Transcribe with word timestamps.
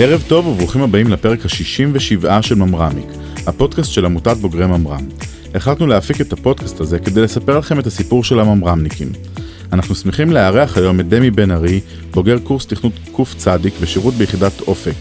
ערב 0.00 0.24
טוב 0.28 0.46
וברוכים 0.46 0.82
הבאים 0.82 1.08
לפרק 1.08 1.38
ה-67 1.44 2.42
של 2.42 2.54
ממרמיק, 2.54 3.06
הפודקאסט 3.46 3.92
של 3.92 4.04
עמותת 4.04 4.36
בוגרי 4.36 4.66
ממר"ם. 4.66 5.08
החלטנו 5.54 5.86
להפיק 5.86 6.20
את 6.20 6.32
הפודקאסט 6.32 6.80
הזה 6.80 6.98
כדי 6.98 7.20
לספר 7.20 7.58
לכם 7.58 7.78
את 7.78 7.86
הסיפור 7.86 8.24
של 8.24 8.40
הממר"מניקים. 8.40 9.08
אנחנו 9.72 9.94
שמחים 9.94 10.32
לארח 10.32 10.78
היום 10.78 11.00
את 11.00 11.08
דמי 11.08 11.30
בן 11.30 11.50
ארי, 11.50 11.80
בוגר 12.10 12.38
קורס 12.38 12.66
תכנות 12.66 12.92
קצ 13.16 13.46
ושירות 13.80 14.14
ביחידת 14.14 14.60
אופק. 14.60 14.94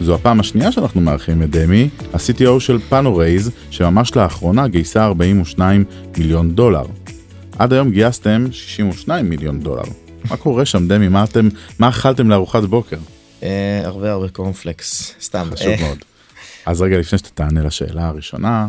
זו 0.00 0.14
הפעם 0.14 0.40
השנייה 0.40 0.72
שאנחנו 0.72 1.00
מארחים 1.00 1.42
את 1.42 1.50
דמי, 1.50 1.88
ה-CTO 2.12 2.60
של 2.60 2.78
Panorays, 2.88 3.50
שממש 3.70 4.16
לאחרונה 4.16 4.68
גייסה 4.68 5.04
42 5.04 5.84
מיליון 6.18 6.50
דולר. 6.50 6.84
עד 7.58 7.72
היום 7.72 7.90
גייסתם 7.90 8.46
62 8.52 9.30
מיליון 9.30 9.60
דולר. 9.60 9.84
מה 10.30 10.36
קורה 10.36 10.64
שם 10.64 10.88
דמי? 10.88 11.08
מה 11.08 11.24
אתם, 11.24 11.48
מה 11.78 11.88
אכלתם 11.88 12.30
לארוחת 12.30 12.62
בוקר? 12.62 12.96
אה, 13.42 13.80
הרבה 13.84 14.12
הרבה 14.12 14.28
קורנפלקס, 14.28 15.14
סתם. 15.20 15.48
חשוב 15.52 15.68
אה, 15.68 15.76
מאוד. 15.80 15.98
אז 16.66 16.82
רגע 16.82 16.98
לפני 16.98 17.18
שאתה 17.18 17.30
תענה 17.30 17.62
לשאלה 17.62 18.08
הראשונה, 18.08 18.68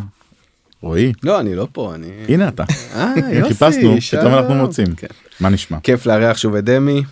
רועי, 0.82 1.12
לא, 1.22 1.40
אני 1.40 1.54
לא 1.54 1.68
פה, 1.72 1.94
אני... 1.94 2.06
הנה 2.28 2.48
אתה. 2.48 2.64
אה, 2.94 3.14
יופי, 3.32 3.48
חיפשנו. 3.48 3.96
פתאום 4.10 4.34
אנחנו 4.34 4.54
מוצאים. 4.54 4.94
כן. 4.94 5.06
מה 5.40 5.48
נשמע? 5.48 5.78
כיף 5.82 6.06
לארח 6.06 6.36
שוב 6.36 6.54
את 6.54 6.64
דמי. 6.64 7.02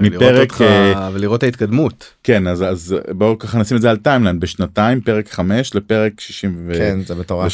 מפרק, 0.00 0.62
אה, 0.62 1.10
ולראות 1.12 1.38
את 1.38 1.42
ההתקדמות. 1.42 2.12
כן, 2.22 2.46
אז, 2.46 2.62
אז 2.62 2.96
בואו 3.08 3.38
ככה 3.38 3.58
נשים 3.58 3.76
את 3.76 3.82
זה 3.82 3.90
על 3.90 3.96
timeline, 3.96 4.40
בשנתיים, 4.40 5.00
פרק 5.00 5.30
5 5.30 5.74
לפרק 5.74 6.20
67. 6.20 6.74
כן, 6.74 6.98
זה 7.06 7.14
מטורף. 7.14 7.52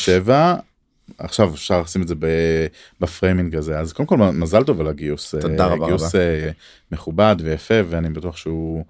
עכשיו 1.18 1.54
אפשר 1.54 1.80
לשים 1.80 2.02
את 2.02 2.08
זה 2.08 2.14
ב 3.00 3.07
framing 3.07 3.56
הזה 3.56 3.78
אז 3.78 3.92
קודם 3.92 4.06
כל 4.06 4.16
מזל 4.16 4.64
טוב 4.64 4.80
על 4.80 4.86
הגיוס 4.86 5.34
תודה 5.34 5.64
אה, 5.64 5.74
רבה 5.74 5.86
גיוס 5.86 6.14
רבה. 6.14 6.24
אה, 6.24 6.50
מכובד 6.92 7.36
ויפה 7.40 7.74
ואני 7.88 8.10
בטוח 8.10 8.36
שהוא 8.36 8.84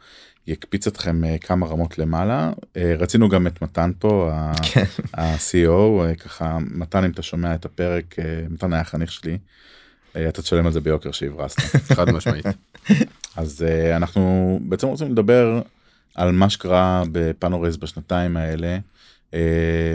יקפיץ 0.49 0.87
אתכם 0.87 1.25
אה, 1.25 1.39
כמה 1.39 1.67
רמות 1.67 1.99
למעלה 1.99 2.53
אה, 2.77 2.95
רצינו 2.99 3.29
גם 3.29 3.47
את 3.47 3.63
מתן 3.63 3.91
פה 3.99 4.31
כן. 4.73 4.85
ה-CEO 5.15 6.05
אה, 6.05 6.15
ככה 6.15 6.59
מתן 6.61 7.05
אם 7.05 7.11
אתה 7.11 7.23
שומע 7.23 7.55
את 7.55 7.65
הפרק 7.65 8.19
אה, 8.19 8.43
מתן 8.51 8.73
היה 8.73 8.85
חניך 8.85 9.13
שלי. 9.13 9.39
אה, 10.17 10.29
אתה 10.29 10.43
תשלם 10.43 10.67
על 10.67 10.73
זה 10.73 10.81
ביוקר 10.81 11.13
שהברזת 11.13 11.61
חד 11.97 12.11
משמעית. 12.11 12.47
אז 13.37 13.65
אנחנו 13.97 14.59
בעצם 14.63 14.87
רוצים 14.87 15.13
לדבר 15.13 15.61
על 16.15 16.33
מה 16.33 16.51
שקרה 16.51 17.03
ב 17.13 17.20
Panorays 17.20 17.77
בשנתיים 17.77 18.37
האלה 18.37 18.79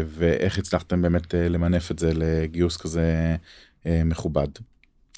ואיך 0.07 0.57
הצלחתם 0.57 1.01
באמת 1.01 1.33
uh, 1.33 1.37
למנף 1.49 1.91
את 1.91 1.99
זה 1.99 2.11
לגיוס 2.15 2.77
כזה 2.77 3.35
uh, 3.83 3.87
מכובד. 4.05 4.47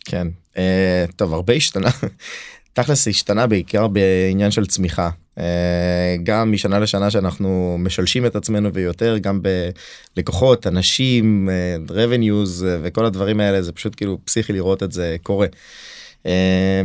כן. 0.05 0.27
אה, 0.57 1.05
טוב, 1.15 1.33
הרבה 1.33 1.53
השתנה. 1.53 1.89
תכלס 2.73 3.07
השתנה 3.07 3.47
בעיקר 3.47 3.87
בעניין 3.87 4.51
של 4.51 4.65
צמיחה. 4.65 5.09
אה, 5.37 6.15
גם 6.23 6.51
משנה 6.51 6.79
לשנה 6.79 7.11
שאנחנו 7.11 7.77
משלשים 7.79 8.25
את 8.25 8.35
עצמנו 8.35 8.73
ויותר, 8.73 9.17
גם 9.17 9.41
בלקוחות, 10.15 10.67
אנשים, 10.67 11.49
אה, 11.49 11.75
revenues 11.87 12.65
אה, 12.65 12.77
וכל 12.83 13.05
הדברים 13.05 13.39
האלה, 13.39 13.61
זה 13.61 13.71
פשוט 13.71 13.95
כאילו 13.95 14.19
פסיכי 14.25 14.53
לראות 14.53 14.83
את 14.83 14.91
זה 14.91 15.15
קורה. 15.23 15.47
אה, 16.25 16.81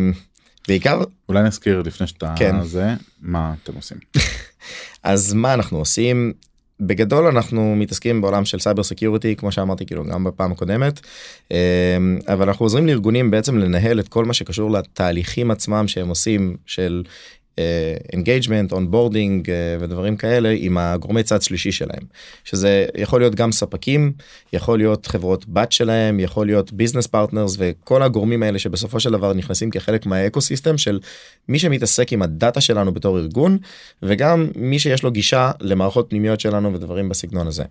בעיקר 0.69 1.00
אולי 1.28 1.42
נזכיר 1.42 1.83
לפני 1.83 2.06
שאתה 2.06 2.34
כן. 2.39 2.62
זה 2.65 2.94
מה 3.20 3.55
אתם 3.62 3.75
עושים. 3.75 3.98
אז 5.03 5.33
מה 5.33 5.55
אנחנו 5.55 5.78
עושים? 5.78 6.33
בגדול 6.81 7.27
אנחנו 7.27 7.77
מתעסקים 7.77 8.20
בעולם 8.20 8.45
של 8.45 8.59
cyber 8.58 8.83
security 8.83 9.36
כמו 9.36 9.53
שאמרתי 9.53 9.86
כאילו 9.86 10.05
גם 10.05 10.25
בפעם 10.25 10.53
הקודמת. 10.53 11.00
אמ, 11.50 11.56
אבל 12.28 12.49
אנחנו 12.49 12.65
עוזרים 12.65 12.87
לארגונים 12.87 13.31
בעצם 13.31 13.59
לנהל 13.59 14.00
את 14.00 14.09
כל 14.09 14.25
מה 14.25 14.32
שקשור 14.32 14.71
לתהליכים 14.71 15.50
עצמם 15.50 15.88
שהם 15.88 16.09
עושים 16.09 16.56
של 16.66 17.03
engagement 18.12 18.72
onboarding 18.72 19.48
ודברים 19.81 20.16
כאלה 20.16 20.54
עם 20.59 20.78
הגורמי 20.78 21.22
צד 21.22 21.43
שלישי 21.43 21.72
שלהם 21.72 22.03
שזה 22.44 22.87
יכול 22.94 23.21
להיות 23.21 23.34
גם 23.34 23.53
ספקים 23.53 24.12
יכול 24.53 24.78
להיות 24.78 25.06
חברות 25.06 25.48
בת 25.48 25.72
שלהם 25.72 26.21
יכול 26.21 26.47
להיות 26.47 26.72
business 26.72 27.06
partners 27.06 27.56
וכל 27.59 28.03
הגורמים 28.03 28.43
האלה 28.43 28.59
שבסופו 28.59 29.00
של 29.00 29.10
דבר 29.10 29.32
נכנסים 29.32 29.71
כחלק 29.71 30.06
מה 30.06 30.41
ecosystem 30.41 30.78
של 30.78 31.00
מי 31.48 31.59
שמתעסק 31.59 32.12
עם 32.12 32.22
הדאטה 32.22 32.60
שלנו 32.60 32.94
בתור 32.94 33.19
ארגון 33.19 33.59
וגם 34.03 34.48
מי 34.56 34.78
שיש 34.78 35.03
לו 35.03 35.10
גישה 35.10 35.50
למערכות 35.60 36.06
פנימיות 36.10 36.41
שלנו 36.41 36.75
ודברים 36.75 37.09
בסגנון 37.09 37.47
הזה. 37.47 37.65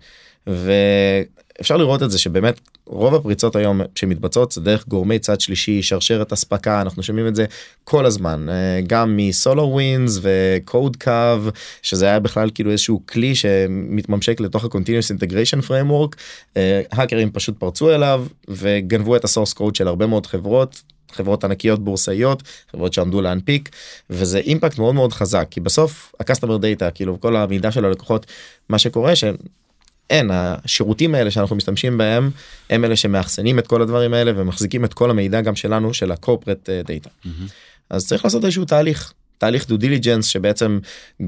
ואפשר 0.46 1.76
לראות 1.76 2.02
את 2.02 2.10
זה 2.10 2.18
שבאמת 2.18 2.60
רוב 2.86 3.14
הפריצות 3.14 3.56
היום 3.56 3.80
שמתבצעות 3.94 4.52
זה 4.52 4.60
דרך 4.60 4.88
גורמי 4.88 5.18
צד 5.18 5.40
שלישי 5.40 5.82
שרשרת 5.82 6.32
אספקה 6.32 6.80
אנחנו 6.80 7.02
שומעים 7.02 7.26
את 7.26 7.34
זה 7.34 7.44
כל 7.84 8.06
הזמן 8.06 8.46
אה, 8.48 8.80
גם 8.86 9.16
מסולר 9.16 9.68
ווינס 9.68 10.18
וקוד 10.22 10.96
קו 10.96 11.50
שזה 11.82 12.06
היה 12.06 12.20
בכלל 12.20 12.50
כאילו 12.54 12.70
איזשהו 12.70 13.02
כלי 13.06 13.34
שמתממשק 13.34 14.40
לתוך 14.40 14.64
ה-continuous 14.64 15.16
integration 15.16 15.68
framework. 15.68 16.16
אה, 16.56 16.82
האקרים 16.92 17.30
פשוט 17.30 17.58
פרצו 17.58 17.94
אליו 17.94 18.26
וגנבו 18.48 19.16
את 19.16 19.24
הסורס 19.24 19.52
קוד 19.52 19.74
של 19.76 19.88
הרבה 19.88 20.06
מאוד 20.06 20.26
חברות 20.26 20.82
חברות 21.12 21.44
ענקיות 21.44 21.84
בורסאיות 21.84 22.42
חברות 22.70 22.92
שעמדו 22.92 23.20
להנפיק 23.20 23.68
וזה 24.10 24.38
impact 24.38 24.78
מאוד 24.78 24.94
מאוד 24.94 25.12
חזק 25.12 25.46
כי 25.50 25.60
בסוף 25.60 26.12
ה-customer 26.20 26.60
data 26.60 26.90
כאילו 26.94 27.20
כל 27.20 27.36
המידע 27.36 27.70
של 27.70 27.84
הלקוחות 27.84 28.26
מה 28.68 28.78
שקורה 28.78 29.12
שאין 30.10 30.30
השירותים 30.32 31.14
האלה 31.14 31.30
שאנחנו 31.30 31.56
משתמשים 31.56 31.98
בהם 31.98 32.30
הם 32.70 32.84
אלה 32.84 32.96
שמאחסנים 32.96 33.58
את 33.58 33.66
כל 33.66 33.82
הדברים 33.82 34.14
האלה 34.14 34.32
ומחזיקים 34.36 34.84
את 34.84 34.94
כל 34.94 35.10
המידע 35.10 35.40
גם 35.40 35.56
שלנו 35.56 35.94
של 35.94 36.12
ה-corporate 36.12 36.68
data. 36.86 37.28
אז 37.90 38.06
צריך 38.06 38.24
לעשות 38.24 38.44
איזשהו 38.44 38.64
תהליך 38.64 39.12
תהליך 39.40 39.68
due 39.68 39.76
diligence 39.76 40.26
שבעצם 40.26 40.78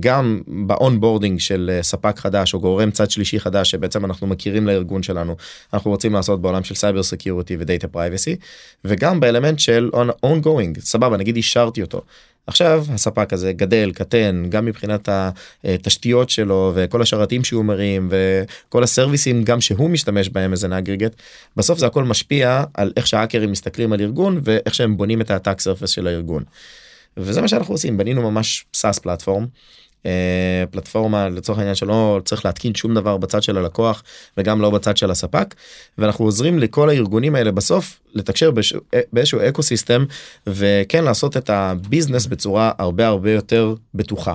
גם 0.00 0.40
ב 0.46 0.55
onboarding 0.55 1.40
של 1.40 1.70
אה, 1.72 1.82
ספק 1.82 2.18
חדש 2.18 2.54
או 2.54 2.60
גורם 2.60 2.90
צד 2.90 3.10
שלישי 3.10 3.40
חדש 3.40 3.70
שבעצם 3.70 4.04
אנחנו 4.04 4.26
מכירים 4.26 4.66
לארגון 4.66 5.02
שלנו 5.02 5.36
אנחנו 5.72 5.90
רוצים 5.90 6.12
לעשות 6.12 6.42
בעולם 6.42 6.64
של 6.64 6.74
cyber 6.74 7.02
security 7.02 7.56
ו 7.58 7.64
data 7.64 7.88
privacy 7.88 8.36
וגם 8.84 9.20
באלמנט 9.20 9.58
של 9.58 9.90
ongoing 10.26 10.80
סבבה 10.80 11.16
נגיד 11.16 11.36
אישרתי 11.36 11.82
אותו. 11.82 12.02
עכשיו 12.46 12.84
הספק 12.94 13.32
הזה 13.32 13.52
גדל 13.52 13.92
קטן 13.94 14.44
גם 14.48 14.64
מבחינת 14.64 15.08
התשתיות 15.64 16.30
שלו 16.30 16.72
וכל 16.74 17.02
השרתים 17.02 17.44
שהוא 17.44 17.64
מרים 17.64 18.10
וכל 18.10 18.82
הסרוויסים 18.82 19.44
גם 19.44 19.60
שהוא 19.60 19.90
משתמש 19.90 20.28
בהם 20.28 20.52
as 20.52 20.78
aggregate 20.78 21.12
בסוף 21.56 21.78
זה 21.78 21.86
הכל 21.86 22.04
משפיע 22.04 22.64
על 22.74 22.92
איך 22.96 23.06
שהאקרים 23.06 23.50
מסתכלים 23.50 23.92
על 23.92 24.00
ארגון 24.00 24.40
ואיך 24.44 24.74
שהם 24.74 24.96
בונים 24.96 25.20
את 25.20 25.30
ה 25.30 25.35
attack 25.35 25.60
surface 25.60 25.90
של 25.90 26.06
הארגון. 26.06 26.42
וזה 27.16 27.40
מה 27.40 27.48
שאנחנו 27.48 27.74
עושים 27.74 27.96
בנינו 27.96 28.30
ממש 28.30 28.64
SaaS 28.74 28.98
platform. 28.98 29.46
אה, 30.06 30.64
פלטפורמה 30.70 31.28
לצורך 31.28 31.58
העניין 31.58 31.74
שלא 31.74 32.20
צריך 32.24 32.44
להתקין 32.44 32.74
שום 32.74 32.94
דבר 32.94 33.16
בצד 33.16 33.42
של 33.42 33.58
הלקוח 33.58 34.02
וגם 34.36 34.60
לא 34.60 34.70
בצד 34.70 34.96
של 34.96 35.10
הספק 35.10 35.54
ואנחנו 35.98 36.24
עוזרים 36.24 36.58
לכל 36.58 36.88
הארגונים 36.88 37.34
האלה 37.34 37.52
בסוף 37.52 38.00
לתקשר 38.14 38.50
באיזשהו- 38.50 38.80
באיזשהו 39.12 39.40
ecosystem 39.48 40.04
וכן 40.46 41.04
לעשות 41.04 41.36
את 41.36 41.50
ה 41.50 41.59
business 41.59 42.26
בצורה 42.26 42.72
הרבה 42.78 43.06
הרבה 43.06 43.32
יותר 43.32 43.74
בטוחה. 43.94 44.34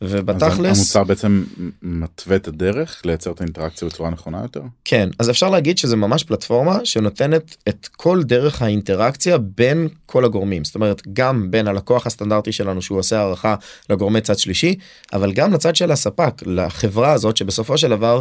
אז 0.00 0.14
ובתכלס 0.14 0.78
המוצר 0.78 1.04
בעצם 1.04 1.44
מתווה 1.82 2.36
את 2.36 2.48
הדרך 2.48 3.02
לייצר 3.04 3.30
את 3.30 3.40
האינטראקציה 3.40 3.88
בצורה 3.88 4.10
נכונה 4.10 4.42
יותר. 4.42 4.62
כן 4.84 5.08
אז 5.18 5.30
אפשר 5.30 5.50
להגיד 5.50 5.78
שזה 5.78 5.96
ממש 5.96 6.24
פלטפורמה 6.24 6.78
שנותנת 6.84 7.56
את 7.68 7.88
כל 7.96 8.22
דרך 8.22 8.62
האינטראקציה 8.62 9.38
בין 9.38 9.88
כל 10.06 10.24
הגורמים 10.24 10.64
זאת 10.64 10.74
אומרת 10.74 11.02
גם 11.12 11.50
בין 11.50 11.68
הלקוח 11.68 12.06
הסטנדרטי 12.06 12.52
שלנו 12.52 12.82
שהוא 12.82 12.98
עושה 12.98 13.18
הערכה 13.18 13.54
לגורמי 13.90 14.20
צד 14.20 14.38
שלישי 14.38 14.74
אבל 15.12 15.32
גם 15.32 15.52
לצד 15.52 15.76
של 15.76 15.92
הספק 15.92 16.42
לחברה 16.46 17.12
הזאת 17.12 17.36
שבסופו 17.36 17.78
של 17.78 17.88
דבר 17.88 18.20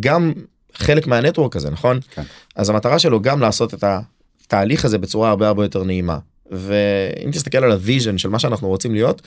גם 0.00 0.32
חלק 0.74 1.06
מה 1.06 1.17
network 1.17 1.56
הזה 1.56 1.70
נכון 1.70 2.00
כן. 2.10 2.22
אז 2.56 2.70
המטרה 2.70 2.98
שלו 2.98 3.20
גם 3.22 3.40
לעשות 3.40 3.74
את 3.74 3.84
התהליך 3.84 4.84
הזה 4.84 4.98
בצורה 4.98 5.30
הרבה 5.30 5.48
הרבה 5.48 5.64
יותר 5.64 5.84
נעימה. 5.84 6.18
ואם 6.52 7.30
תסתכל 7.30 7.58
על 7.58 7.72
ה 7.72 7.79
vision 7.79 8.18
של 8.18 8.28
מה 8.28 8.38
שאנחנו 8.38 8.68
רוצים 8.68 8.94
להיות 8.94 9.22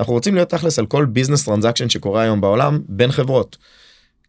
אנחנו 0.00 0.12
רוצים 0.12 0.34
להיות 0.34 0.48
תכלס 0.50 0.78
על 0.78 0.86
כל 0.86 1.04
business 1.04 1.44
transaction 1.44 1.88
שקורה 1.88 2.22
היום 2.22 2.40
בעולם 2.40 2.80
בין 2.88 3.12
חברות. 3.12 3.56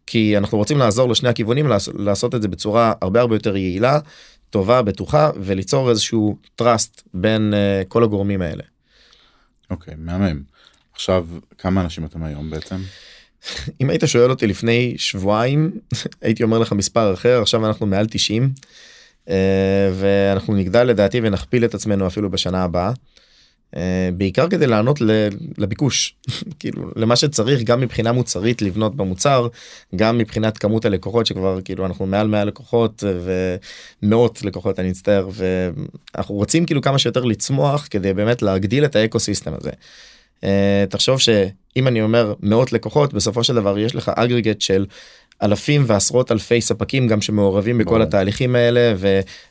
כי 0.06 0.38
אנחנו 0.38 0.58
רוצים 0.58 0.78
לעזור 0.78 1.10
לשני 1.10 1.28
הכיוונים 1.28 1.66
לעש- 1.66 1.88
לעשות 1.98 2.34
את 2.34 2.42
זה 2.42 2.48
בצורה 2.48 2.92
הרבה 3.02 3.20
הרבה 3.20 3.36
יותר 3.36 3.56
יעילה 3.56 3.98
טובה 4.50 4.82
בטוחה 4.82 5.30
וליצור 5.40 5.90
איזשהו 5.90 6.36
trust 6.62 7.02
בין 7.14 7.54
uh, 7.54 7.84
כל 7.88 8.04
הגורמים 8.04 8.42
האלה. 8.42 8.62
אוקיי, 9.70 9.94
מהמם. 9.98 10.42
עכשיו, 10.94 11.26
כמה 11.58 11.80
אנשים 11.80 12.04
אתם 12.04 12.22
היום 12.24 12.50
בעצם? 12.50 12.76
אם 13.80 13.90
היית 13.90 14.02
שואל 14.06 14.30
אותי 14.30 14.46
לפני 14.46 14.94
שבועיים 14.96 15.70
הייתי 16.22 16.42
אומר 16.42 16.58
לך 16.58 16.72
מספר 16.72 17.14
אחר 17.14 17.42
עכשיו 17.42 17.66
אנחנו 17.66 17.86
מעל 17.86 18.06
90 18.10 18.52
uh, 18.56 18.60
ואנחנו 19.94 20.54
נגדל 20.54 20.82
לדעתי 20.82 21.20
ונכפיל 21.22 21.64
את 21.64 21.74
עצמנו 21.74 22.06
אפילו 22.06 22.30
בשנה 22.30 22.64
הבאה. 22.64 22.92
Uh, 23.72 23.76
בעיקר 24.16 24.48
כדי 24.48 24.66
לענות 24.66 24.98
לביקוש 25.58 26.16
כאילו 26.60 26.90
למה 26.96 27.16
שצריך 27.16 27.62
גם 27.62 27.80
מבחינה 27.80 28.12
מוצרית 28.12 28.62
לבנות 28.62 28.96
במוצר 28.96 29.48
גם 29.96 30.18
מבחינת 30.18 30.58
כמות 30.58 30.84
הלקוחות 30.84 31.26
שכבר 31.26 31.60
כאילו 31.60 31.86
אנחנו 31.86 32.06
מעל 32.06 32.26
100 32.28 32.44
לקוחות 32.44 33.04
אה, 33.06 33.12
ומאות 34.02 34.44
לקוחות 34.44 34.78
אני 34.78 34.88
מצטער 34.88 35.28
ואנחנו 35.32 36.34
רוצים 36.34 36.66
כאילו 36.66 36.80
כמה 36.80 36.98
שיותר 36.98 37.24
לצמוח 37.24 37.88
כדי 37.90 38.12
באמת 38.12 38.42
להגדיל 38.42 38.84
את 38.84 38.96
האקו 38.96 39.20
סיסטם 39.20 39.52
הזה. 39.60 39.70
אה, 40.44 40.84
תחשוב 40.88 41.18
שאם 41.18 41.88
אני 41.88 42.02
אומר 42.02 42.34
מאות 42.40 42.72
לקוחות 42.72 43.14
בסופו 43.14 43.44
של 43.44 43.54
דבר 43.54 43.78
יש 43.78 43.94
לך 43.94 44.10
אגריגט 44.14 44.60
של 44.60 44.86
אלפים 45.42 45.84
ועשרות 45.86 46.32
אלפי 46.32 46.60
ספקים 46.60 47.08
גם 47.08 47.20
שמעורבים 47.20 47.78
בכל 47.78 47.90
ברור. 47.90 48.02
התהליכים 48.02 48.54
האלה 48.54 48.94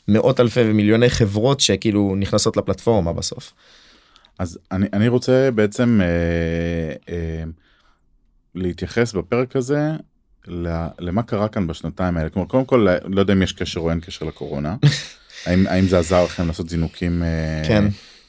ומאות 0.07 0.39
אלפי 0.39 0.61
ומיליוני 0.61 1.09
חברות 1.09 1.59
שכאילו 1.59 2.15
נכנסות 2.17 2.57
לפלטפורמה 2.57 3.13
בסוף. 3.13 3.53
אז 4.39 4.59
אני, 4.71 4.88
אני 4.93 5.07
רוצה 5.07 5.49
בעצם 5.55 6.01
אה, 6.01 7.13
אה, 7.13 7.43
להתייחס 8.55 9.13
בפרק 9.13 9.55
הזה 9.55 9.91
למה 10.99 11.23
קרה 11.23 11.47
כאן 11.47 11.67
בשנתיים 11.67 12.17
האלה. 12.17 12.29
כלומר, 12.29 12.47
קודם 12.47 12.65
כל, 12.65 12.88
לא 13.05 13.19
יודע 13.19 13.33
אם 13.33 13.41
יש 13.41 13.53
קשר 13.53 13.79
או 13.79 13.89
אין 13.89 13.99
קשר 13.99 14.25
לקורונה. 14.25 14.75
האם, 15.45 15.67
האם 15.67 15.88
זה 15.88 15.99
עזר 15.99 16.23
לכם 16.23 16.47
לעשות 16.47 16.69
זינוקים 16.69 17.23
אה, 17.23 17.61
כן. 17.67 17.85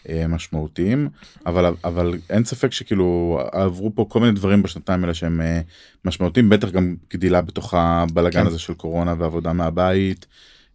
אה, 0.09 0.27
משמעותיים, 0.27 1.09
אבל, 1.47 1.75
אבל 1.85 2.15
אין 2.31 2.45
ספק 2.45 2.73
שכאילו 2.73 3.41
עברו 3.53 3.95
פה 3.95 4.07
כל 4.09 4.21
מיני 4.21 4.33
דברים 4.33 4.63
בשנתיים 4.63 5.03
האלה 5.03 5.15
שהם 5.15 5.41
אה, 5.41 5.61
משמעותיים, 6.05 6.49
בטח 6.49 6.71
גם 6.71 6.97
גדילה 7.13 7.43
בתוך 7.43 7.75
הבלגן 7.75 8.41
כן. 8.41 8.47
הזה 8.47 8.59
של 8.59 8.75
קורונה 8.75 9.15
ועבודה 9.19 9.53
מהבית. 9.53 10.27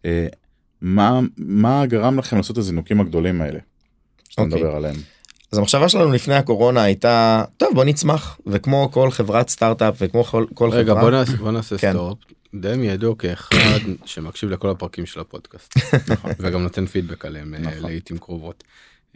אה, 0.04 0.26
מה, 0.80 1.20
מה 1.36 1.86
גרם 1.86 2.18
לכם 2.18 2.36
לעשות 2.36 2.52
את 2.52 2.58
הזינוקים 2.58 3.00
הגדולים 3.00 3.40
האלה? 3.40 3.58
שאתה 4.28 4.42
אוקיי. 4.42 4.58
מדבר 4.58 4.76
עליהם. 4.76 4.96
אז 5.52 5.58
המחשבה 5.58 5.88
שלנו 5.88 6.12
לפני 6.12 6.34
הקורונה 6.34 6.82
הייתה 6.82 7.44
טוב 7.56 7.74
בוא 7.74 7.84
נצמח 7.84 8.40
וכמו 8.46 8.88
כל 8.92 9.10
חברת 9.10 9.48
סטארט-אפ 9.48 9.94
וכמו 9.98 10.24
כל, 10.24 10.46
כל 10.54 10.70
רגע 10.70 10.92
חברה 10.92 11.02
בוא 11.02 11.10
נעשה, 11.10 11.36
בוא 11.36 11.50
נעשה 11.50 11.78
כן. 11.78 11.92
סטופ. 11.92 12.18
דמי 12.54 12.86
ידוע 12.86 13.14
כאחד 13.18 13.78
שמקשיב 14.04 14.50
לכל 14.50 14.70
הפרקים 14.70 15.06
של 15.06 15.20
הפודקאסט 15.20 15.74
וגם 16.40 16.62
נותן 16.62 16.86
פידבק 16.86 17.24
עליהם 17.24 17.54
נכון. 17.54 17.82
לעיתים 17.82 18.18
קרובות. 18.18 18.64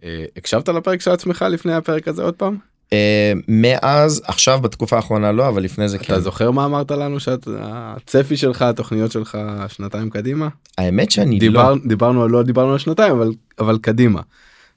אה, 0.04 0.24
הקשבת 0.36 0.68
לפרק 0.68 1.00
של 1.00 1.10
עצמך 1.10 1.44
לפני 1.50 1.74
הפרק 1.74 2.08
הזה 2.08 2.22
עוד 2.22 2.34
פעם? 2.34 2.56
אה, 2.92 3.32
מאז 3.48 4.22
עכשיו 4.26 4.60
בתקופה 4.60 4.96
האחרונה 4.96 5.32
לא 5.32 5.48
אבל 5.48 5.62
לפני 5.62 5.88
זה 5.88 5.98
כן 5.98 6.04
אתה 6.04 6.20
זוכר 6.20 6.50
מה 6.50 6.64
אמרת 6.64 6.90
לנו 6.90 7.20
שהצפי 7.20 8.36
שלך 8.36 8.62
התוכניות 8.62 9.12
שלך 9.12 9.38
שנתיים 9.68 10.10
קדימה? 10.10 10.48
האמת 10.78 11.10
שאני 11.10 11.38
דיבר, 11.38 11.74
לא 11.74 11.78
דיברנו 11.86 12.28
לא 12.28 12.42
דיברנו 12.42 12.72
על 12.72 12.78
שנתיים 12.78 13.12
אבל 13.12 13.32
אבל 13.58 13.78
קדימה. 13.78 14.20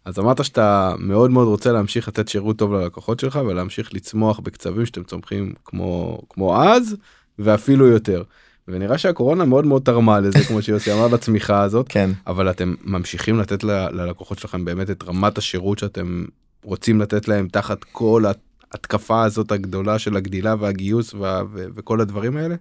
אז 0.05 0.19
אמרת 0.19 0.45
שאתה 0.45 0.95
מאוד 0.99 1.31
מאוד 1.31 1.47
רוצה 1.47 1.71
להמשיך 1.71 2.07
לתת 2.07 2.27
שירות 2.27 2.57
טוב 2.57 2.73
ללקוחות 2.73 3.19
שלך 3.19 3.39
ולהמשיך 3.47 3.93
לצמוח 3.93 4.39
בקצבים 4.39 4.85
שאתם 4.85 5.03
צומחים 5.03 5.53
כמו 5.65 6.21
כמו 6.29 6.63
אז 6.63 6.95
ואפילו 7.39 7.87
יותר. 7.87 8.23
ונראה 8.67 8.97
שהקורונה 8.97 9.45
מאוד 9.45 9.65
מאוד 9.65 9.81
תרמה 9.81 10.19
לזה 10.19 10.39
כמו 10.47 10.61
שיוסי 10.61 10.93
אמר 10.93 11.07
לצמיחה 11.07 11.61
הזאת 11.63 11.85
כן 11.89 12.09
אבל 12.27 12.49
אתם 12.49 12.73
ממשיכים 12.83 13.39
לתת 13.39 13.63
ל- 13.63 13.87
ללקוחות 14.01 14.39
שלכם 14.39 14.65
באמת 14.65 14.89
את 14.89 15.03
רמת 15.03 15.37
השירות 15.37 15.79
שאתם 15.79 16.25
רוצים 16.63 17.01
לתת 17.01 17.27
להם 17.27 17.47
תחת 17.51 17.83
כל 17.91 18.23
ההתקפה 18.71 19.23
הזאת 19.23 19.51
הגדולה 19.51 19.99
של 19.99 20.17
הגדילה 20.17 20.55
והגיוס 20.59 21.13
וה- 21.13 21.43
ו- 21.53 21.65
וכל 21.75 22.01
הדברים 22.01 22.37
האלה. 22.37 22.55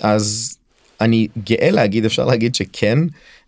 אז 0.00 0.58
אני 1.00 1.28
גאה 1.44 1.70
להגיד 1.70 2.04
אפשר 2.04 2.24
להגיד 2.24 2.54
שכן 2.54 2.98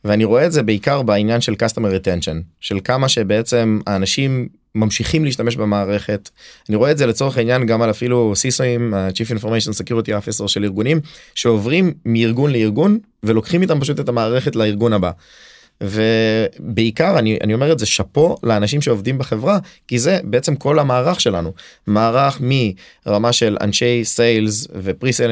ואני 0.04 0.24
רואה 0.24 0.46
את 0.46 0.52
זה 0.52 0.62
בעיקר 0.62 1.02
בעניין 1.02 1.40
של 1.40 1.52
customer 1.52 2.04
retention 2.04 2.36
של 2.60 2.78
כמה 2.84 3.08
שבעצם 3.08 3.80
האנשים 3.86 4.48
ממשיכים 4.74 5.24
להשתמש 5.24 5.56
במערכת 5.56 6.30
אני 6.68 6.76
רואה 6.76 6.90
את 6.90 6.98
זה 6.98 7.06
לצורך 7.06 7.38
העניין 7.38 7.66
גם 7.66 7.82
על 7.82 7.90
אפילו 7.90 8.32
CISOאים 8.36 8.94
chief 8.94 9.38
information 9.38 9.82
security 9.82 10.08
officer 10.08 10.48
של 10.48 10.64
ארגונים 10.64 11.00
שעוברים 11.34 11.92
מארגון 12.04 12.52
לארגון 12.52 12.98
ולוקחים 13.22 13.62
איתם 13.62 13.80
פשוט 13.80 14.00
את 14.00 14.08
המערכת 14.08 14.56
לארגון 14.56 14.92
הבא. 14.92 15.10
ובעיקר 15.80 17.18
אני, 17.18 17.38
אני 17.42 17.54
אומר 17.54 17.72
את 17.72 17.78
זה 17.78 17.86
שאפו 17.86 18.36
לאנשים 18.42 18.80
שעובדים 18.80 19.18
בחברה 19.18 19.58
כי 19.88 19.98
זה 19.98 20.20
בעצם 20.24 20.56
כל 20.56 20.78
המערך 20.78 21.20
שלנו 21.20 21.52
מערך 21.86 22.40
מרמה 22.40 23.32
של 23.32 23.56
אנשי 23.60 24.04
sales 24.04 24.68
ו 24.82 24.87
pre-sale 24.87 25.30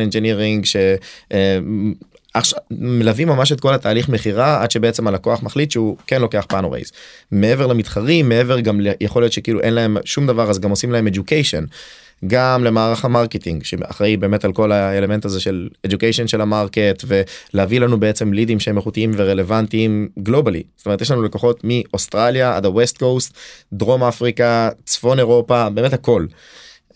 engineering 2.36 3.00
שמלווים 3.00 3.28
ממש 3.28 3.52
את 3.52 3.60
כל 3.60 3.74
התהליך 3.74 4.08
מכירה 4.08 4.62
עד 4.62 4.70
שבעצם 4.70 5.06
הלקוח 5.06 5.42
מחליט 5.42 5.70
שהוא 5.70 5.96
כן 6.06 6.20
לוקח 6.20 6.46
פאנורייז 6.48 6.92
מעבר 7.30 7.66
למתחרים 7.66 8.28
מעבר 8.28 8.60
גם 8.60 8.80
יכול 9.00 9.22
להיות 9.22 9.32
שכאילו 9.32 9.60
אין 9.60 9.74
להם 9.74 9.96
שום 10.04 10.26
דבר 10.26 10.50
אז 10.50 10.58
גם 10.58 10.70
עושים 10.70 10.92
להם 10.92 11.06
education. 11.06 11.66
גם 12.26 12.64
למערך 12.64 13.04
ה 13.04 13.10
marketing 13.10 13.64
שאחראי 13.64 14.16
באמת 14.16 14.44
על 14.44 14.52
כל 14.52 14.72
האלמנט 14.72 15.24
הזה 15.24 15.40
של 15.40 15.68
education 15.86 16.26
של 16.26 16.40
ה 16.40 16.49
market 16.49 17.04
ולהביא 17.06 17.80
לנו 17.80 18.00
בעצם 18.00 18.32
לידים 18.32 18.60
שהם 18.60 18.76
איכותיים 18.76 19.12
ורלוונטיים 19.16 20.08
גלובלי 20.18 20.62
זאת 20.76 20.86
אומרת 20.86 21.00
יש 21.00 21.10
לנו 21.10 21.22
לקוחות 21.22 21.60
מאוסטרליה 21.64 22.56
עד 22.56 22.66
ה 22.66 22.73
west 22.73 22.98
coast 22.98 23.36
דרום 23.72 24.04
אפריקה 24.04 24.68
צפון 24.84 25.18
אירופה 25.18 25.70
באמת 25.70 25.92
הכל. 25.92 26.26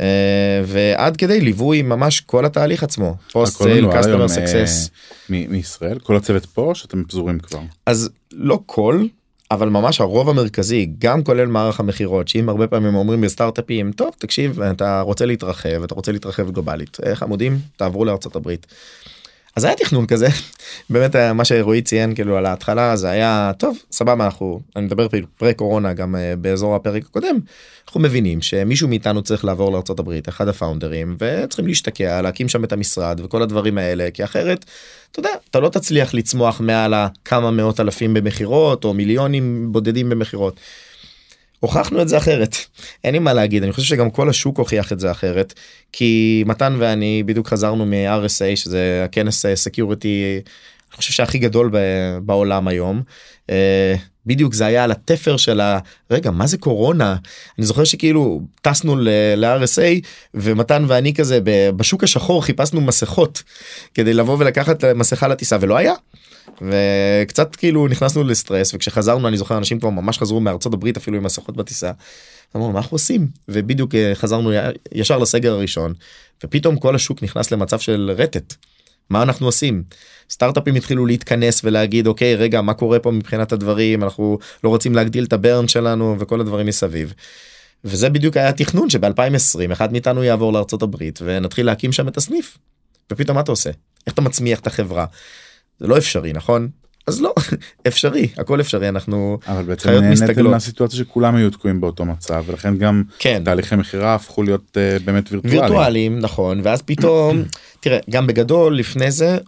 Uh, 0.01 0.03
ועד 0.67 1.17
כדי 1.17 1.41
ליווי 1.41 1.83
ממש 1.83 2.21
כל 2.21 2.45
התהליך 2.45 2.83
עצמו. 2.83 3.15
post 3.33 3.63
sale 3.63 3.87
אה, 3.87 4.03
success. 4.27 4.89
מ- 5.31 5.53
מישראל? 5.53 5.99
כל 5.99 6.17
הצוות 6.17 6.47
פה 6.47 6.73
שאתם 6.75 7.05
פזורים 7.05 7.39
כבר? 7.39 7.61
אז 7.87 8.11
לא 8.33 8.61
כל 8.67 9.05
אבל 9.51 9.69
ממש 9.69 10.01
הרוב 10.01 10.29
המרכזי 10.29 10.91
גם 10.99 11.25
כולל 11.25 11.47
מערך 11.47 11.81
המכירות 11.81 12.29
שאם 12.29 12.49
הרבה 12.49 12.67
פעמים 12.67 12.95
אומרים 12.95 13.21
בסטארט-אפים 13.21 13.93
טוב 13.93 14.11
תקשיב 14.19 14.61
אתה 14.61 15.01
רוצה 15.01 15.27
להתרחב 15.27 15.83
אתה 15.85 15.95
רוצה 15.95 16.13
להתרחב 16.13 16.51
גלובלית 16.51 16.97
איך 17.03 17.23
עמודים 17.23 17.59
תעברו 17.77 18.05
לארצות 18.05 18.37
הברית. 18.37 18.67
אז 19.57 19.65
היה 19.65 19.77
תכנון 19.77 20.07
כזה 20.07 20.29
באמת 20.91 21.15
היה 21.15 21.33
מה 21.33 21.45
שרועי 21.45 21.83
ציין 21.83 22.15
כאילו 22.15 22.37
על 22.37 22.47
ההתחלה 22.47 22.97
זה 22.97 23.11
היה 23.11 23.53
טוב 23.59 23.79
סבבה 23.93 24.25
אנחנו 24.25 24.61
אני 24.77 24.85
מדבר 24.85 25.07
פרה 25.37 25.53
קורונה 25.53 25.93
גם 25.93 26.17
אה, 26.17 26.35
באזור 26.37 26.77
הפרק 26.77 27.05
הקודם 27.05 27.39
אנחנו 27.87 28.01
מבינים 28.01 28.43
שמישהו 28.43 28.89
מאיתנו 28.89 29.23
צריך 29.23 29.45
לעבור 29.45 29.73
הברית 29.99 30.29
אחד 30.29 30.49
הפאונדרים 30.49 31.17
וצריכים 31.19 31.67
להשתקע 31.67 32.23
להקים 32.23 32.49
שם 32.49 32.65
את 32.65 32.73
המשרד 32.73 33.21
וכל 33.25 33.43
הדברים 33.43 33.79
האלה 33.79 34.11
כי 34.15 34.25
אחרת 34.25 34.65
אתה 35.13 35.21
יודע 35.21 35.31
אתה 35.51 35.61
לא 35.61 35.69
תצליח 35.69 36.15
לצמוח 36.15 36.61
מעל 36.61 36.95
הכמה 36.95 37.51
מאות 37.51 37.81
אלפים 37.81 38.15
במכירות 38.15 38.85
או 38.85 38.95
מיליונים 38.95 39.73
בודדים 39.73 40.09
במכירות. 40.09 40.61
הוכחנו 41.61 42.03
את 42.03 42.09
זה 42.09 42.19
אחרת 42.19 42.57
אין 43.05 43.13
לי 43.13 43.19
מה 43.19 43.33
להגיד 43.33 43.63
אני 43.63 43.73
חושב 43.73 43.87
שגם 43.87 44.11
כל 44.11 44.29
השוק 44.31 44.59
הוכיח 44.59 44.93
את 44.93 45.01
זה 45.01 45.11
אחרת 45.11 45.55
כי 45.93 46.43
מתן 46.47 46.77
ואני 46.79 47.23
בדיוק 47.23 47.49
חזרנו 47.49 47.87
מ-RSA 47.87 48.57
שזה 48.57 49.03
הכנס 49.05 49.47
security 49.55 50.41
אני 50.91 50.97
חושב 50.97 51.13
שהכי 51.13 51.39
גדול 51.39 51.71
בעולם 52.23 52.69
היום. 52.69 53.03
בדיוק 54.27 54.55
זה 54.55 54.67
היה 54.67 54.85
על 54.85 54.91
התפר 54.91 55.37
של 55.37 55.61
ה... 55.61 55.79
רגע 56.11 56.31
מה 56.31 56.47
זה 56.47 56.59
קורונה 56.59 57.17
אני 57.59 57.67
זוכר 57.67 57.85
שכאילו 57.85 58.41
טסנו 58.63 58.97
ל-RSA 58.97 60.07
ומתן 60.35 60.85
ואני 60.89 61.15
כזה 61.15 61.39
בשוק 61.77 62.05
השחור 62.05 62.45
חיפשנו 62.45 62.81
מסכות 62.81 63.43
כדי 63.95 64.15
לבוא 64.15 64.37
ולקחת 64.39 64.85
מסכה 64.85 65.29
לטיסה 65.29 65.57
ולא 65.61 65.77
היה. 65.77 65.95
וקצת 66.63 67.57
כאילו 67.57 67.89
נכנסנו 67.89 68.25
לסטרס 68.25 68.75
וכשחזרנו 68.75 69.29
אני 69.29 69.37
זוכר 69.37 69.59
אנשים 69.59 69.81
כבר 69.81 69.91
ממש 69.91 70.19
חזרו 70.19 70.41
מארצות 70.41 70.75
הברית 70.75 70.97
אפילו 70.97 71.17
עם 71.17 71.23
מסכות 71.23 71.57
בטיסה. 71.57 71.91
אמרנו 72.57 72.73
מה 72.73 72.79
אנחנו 72.79 72.95
עושים 72.95 73.29
ובדיוק 73.49 73.95
אה, 73.95 74.13
חזרנו 74.15 74.53
ישר 74.93 75.19
לסגר 75.19 75.53
הראשון 75.53 75.95
ופתאום 76.45 76.79
כל 76.79 76.95
השוק 76.95 77.23
נכנס 77.23 77.51
למצב 77.51 77.79
של 77.79 78.11
רטט. 78.17 78.55
מה 79.11 79.23
אנחנו 79.23 79.47
עושים 79.47 79.83
סטארט-אפים 80.31 80.75
התחילו 80.75 81.07
להתכנס 81.07 81.61
ולהגיד 81.65 82.07
אוקיי 82.07 82.37
רגע 82.37 82.61
מה 82.61 82.75
קורה 82.75 82.99
פה 82.99 83.11
מבחינת 83.11 83.53
הדברים 83.53 84.05
אנחנו 84.05 84.39
לא 84.65 84.69
רוצים 84.69 84.95
להגדיל 84.95 85.25
את 85.25 85.33
הברן 85.33 85.69
שלנו 85.69 86.17
וכל 86.19 86.41
הדברים 86.41 86.67
מסביב. 86.67 87.15
וזה 87.85 88.09
בדיוק 88.09 88.37
היה 88.37 88.49
התכנון 88.49 88.91
שב-2020 88.91 89.73
אחד 89.73 89.93
מאיתנו 89.93 90.25
יעבור 90.25 90.53
לארצות 90.53 90.83
הברית 90.83 91.19
ונתחיל 91.23 91.67
להקים 91.67 91.93
שם 91.93 92.09
את 92.09 92.17
הסניף. 92.17 92.59
ופתאום 93.13 93.35
מה 93.35 93.41
אתה 93.41 93.53
עושה 93.53 93.71
איך 94.07 94.15
אתה 94.15 94.23
מצמיח 94.23 94.61
את 94.61 94.67
החברה. 94.67 95.07
זה 95.81 95.87
לא 95.87 95.99
אפשרי 95.99 96.33
נכון 96.33 96.69
אז 97.07 97.21
לא 97.21 97.35
אפשרי 97.89 98.29
הכל 98.37 98.61
אפשרי 98.61 98.89
אנחנו 98.89 99.39
אבל 99.47 99.63
בעצם 99.63 99.89
חיות 99.89 100.05
מסתגלות. 100.05 100.53
מהסיטואציה 100.53 100.99
שכולם 100.99 101.37
היו 101.37 101.51
תקועים 101.51 101.81
באותו 101.81 102.05
מצב 102.05 102.45
ולכן 102.47 102.77
גם 102.77 103.03
כן 103.19 103.43
תהליכי 103.45 103.77
מכירה 103.77 104.15
הפכו 104.15 104.43
להיות 104.43 104.77
אה, 104.77 104.97
באמת 105.05 105.33
וירטואליים. 105.33 105.61
וירטואליים 105.63 106.19
נכון 106.19 106.61
ואז 106.65 106.83
פתאום 106.83 107.43
תראה 107.81 107.99
גם 108.11 108.27
בגדול 108.27 108.79
לפני 108.79 109.11
זה 109.11 109.39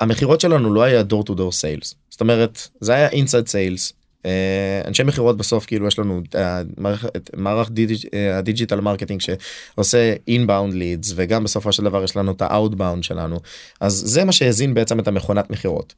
המכירות 0.00 0.40
שלנו 0.40 0.74
לא 0.74 0.82
היה 0.82 1.00
door 1.00 1.22
to 1.28 1.32
door 1.32 1.52
sales 1.62 1.94
זאת 2.10 2.20
אומרת 2.20 2.68
זה 2.80 2.92
היה 2.94 3.08
inside 3.10 3.46
sales. 3.48 3.92
אה, 4.26 4.80
אנשי 4.86 5.02
מכירות 5.02 5.36
בסוף 5.36 5.66
כאילו 5.66 5.86
יש 5.86 5.98
לנו 5.98 6.22
אה, 6.34 6.62
מערכת- 6.76 7.30
מערך 7.36 7.70
אה, 8.14 8.38
ה 8.38 8.43
digital 8.43 8.80
marketing 8.80 9.20
שעושה 9.20 10.14
inbound 10.30 10.72
leads 10.72 11.12
וגם 11.14 11.44
בסופו 11.44 11.72
של 11.72 11.84
דבר 11.84 12.04
יש 12.04 12.16
לנו 12.16 12.32
את 12.32 12.42
ה-outbound 12.42 13.02
שלנו 13.02 13.40
אז 13.80 13.92
זה 14.06 14.24
מה 14.24 14.32
שהזין 14.32 14.74
בעצם 14.74 15.00
את 15.00 15.08
המכונת 15.08 15.50
מכירות. 15.50 15.94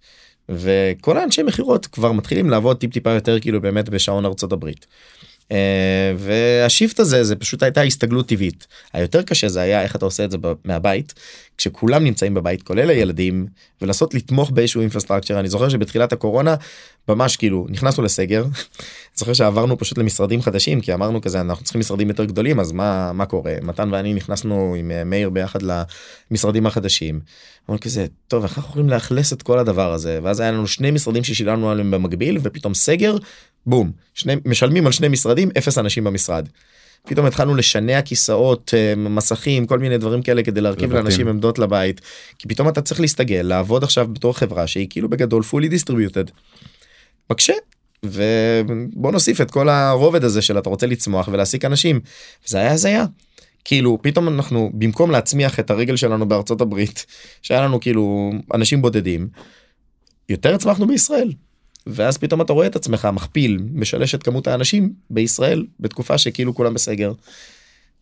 וכל 0.49 1.19
האנשי 1.19 1.43
מכירות 1.43 1.87
כבר 1.87 2.13
מתחילים 2.13 2.51
לעבוד 2.51 2.77
טיפ 2.77 2.93
טיפה 2.93 3.11
יותר 3.11 3.41
כאילו 3.41 3.61
באמת 3.61 3.89
בשעון 3.89 4.25
ארצות 4.25 4.53
הברית. 4.53 4.87
אה, 5.53 6.13
וה 6.19 6.42
shift 6.42 7.01
הזה 7.01 7.25
זה 7.25 7.37
פשוט 7.37 7.63
הייתה 7.63 7.83
הסתגלות 7.83 8.29
טבעית. 8.29 8.67
היותר 8.93 9.23
קשה 9.23 9.49
זה 9.49 9.61
היה 9.61 9.83
איך 9.83 9.97
אתה 9.97 10.05
עושה 10.05 10.25
את 10.25 10.31
זה 10.31 10.39
מהבית 10.65 11.15
כשכולם 11.59 12.05
נמצאים 12.05 12.35
בבית 12.35 12.63
כולל 12.63 12.91
הילדים 12.91 13.47
ולנסות 13.83 14.15
לתמוך 14.15 14.51
באיזשהו 14.51 14.81
אינפרסטרקצ'ר 14.81 15.41
אני 15.41 15.49
זוכר 15.49 15.69
שבתחילת 15.69 16.13
הקורונה 16.13 16.55
ממש 17.09 17.37
כאילו 17.37 17.67
נכנסנו 17.69 18.05
לסגר. 18.05 18.45
זוכר 19.19 19.33
שעברנו 19.33 19.79
פשוט 19.79 19.99
למשרדים 19.99 20.43
חדשים 20.43 20.81
כי 20.81 20.95
אמרנו 20.95 21.21
כזה 21.21 21.41
אנחנו 21.41 21.65
צריכים 21.65 21.81
משרדים 21.81 22.09
יותר 22.09 22.25
גדולים 22.25 22.61
אז 22.61 22.73
מה 22.73 23.13
מה 23.13 23.27
קורה 23.27 23.55
מתן 23.63 23.89
ואני 23.93 24.15
נכנסנו 24.15 24.75
עם 24.79 24.91
אה, 24.91 25.05
מאיר 25.05 25.31
ביחד 25.31 25.61
למשרדים 26.31 26.67
החדשים. 26.67 27.21
אמרנו 27.69 27.81
כזה 27.81 28.07
טוב 28.29 28.43
איך 28.43 28.59
אנחנו 28.59 28.71
יכולים 28.71 28.89
לאכלס 28.89 29.33
את 29.33 29.43
כל 29.43 29.59
הדבר 29.59 29.93
הזה 29.93 30.19
ואז 30.23 30.41
היה 30.41 30.53
לנו 30.53 30.67
שני 30.67 30.91
משרדים 30.91 31.25
ששילמנו 31.25 31.71
עליהם 31.71 31.91
במקביל 31.91 32.39
ופתאום 32.43 32.75
סגר 32.75 33.17
בום 33.67 33.93
שני 34.15 34.35
משלמים 34.45 34.87
על 34.87 34.93
שני 34.93 35.09
משרדים 35.09 35.51
אפס 35.59 35.79
אנשים 35.79 36.05
במשרד. 36.05 36.49
פתאום 37.07 37.27
התחלנו 37.27 37.55
לשנע 37.55 38.03
כיסאות 38.03 38.75
אה, 38.77 38.95
מסכים 38.97 39.67
כל 39.67 39.79
מיני 39.79 39.99
דברים 39.99 40.23
כאלה 40.23 40.43
כדי 40.43 40.61
להרכיב 40.61 40.85
לבתים. 40.85 40.97
לאנשים 40.97 41.29
עמדות 41.29 41.59
לבית 41.59 42.01
כי 42.39 42.49
פתאום 42.49 42.69
אתה 42.69 42.83
צריך 42.83 43.01
להסתגל 43.01 43.43
לעבוד 43.43 43.85
עכשיו 43.85 44.09
בתור 44.13 44.33
חברה 44.33 44.67
שהיא 44.67 44.87
כאילו 44.91 45.09
בגדול 45.09 45.43
fully 45.43 45.73
distributed. 45.73 46.31
מקשה 47.31 47.53
ובוא 48.05 49.13
נוסיף 49.13 49.41
את 49.41 49.51
כל 49.51 49.69
הרובד 49.69 50.25
הזה 50.25 50.43
של 50.43 50.59
אתה 50.59 50.69
רוצה 50.69 50.87
לצמוח 50.87 51.29
ולהעסיק 51.29 51.65
אנשים 51.65 52.01
זה 52.47 52.59
היה 52.59 52.73
הזיה. 52.73 53.05
כאילו 53.65 53.99
פתאום 54.03 54.29
אנחנו 54.29 54.71
במקום 54.75 55.11
להצמיח 55.11 55.61
את 55.61 55.71
הרגל 55.71 55.97
שלנו 55.97 56.29
בארצות 56.29 56.61
הברית 56.61 57.07
שהיה 57.43 57.63
לנו 57.63 57.81
כאילו 57.81 58.33
אנשים 58.55 58.83
בודדים 58.83 59.29
יותר 60.29 60.55
הצמחנו 60.55 60.87
בישראל. 60.87 61.33
ואז 61.89 62.19
פתאום 62.19 62.41
אתה 62.41 62.53
רואה 62.53 62.67
את 62.67 62.77
עצמך 62.77 63.09
מכפיל 63.13 63.59
משלש 63.73 64.15
את 64.15 64.23
כמות 64.23 64.47
האנשים 64.47 64.93
בישראל 65.11 65.67
בתקופה 65.81 66.19
שכאילו 66.19 66.55
כולם 66.55 66.75
בסגר. 66.75 67.13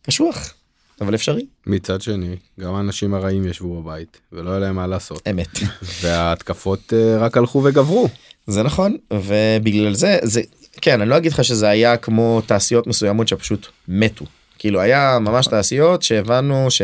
קשוח 0.03 0.55
אבל 1.01 1.15
אפשרי 1.15 1.47
מצד 1.67 2.03
שני 2.03 2.37
גם 2.61 2.75
האנשים 2.75 3.15
הרעים 3.15 3.47
ישבו 3.47 3.83
בבית 3.83 4.21
ולא 4.33 4.51
היה 4.51 4.59
להם 4.59 4.77
מה 4.77 4.87
לעשות 4.87 5.29
אמת 5.31 5.59
וההתקפות 6.03 6.93
אה, 6.93 7.19
רק 7.19 7.37
הלכו 7.37 7.63
וגברו. 7.65 8.09
זה 8.47 8.63
נכון 8.63 8.97
ובגלל 9.13 9.95
זה 9.95 10.19
זה 10.23 10.43
כן 10.81 11.01
אני 11.01 11.11
לא 11.11 11.17
אגיד 11.17 11.33
לך 11.33 11.45
שזה 11.45 11.69
היה 11.69 11.97
כמו 11.97 12.41
תעשיות 12.47 12.87
מסוימות 12.87 13.29
שפשוט 13.29 13.67
מתו 13.89 14.25
כאילו 14.59 14.81
היה 14.81 15.19
ממש 15.21 15.47
תעשיות 15.47 16.03
שהבנו 16.03 16.71
ש... 16.71 16.83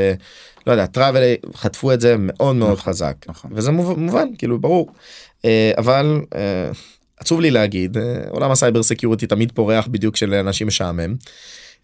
לא 0.66 0.72
יודע 0.72 0.86
טראבל 0.86 1.22
חטפו 1.54 1.92
את 1.92 2.00
זה 2.00 2.16
מאוד 2.18 2.56
מאוד 2.56 2.72
נכון, 2.72 2.92
חזק 2.92 3.16
נכון. 3.28 3.50
וזה 3.54 3.70
מובן, 3.70 4.28
כאילו 4.38 4.58
ברור 4.58 4.92
אבל 5.76 6.20
אה, 6.34 6.70
עצוב 7.22 7.40
לי 7.40 7.50
להגיד 7.50 7.96
אה, 7.96 8.02
עולם 8.28 8.50
ה 8.50 8.56
cyber 8.56 8.82
security 8.82 9.26
תמיד 9.26 9.52
פורח 9.52 9.86
בדיוק 9.86 10.16
של 10.16 10.34
אנשים 10.34 10.66
משעמם. 10.66 11.14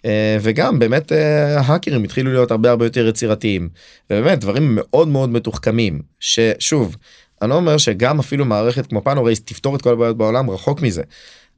אה, 0.04 0.38
וגם 0.40 0.78
באמת 0.78 1.12
אה, 1.12 1.60
ההאקרים 1.60 2.04
התחילו 2.04 2.32
להיות 2.32 2.50
הרבה 2.50 2.70
הרבה 2.70 2.86
יותר 2.86 3.06
יצירתיים 3.08 3.68
ובאמת 4.10 4.40
דברים 4.40 4.72
מאוד 4.74 5.08
מאוד 5.08 5.30
מתוחכמים 5.30 6.02
ששוב 6.20 6.96
אני 7.42 7.50
לא 7.50 7.54
אומר 7.54 7.76
שגם 7.76 8.18
אפילו 8.18 8.44
מערכת 8.44 8.86
כמו 8.86 9.04
פאנורייס 9.04 9.40
תפתור 9.40 9.76
את 9.76 9.82
כל 9.82 9.92
הבעיות 9.92 10.16
בעולם 10.16 10.50
רחוק 10.50 10.82
מזה 10.82 11.02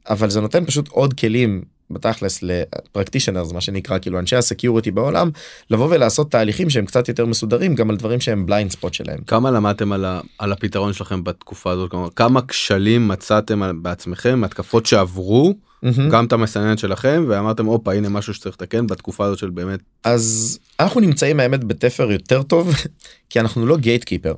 אבל 0.09 0.29
זה 0.29 0.41
נותן 0.41 0.65
פשוט 0.65 0.87
עוד 0.87 1.13
כלים 1.13 1.61
בתכלס 1.93 2.43
ל 2.43 2.51
practitioners 2.51 3.51
מה 3.51 3.61
שנקרא 3.61 3.99
כאילו 3.99 4.19
אנשי 4.19 4.35
ה 4.35 4.41
security 4.41 4.91
בעולם 4.91 5.29
לבוא 5.69 5.87
ולעשות 5.89 6.31
תהליכים 6.31 6.69
שהם 6.69 6.85
קצת 6.85 7.09
יותר 7.09 7.25
מסודרים 7.25 7.75
גם 7.75 7.89
על 7.89 7.97
דברים 7.97 8.19
שהם 8.19 8.45
blind 8.45 8.71
spot 8.71 8.93
שלהם. 8.93 9.19
כמה 9.27 9.51
למדתם 9.51 9.91
על, 9.91 10.05
ה, 10.05 10.21
על 10.39 10.51
הפתרון 10.51 10.93
שלכם 10.93 11.23
בתקופה 11.23 11.71
הזאת? 11.71 11.91
כמה 12.15 12.41
כשלים 12.47 13.07
מצאתם 13.07 13.83
בעצמכם? 13.83 14.43
התקפות 14.43 14.85
שעברו 14.85 15.53
מהמם. 15.83 16.09
גם 16.09 16.25
את 16.25 16.33
המסננת 16.33 16.79
שלכם 16.79 17.25
ואמרתם 17.27 17.65
הופה 17.65 17.93
הנה 17.93 18.09
משהו 18.09 18.33
שצריך 18.33 18.55
לתקן 18.61 18.87
בתקופה 18.87 19.25
הזאת 19.25 19.37
של 19.37 19.49
באמת. 19.49 19.79
אז 20.03 20.59
אנחנו 20.79 21.01
נמצאים 21.01 21.39
האמת 21.39 21.63
בתפר 21.63 22.11
יותר 22.11 22.43
טוב 22.43 22.75
כי 23.29 23.39
אנחנו 23.39 23.65
לא 23.65 23.77
gatekeeper 23.77 24.33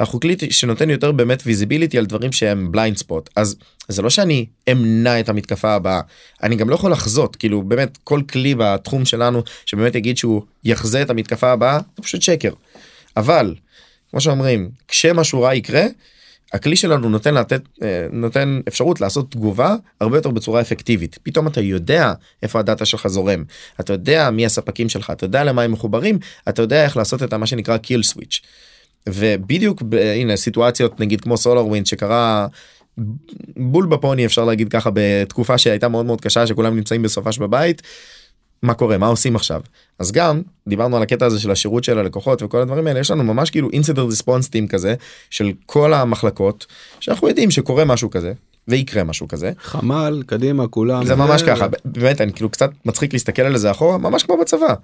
אנחנו 0.00 0.20
כלי 0.20 0.36
שנותן 0.50 0.90
יותר 0.90 1.12
באמת 1.12 1.42
visibility 1.46 1.98
על 1.98 2.06
דברים 2.06 2.32
שהם 2.32 2.72
blind 2.72 2.96
spot 2.96 3.30
אז 3.36 3.56
זה 3.88 4.02
לא 4.02 4.10
שאני 4.10 4.46
אמנע 4.72 5.20
את 5.20 5.28
המתקפה 5.28 5.74
הבאה 5.74 6.00
אני 6.42 6.56
גם 6.56 6.70
לא 6.70 6.74
יכול 6.74 6.92
לחזות 6.92 7.36
כאילו 7.36 7.62
באמת 7.62 7.98
כל 8.04 8.20
כלי 8.32 8.54
בתחום 8.58 9.04
שלנו 9.04 9.42
שבאמת 9.66 9.94
יגיד 9.94 10.16
שהוא 10.16 10.42
יחזה 10.64 11.02
את 11.02 11.10
המתקפה 11.10 11.52
הבאה 11.52 11.78
זה 11.96 12.02
פשוט 12.02 12.22
שקר. 12.22 12.52
אבל 13.16 13.54
כמו 14.10 14.20
שאומרים 14.20 14.70
כשמשהו 14.88 15.42
רע 15.42 15.54
יקרה 15.54 15.84
הכלי 16.54 16.76
שלנו 16.76 17.08
נותן 17.08 17.34
לתת 17.34 17.62
אה, 17.82 18.06
נותן 18.12 18.60
אפשרות 18.68 19.00
לעשות 19.00 19.30
תגובה 19.30 19.76
הרבה 20.00 20.18
יותר 20.18 20.30
בצורה 20.30 20.60
אפקטיבית 20.60 21.18
פתאום 21.22 21.46
אתה 21.46 21.60
יודע 21.60 22.12
איפה 22.42 22.58
ה 22.58 22.63
data 22.63 22.84
שלך 22.84 23.06
זורם 23.06 23.44
אתה 23.80 23.92
יודע 23.92 24.30
מי 24.30 24.46
הספקים 24.46 24.88
שלך 24.88 25.10
אתה 25.10 25.24
יודע 25.24 25.44
למה 25.44 25.62
הם 25.62 25.72
מחוברים 25.72 26.18
אתה 26.48 26.62
יודע 26.62 26.84
איך 26.84 26.96
לעשות 26.96 27.22
את 27.22 27.34
מה 27.34 27.46
שנקרא 27.46 27.76
kill 27.76 28.02
switch. 28.02 28.40
ובדיוק 29.08 29.82
הנה 30.14 30.36
סיטואציות 30.36 31.00
נגיד 31.00 31.20
כמו 31.20 31.36
SolarWinds 31.36 31.86
שקרה 31.86 32.46
בול 33.56 33.86
בפנים 33.86 34.26
אפשר 34.26 34.44
להגיד 34.44 34.68
ככה 34.68 34.90
בתקופה 34.94 35.58
שהייתה 35.58 35.88
מאוד 35.88 36.06
מאוד 36.06 36.20
קשה 36.20 36.46
שכולם 36.46 36.76
נמצאים 36.76 37.02
בסופש 37.02 37.38
בבית. 37.38 37.82
מה 38.64 38.74
קורה 38.74 38.98
מה 38.98 39.06
עושים 39.06 39.36
עכשיו? 39.36 39.60
אז 39.98 40.12
גם 40.12 40.42
דיברנו 40.68 40.96
על 40.96 41.02
הקטע 41.02 41.26
הזה 41.26 41.40
של 41.40 41.50
השירות 41.50 41.84
של 41.84 41.98
הלקוחות 41.98 42.42
וכל 42.42 42.60
הדברים 42.60 42.86
האלה 42.86 43.00
יש 43.00 43.10
לנו 43.10 43.24
ממש 43.24 43.50
כאילו 43.50 43.70
אינסידר 43.70 44.02
ריספונס 44.02 44.48
טים 44.48 44.68
כזה 44.68 44.94
של 45.30 45.52
כל 45.66 45.94
המחלקות 45.94 46.66
שאנחנו 47.00 47.28
יודעים 47.28 47.50
שקורה 47.50 47.84
משהו 47.84 48.10
כזה 48.10 48.32
ויקרה 48.68 49.04
משהו 49.04 49.28
כזה 49.28 49.52
חמ"ל 49.62 50.22
קדימה 50.26 50.66
כולם 50.66 51.06
זה 51.06 51.14
ממש 51.14 51.42
ככה 51.42 51.66
באמת 51.84 52.20
אני 52.20 52.32
כאילו 52.32 52.48
קצת 52.48 52.70
מצחיק 52.84 53.12
להסתכל 53.12 53.42
על 53.42 53.56
זה 53.56 53.70
אחורה 53.70 53.98
ממש 53.98 54.22
כמו 54.22 54.36
בצבא. 54.40 54.74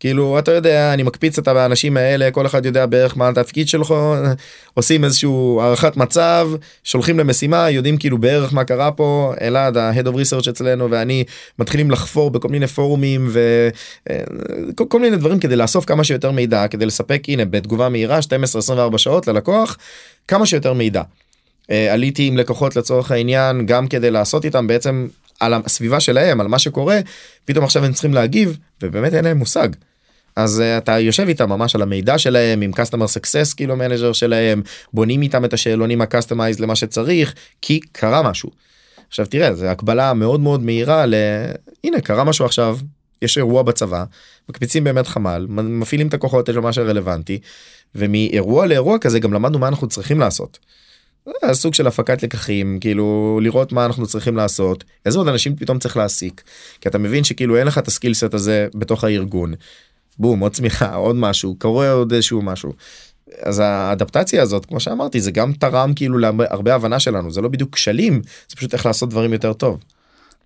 כאילו 0.00 0.38
אתה 0.38 0.52
יודע 0.52 0.94
אני 0.94 1.02
מקפיץ 1.02 1.38
את 1.38 1.48
האנשים 1.48 1.96
האלה 1.96 2.30
כל 2.30 2.46
אחד 2.46 2.66
יודע 2.66 2.86
בערך 2.86 3.16
מה 3.16 3.28
התפקיד 3.28 3.68
שלו 3.68 3.84
עושים 4.74 5.04
איזשהו 5.04 5.60
הערכת 5.62 5.96
מצב 5.96 6.50
שולחים 6.84 7.18
למשימה 7.18 7.70
יודעים 7.70 7.96
כאילו 7.96 8.18
בערך 8.18 8.52
מה 8.52 8.64
קרה 8.64 8.92
פה 8.92 9.34
אלעד 9.40 9.76
ה-head 9.76 10.06
of 10.06 10.14
research 10.14 10.50
אצלנו 10.50 10.90
ואני 10.90 11.24
מתחילים 11.58 11.90
לחפור 11.90 12.30
בכל 12.30 12.48
מיני 12.48 12.66
פורומים 12.66 13.30
וכל 13.32 14.84
כל 14.88 15.00
מיני 15.00 15.16
דברים 15.16 15.38
כדי 15.38 15.56
לאסוף 15.56 15.84
כמה 15.84 16.04
שיותר 16.04 16.30
מידע 16.30 16.68
כדי 16.68 16.86
לספק 16.86 17.22
הנה 17.28 17.44
בתגובה 17.44 17.88
מהירה 17.88 18.18
12-24 18.92 18.98
שעות 18.98 19.28
ללקוח 19.28 19.76
כמה 20.28 20.46
שיותר 20.46 20.72
מידע. 20.72 21.02
אה, 21.70 21.92
עליתי 21.92 22.26
עם 22.26 22.36
לקוחות 22.36 22.76
לצורך 22.76 23.10
העניין 23.10 23.66
גם 23.66 23.88
כדי 23.88 24.10
לעשות 24.10 24.44
איתם 24.44 24.66
בעצם 24.66 25.08
על 25.40 25.54
הסביבה 25.54 26.00
שלהם 26.00 26.40
על 26.40 26.48
מה 26.48 26.58
שקורה 26.58 27.00
פתאום 27.44 27.64
עכשיו 27.64 27.84
הם 27.84 27.92
צריכים 27.92 28.14
להגיב 28.14 28.58
ובאמת 28.82 29.14
אין 29.14 29.24
להם 29.24 29.36
מושג. 29.36 29.68
אז 30.36 30.60
uh, 30.60 30.78
אתה 30.78 30.98
יושב 30.98 31.28
איתם 31.28 31.48
ממש 31.48 31.74
על 31.74 31.82
המידע 31.82 32.18
שלהם 32.18 32.60
עם 32.60 32.70
customer 32.70 33.06
success 33.18 33.56
כאילו 33.56 33.76
manager 33.76 34.12
שלהם 34.12 34.62
בונים 34.92 35.22
איתם 35.22 35.44
את 35.44 35.52
השאלונים 35.52 36.00
ה-customized 36.00 36.60
למה 36.60 36.76
שצריך 36.76 37.34
כי 37.62 37.80
קרה 37.92 38.30
משהו. 38.30 38.50
עכשיו 39.08 39.26
תראה 39.26 39.54
זה 39.54 39.70
הקבלה 39.70 40.14
מאוד 40.14 40.40
מאוד 40.40 40.62
מהירה 40.62 41.06
ל... 41.06 41.14
הנה 41.84 42.00
קרה 42.00 42.24
משהו 42.24 42.44
עכשיו 42.44 42.78
יש 43.22 43.38
אירוע 43.38 43.62
בצבא 43.62 44.04
מקפיצים 44.48 44.84
באמת 44.84 45.06
חמ"ל 45.06 45.46
מפעילים 45.48 46.08
את 46.08 46.14
הכוחות 46.14 46.48
למה 46.48 46.72
שרלוונטי 46.72 47.38
ומאירוע 47.94 48.66
לאירוע 48.66 48.98
כזה 48.98 49.18
גם 49.18 49.32
למדנו 49.32 49.58
מה 49.58 49.68
אנחנו 49.68 49.88
צריכים 49.88 50.20
לעשות. 50.20 50.58
זה 51.26 51.54
סוג 51.54 51.74
של 51.74 51.86
הפקת 51.86 52.22
לקחים 52.22 52.78
כאילו 52.80 53.38
לראות 53.42 53.72
מה 53.72 53.86
אנחנו 53.86 54.06
צריכים 54.06 54.36
לעשות 54.36 54.84
איזה 55.06 55.18
עוד 55.18 55.28
אנשים 55.28 55.56
פתאום 55.56 55.78
צריך 55.78 55.96
להעסיק 55.96 56.42
כי 56.80 56.88
אתה 56.88 56.98
מבין 56.98 57.24
שכאילו 57.24 57.56
אין 57.56 57.66
לך 57.66 57.78
את 57.78 57.88
הסקילסט 57.88 58.34
הזה 58.34 58.68
בתוך 58.74 59.04
הארגון. 59.04 59.54
בום 60.18 60.40
עוד 60.40 60.52
צמיחה 60.52 60.94
עוד 60.94 61.16
משהו 61.16 61.56
קורה 61.58 61.92
עוד 61.92 62.12
איזשהו 62.12 62.42
משהו. 62.42 62.72
אז 63.42 63.58
ה 63.58 63.66
adaptation 63.66 64.42
הזאת 64.42 64.66
כמו 64.66 64.80
שאמרתי 64.80 65.20
זה 65.20 65.30
גם 65.30 65.52
תרם 65.52 65.92
כאילו 65.96 66.18
להרבה 66.18 66.74
הבנה 66.74 67.00
שלנו 67.00 67.30
זה 67.30 67.40
לא 67.40 67.48
בדיוק 67.48 67.74
כשלים 67.74 68.22
זה 68.48 68.56
פשוט 68.56 68.74
איך 68.74 68.86
לעשות 68.86 69.10
דברים 69.10 69.32
יותר 69.32 69.52
טוב. 69.52 69.80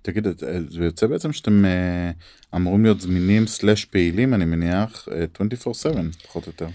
תגיד 0.02 0.26
אה, 0.26 0.32
זה 0.70 0.84
יוצא 0.84 1.06
בעצם 1.06 1.32
שאתם 1.32 1.64
אה, 1.64 2.10
אמורים 2.56 2.82
להיות 2.82 3.00
זמינים 3.00 3.46
סלאש 3.46 3.84
פעילים 3.84 4.34
אני 4.34 4.44
מניח 4.44 5.08
אה, 5.12 5.24
24/7 5.46 5.98
פחות 6.22 6.46
או 6.46 6.52
יותר. 6.52 6.66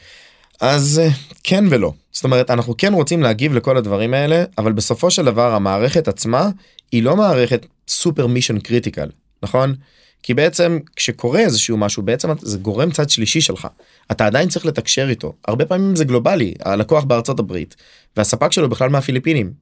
אז 0.62 1.02
אה, 1.04 1.10
כן 1.44 1.64
ולא. 1.70 1.94
זאת 2.12 2.24
אומרת 2.24 2.52
אנחנו 2.52 2.78
כן 2.78 2.94
רוצים 2.94 3.24
להגיב 3.24 3.54
לכל 3.54 3.78
הדברים 3.78 4.14
האלה 4.14 4.44
אבל 4.58 4.72
בסופו 4.72 5.12
של 5.12 5.26
דבר 5.26 5.54
המערכת 5.54 6.08
עצמה 6.08 6.50
היא 6.92 7.04
לא 7.04 7.16
מערכת 7.16 7.66
super 7.88 8.28
mission 8.28 8.60
critical 8.60 9.10
נכון? 9.44 9.76
כי 10.24 10.34
בעצם 10.34 10.80
כשקורה 10.96 11.40
איזשהו 11.40 11.78
משהו 11.78 12.04
בעצם 12.04 12.30
זה 12.42 12.58
גורם 12.58 12.92
צד 12.92 13.10
שלישי 13.10 13.42
שלך. 13.42 13.68
אתה 14.12 14.26
עדיין 14.26 14.50
צריך 14.50 14.66
לתקשר 14.66 15.10
איתו. 15.10 15.34
הרבה 15.48 15.66
פעמים 15.66 15.96
זה 15.96 16.06
גלובלי 16.06 16.54
הלקוח 16.66 17.04
בארצות 17.04 17.40
הברית 17.40 17.76
והספק 18.18 18.52
שלו 18.52 18.70
בכלל 18.70 18.90
מהפיליפינים. 18.90 19.54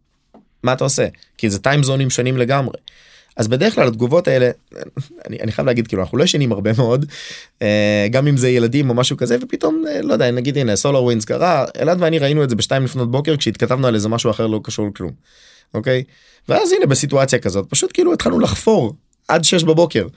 מה 0.64 0.74
אתה 0.74 0.84
עושה? 0.84 1.08
כי 1.38 1.50
זה 1.50 1.60
טיים 1.60 1.84
זונים 1.84 2.10
שונים 2.10 2.38
לגמרי. 2.38 2.76
אז 3.38 3.48
בדרך 3.48 3.76
כלל 3.76 3.88
התגובות 3.88 4.28
האלה 4.28 4.52
אני, 5.28 5.38
אני 5.42 5.52
חייב 5.52 5.68
להגיד 5.68 5.88
כאילו 5.88 6.02
אנחנו 6.02 6.18
לא 6.18 6.24
ישנים 6.24 6.52
הרבה 6.52 6.72
מאוד 6.78 7.06
אה, 7.62 8.08
גם 8.12 8.28
אם 8.28 8.38
זה 8.38 8.50
ילדים 8.50 8.90
או 8.90 8.96
משהו 8.96 9.18
כזה 9.18 9.38
ופתאום 9.42 9.84
אה, 9.88 10.02
לא 10.02 10.14
יודע 10.14 10.32
נגיד 10.32 10.58
הנה 10.58 10.76
סולר 10.76 11.04
ווינס 11.04 11.26
קרה 11.26 11.66
אלעד 11.80 12.02
ואני 12.02 12.20
ראינו 12.20 12.44
את 12.44 12.50
זה 12.50 12.56
בשתיים 12.56 12.84
לפנות 12.84 13.12
בוקר 13.12 13.38
כשהתכתבנו 13.38 13.88
על 13.88 13.96
איזה 13.96 14.10
משהו 14.10 14.32
אחר 14.32 14.48
לא 14.48 14.60
קשור 14.64 14.88
לכלום. 14.88 15.12
אוקיי 15.74 16.04
ואז 16.50 16.72
הנה 16.72 16.86
בסיטואציה 16.86 17.40
כזאת 17.40 17.66
פשוט 17.70 17.92
כאילו 17.94 18.14
התחלנו 18.14 18.40
לחפור 18.40 18.94
עד 19.28 19.44
6 19.44 19.64
בבוקר. 19.64 20.08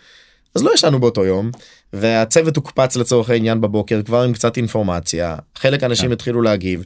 אז 0.54 0.62
לא 0.62 0.74
ישנו 0.74 1.00
באותו 1.00 1.24
יום 1.24 1.50
והצוות 1.92 2.56
הוקפץ 2.56 2.96
לצורך 2.96 3.30
העניין 3.30 3.60
בבוקר 3.60 4.02
כבר 4.02 4.22
עם 4.22 4.32
קצת 4.32 4.56
אינפורמציה 4.56 5.36
חלק 5.54 5.82
אנשים 5.82 6.06
כן. 6.06 6.12
התחילו 6.12 6.42
להגיב. 6.42 6.84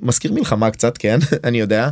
מזכיר 0.00 0.32
מלחמה 0.32 0.70
קצת 0.70 0.98
כן 0.98 1.18
אני 1.44 1.60
יודע 1.60 1.88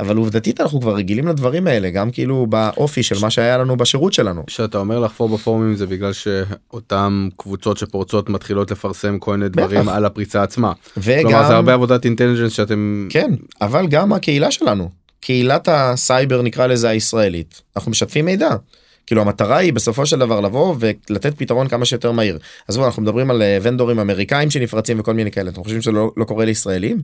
אבל 0.00 0.16
עובדתית 0.16 0.60
אנחנו 0.60 0.80
כבר 0.80 0.94
רגילים 0.94 1.28
לדברים 1.28 1.66
האלה 1.66 1.90
גם 1.90 2.10
כאילו 2.10 2.46
באופי 2.46 3.02
של 3.02 3.16
מה 3.20 3.30
שהיה 3.30 3.58
לנו 3.58 3.76
בשירות 3.76 4.12
שלנו. 4.12 4.44
שאתה 4.48 4.78
אומר 4.78 5.00
לחפור 5.00 5.28
בפורומים 5.28 5.76
זה 5.76 5.86
בגלל 5.86 6.12
שאותם 6.12 7.28
קבוצות 7.36 7.78
שפורצות 7.78 8.28
מתחילות 8.28 8.70
לפרסם 8.70 9.18
כל 9.18 9.36
מיני 9.36 9.48
דברים. 9.48 9.88
על 9.88 10.04
הפריצה 10.04 10.42
עצמה. 10.42 10.72
וגם 10.96 11.22
כלומר 11.22 11.48
זה 11.48 11.54
הרבה 11.54 11.74
עבודת 11.74 12.04
intelligence 12.04 12.52
שאתם 12.52 13.08
כן 13.10 13.30
אבל 13.60 13.86
גם 13.86 14.12
הקהילה 14.12 14.50
שלנו 14.50 14.90
קהילת 15.20 15.68
הסייבר 15.72 16.42
נקרא 16.42 16.66
לזה 16.66 16.88
הישראלית 16.88 17.62
אנחנו 17.76 17.90
משתפים 17.90 18.24
מידע. 18.24 18.50
כאילו 19.06 19.22
המטרה 19.22 19.56
היא 19.56 19.72
בסופו 19.72 20.06
של 20.06 20.18
דבר 20.18 20.40
לבוא 20.40 20.74
ולתת 20.78 21.38
פתרון 21.38 21.68
כמה 21.68 21.84
שיותר 21.84 22.12
מהיר. 22.12 22.38
עזבו 22.68 22.86
אנחנו 22.86 23.02
מדברים 23.02 23.30
על 23.30 23.42
אה, 23.42 23.58
ונדורים 23.62 23.98
אמריקאים 23.98 24.50
שנפרצים 24.50 25.00
וכל 25.00 25.14
מיני 25.14 25.30
כאלה 25.30 25.50
אתם 25.50 25.62
חושבים 25.62 25.82
שזה 25.82 25.92
לא, 25.92 26.10
לא 26.16 26.24
קורה 26.24 26.44
לישראלים? 26.44 27.02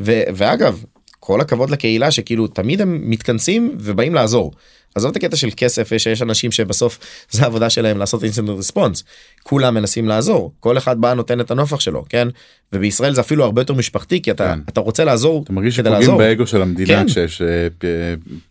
ו, 0.00 0.20
ואגב 0.34 0.84
כל 1.20 1.40
הכבוד 1.40 1.70
לקהילה 1.70 2.10
שכאילו 2.10 2.46
תמיד 2.46 2.80
הם 2.80 3.00
מתכנסים 3.10 3.76
ובאים 3.80 4.14
לעזור. 4.14 4.52
עזוב 4.94 5.10
את 5.10 5.16
הקטע 5.16 5.36
של 5.36 5.48
כסף 5.56 5.92
שיש 5.98 6.22
אנשים 6.22 6.50
שבסוף 6.52 6.98
זה 7.30 7.42
העבודה 7.42 7.70
שלהם 7.70 7.98
לעשות 7.98 8.22
אינסטנט 8.24 8.48
רספונס 8.48 9.04
כולם 9.42 9.74
מנסים 9.74 10.08
לעזור 10.08 10.52
כל 10.60 10.78
אחד 10.78 11.00
בא 11.00 11.14
נותן 11.14 11.40
את 11.40 11.50
הנופח 11.50 11.80
שלו 11.80 12.04
כן 12.08 12.28
ובישראל 12.72 13.14
זה 13.14 13.20
אפילו 13.20 13.44
הרבה 13.44 13.60
יותר 13.60 13.74
משפחתי 13.74 14.22
כי 14.22 14.30
אתה 14.30 14.54
כן. 14.54 14.60
אתה 14.68 14.80
רוצה 14.80 15.04
לעזור 15.04 15.42
אתה 15.44 15.52
מרגיש 15.52 15.76
שפוגעים. 15.76 16.16
באגו 16.18 16.46
של 16.46 16.62
המדינה 16.62 16.88
כן. 17.00 17.06
כשיש 17.06 17.42
אה, 17.42 17.46
פ- 17.78 17.84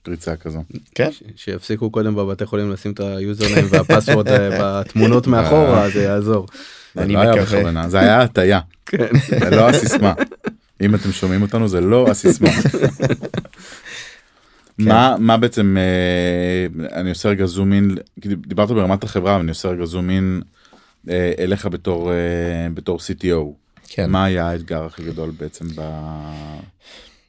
פריצה 0.04 0.36
כזו. 0.36 0.64
כן 0.96 1.10
שיפסיקו 1.36 1.90
קודם 1.90 2.16
בבתי 2.16 2.46
חולים 2.46 2.72
לשים 2.72 2.92
את 2.92 3.00
היוזרניים 3.00 3.66
והפסוורד 3.72 4.28
אה, 4.28 4.50
בתמונות 4.82 5.28
מאחורה 5.28 5.90
זה 5.90 6.04
יעזור. 6.04 6.48
זה 6.96 7.02
אני 7.02 7.14
לא 7.14 7.20
היה 7.20 7.32
מקווה. 7.32 7.58
בכוונה, 7.60 7.90
זה 7.90 8.00
היה 8.00 8.22
הטיה, 8.22 8.60
כן. 8.86 9.06
זה 9.40 9.50
לא 9.50 9.70
הסיסמה. 9.70 10.14
אם 10.82 10.96
אתם 10.96 11.12
שומעים 11.12 11.42
אותנו 11.42 11.68
זה 11.68 11.82
לא 11.82 12.08
הסיסמה. 12.08 12.50
מה 14.80 15.16
מה 15.20 15.38
בעצם 15.38 15.78
אה, 15.78 16.90
אני 17.00 17.10
עושה 17.10 17.30
רגע 17.30 17.46
זום 17.46 17.74
אין 17.74 17.96
דיברת 18.18 18.72
ברמת 18.72 19.04
החברה 19.04 19.40
אני 19.40 19.50
עושה 19.50 19.70
רגע 19.70 19.86
זום 19.86 20.10
אין 20.10 20.42
אה, 21.10 21.32
אליך 21.40 21.66
בתור 21.66 22.12
אה, 22.12 22.68
בתור 22.74 22.98
CTO 22.98 23.54
כן. 23.88 24.10
מה 24.10 24.26
היה 24.26 24.50
האתגר 24.50 24.86
הכי 24.86 25.04
גדול 25.04 25.32
בעצם 25.40 25.66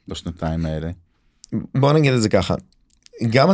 בשנתיים 0.07 0.65
האלה. 0.65 0.89
בוא 1.53 1.93
נגיד 1.93 2.13
את 2.13 2.21
זה 2.21 2.29
ככה. 2.29 2.55
גם 3.29 3.49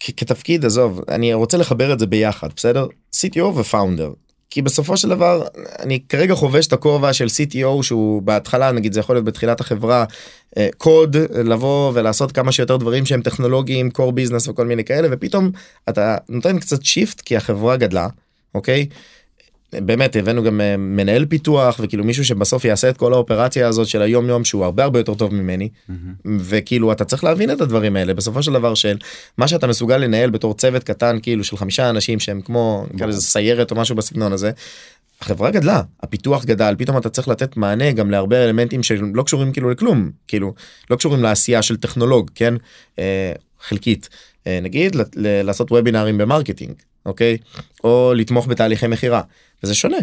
כתפקיד 0.00 0.64
עזוב 0.64 1.00
אני 1.08 1.34
רוצה 1.34 1.56
לחבר 1.58 1.92
את 1.92 1.98
זה 1.98 2.06
ביחד 2.06 2.48
בסדר? 2.56 2.86
CTO 3.16 3.42
ופאונדר 3.42 4.12
כי 4.52 4.62
בסופו 4.62 4.96
של 4.96 5.08
דבר 5.08 5.46
אני 5.78 6.00
כרגע 6.08 6.34
חובש 6.34 6.66
את 6.66 6.72
הכובע 6.72 7.12
של 7.12 7.26
CTO 7.26 7.82
שהוא 7.82 8.22
בהתחלה 8.22 8.72
נגיד 8.72 8.92
זה 8.92 9.00
יכול 9.00 9.16
להיות 9.16 9.24
בתחילת 9.24 9.60
החברה 9.60 10.04
אה, 10.56 10.68
קוד 10.78 11.16
לבוא 11.44 11.92
ולעשות 11.94 12.32
כמה 12.32 12.52
שיותר 12.52 12.76
דברים 12.76 13.06
שהם 13.06 13.22
טכנולוגיים 13.22 13.88
core 13.98 14.12
business 14.12 14.50
וכל 14.50 14.66
מיני 14.66 14.84
כאלה 14.84 15.08
ופתאום 15.10 15.50
אתה 15.88 16.16
נותן 16.28 16.58
קצת 16.58 16.84
שיפט 16.84 17.20
כי 17.20 17.36
החברה 17.36 17.76
גדלה 17.76 18.08
אוקיי. 18.54 18.86
באמת 19.74 20.16
הבאנו 20.16 20.42
גם 20.42 20.60
אה, 20.60 20.76
מנהל 20.76 21.24
פיתוח 21.26 21.80
וכאילו 21.82 22.04
מישהו 22.04 22.24
שבסוף 22.24 22.64
יעשה 22.64 22.88
את 22.88 22.96
כל 22.96 23.12
האופרציה 23.12 23.68
הזאת 23.68 23.86
של 23.88 24.02
היום 24.02 24.28
יום 24.28 24.44
שהוא 24.44 24.64
הרבה 24.64 24.84
הרבה 24.84 24.98
יותר 24.98 25.14
טוב 25.14 25.34
ממני. 25.34 25.68
וכאילו 26.38 26.92
אתה 26.92 27.04
צריך 27.04 27.24
להבין 27.24 27.50
את 27.50 27.60
הדברים 27.60 27.96
האלה 27.96 28.14
בסופו 28.14 28.42
של 28.42 28.52
דבר 28.52 28.74
של 28.74 28.96
מה 29.38 29.48
שאתה 29.48 29.66
מסוגל 29.66 29.96
לנהל 29.96 30.30
בתור 30.30 30.54
צוות 30.54 30.84
קטן 30.84 31.18
כאילו 31.22 31.44
של 31.44 31.56
חמישה 31.56 31.90
אנשים 31.90 32.20
שהם 32.20 32.40
כמו 32.40 32.86
סיירת 33.10 33.70
או 33.70 33.76
משהו 33.76 33.96
בסגנון 33.96 34.32
הזה. 34.32 34.50
החברה 35.20 35.50
גדלה 35.50 35.82
הפיתוח 36.02 36.44
גדל 36.44 36.74
פתאום 36.78 36.96
אתה 36.98 37.08
צריך 37.08 37.28
לתת 37.28 37.56
מענה 37.56 37.92
גם 37.92 38.10
להרבה 38.10 38.44
אלמנטים 38.44 38.82
שלא 38.82 39.22
קשורים 39.22 39.52
כאילו 39.52 39.70
לכלום. 39.70 40.10
כאילו 40.28 40.54
לא 40.90 40.96
קשורים 40.96 41.22
לעשייה 41.22 41.62
של 41.62 41.76
טכנולוג 41.76 42.30
כן? 42.34 42.54
אה, 42.98 43.32
חלקית. 43.60 44.08
אה, 44.46 44.58
נגיד 44.62 44.94
ל- 44.94 45.02
ל- 45.16 45.42
לעשות 45.42 45.72
וובינארים 45.72 46.18
ב 46.18 46.23
marketing 46.23 46.72
אוקיי? 47.06 47.36
או 47.84 48.12
לתמוך 48.16 48.46
בתהליכי 48.46 48.86
מכירה 48.86 49.22
וזה 49.62 49.74
שונה. 49.74 49.96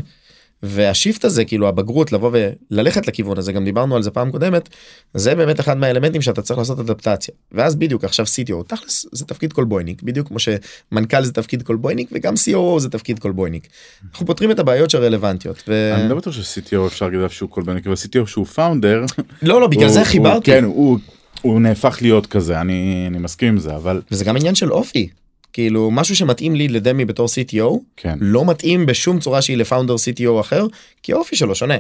וה 0.64 0.82
shift 0.82 1.26
הזה 1.26 1.46
כאילו 1.46 1.68
הבגרות 1.68 2.12
לבוא 2.12 2.32
וללכת 2.34 3.08
לכיוון 3.08 3.38
הזה 3.38 3.52
גם 3.52 3.66
דיברנו 3.66 3.96
על 3.96 4.04
זה 4.04 4.12
פעם 4.12 4.32
קודמת 4.32 4.70
זה 5.14 5.36
באמת 5.36 5.60
אחד 5.60 5.78
מהאלמנטים 5.78 6.22
שאתה 6.22 6.42
צריך 6.42 6.58
לעשות 6.58 6.80
אדפטציה 6.80 7.34
ואז 7.52 7.76
בדיוק 7.76 8.04
עכשיו 8.04 8.26
CTO 8.26 8.64
תכלס 8.68 9.06
זה 9.12 9.26
תפקיד 9.26 9.54
קולבויניק 9.54 10.02
בדיוק 10.02 10.28
כמו 10.28 10.38
שמנכ"ל 10.40 11.24
זה 11.24 11.34
תפקיד 11.34 11.64
קולבויניק 11.64 12.10
וגם 12.12 12.34
COO 12.34 12.80
זה 12.80 12.90
תפקיד 12.90 13.20
קולבויניק. 13.20 13.68
אנחנו 14.12 14.26
פותרים 14.26 14.52
את 14.52 14.60
הבעיות 14.60 14.90
שרלוונטיות. 14.90 15.64
ו... 15.68 15.94
אני 15.96 16.10
לא 16.10 16.16
בטוח 16.16 16.34
ש-CTO 16.34 16.88
אפשר 16.88 17.06
להגיד 17.06 17.20
עליו 17.20 17.30
שהוא 17.30 17.50
קולבויניק 17.50 17.88
אבל 17.88 17.96
CTO 17.96 18.28
שהוא 18.28 18.46
founder. 18.46 19.06
לא 19.42 19.62
לא 19.62 19.68
בגלל 19.68 19.90
זה 19.90 20.06
חיברתי 20.06 20.52
כן 20.52 20.64
הוא 20.64 21.00
הוא 21.42 21.62
נהפך 21.62 21.98
להיות 22.02 22.26
כזה 22.28 22.62
אני 22.62 23.06
אני 23.08 23.18
מסכים 23.18 23.48
עם 23.48 23.58
זה 23.58 23.76
אבל 23.76 24.02
וזה 24.12 24.26
גם 24.26 24.36
עניין 24.36 24.56
של 24.56 24.72
אופי 24.72 25.10
כאילו 25.54 25.92
משהו 25.92 26.16
שמתאים 26.16 26.56
לי 26.56 26.68
לדמי 26.68 27.06
בתור 27.06 27.28
CTO 27.28 27.80
כן 27.98 28.18
לא 28.22 28.46
מתאים 28.46 28.86
בשום 28.86 29.20
צורה 29.20 29.42
שהיא 29.42 29.58
לפאונדר 29.58 29.96
CTO 29.96 30.40
אחר 30.42 30.66
כי 31.04 31.14
האופי 31.14 31.36
שלו 31.36 31.56
שונה. 31.56 31.78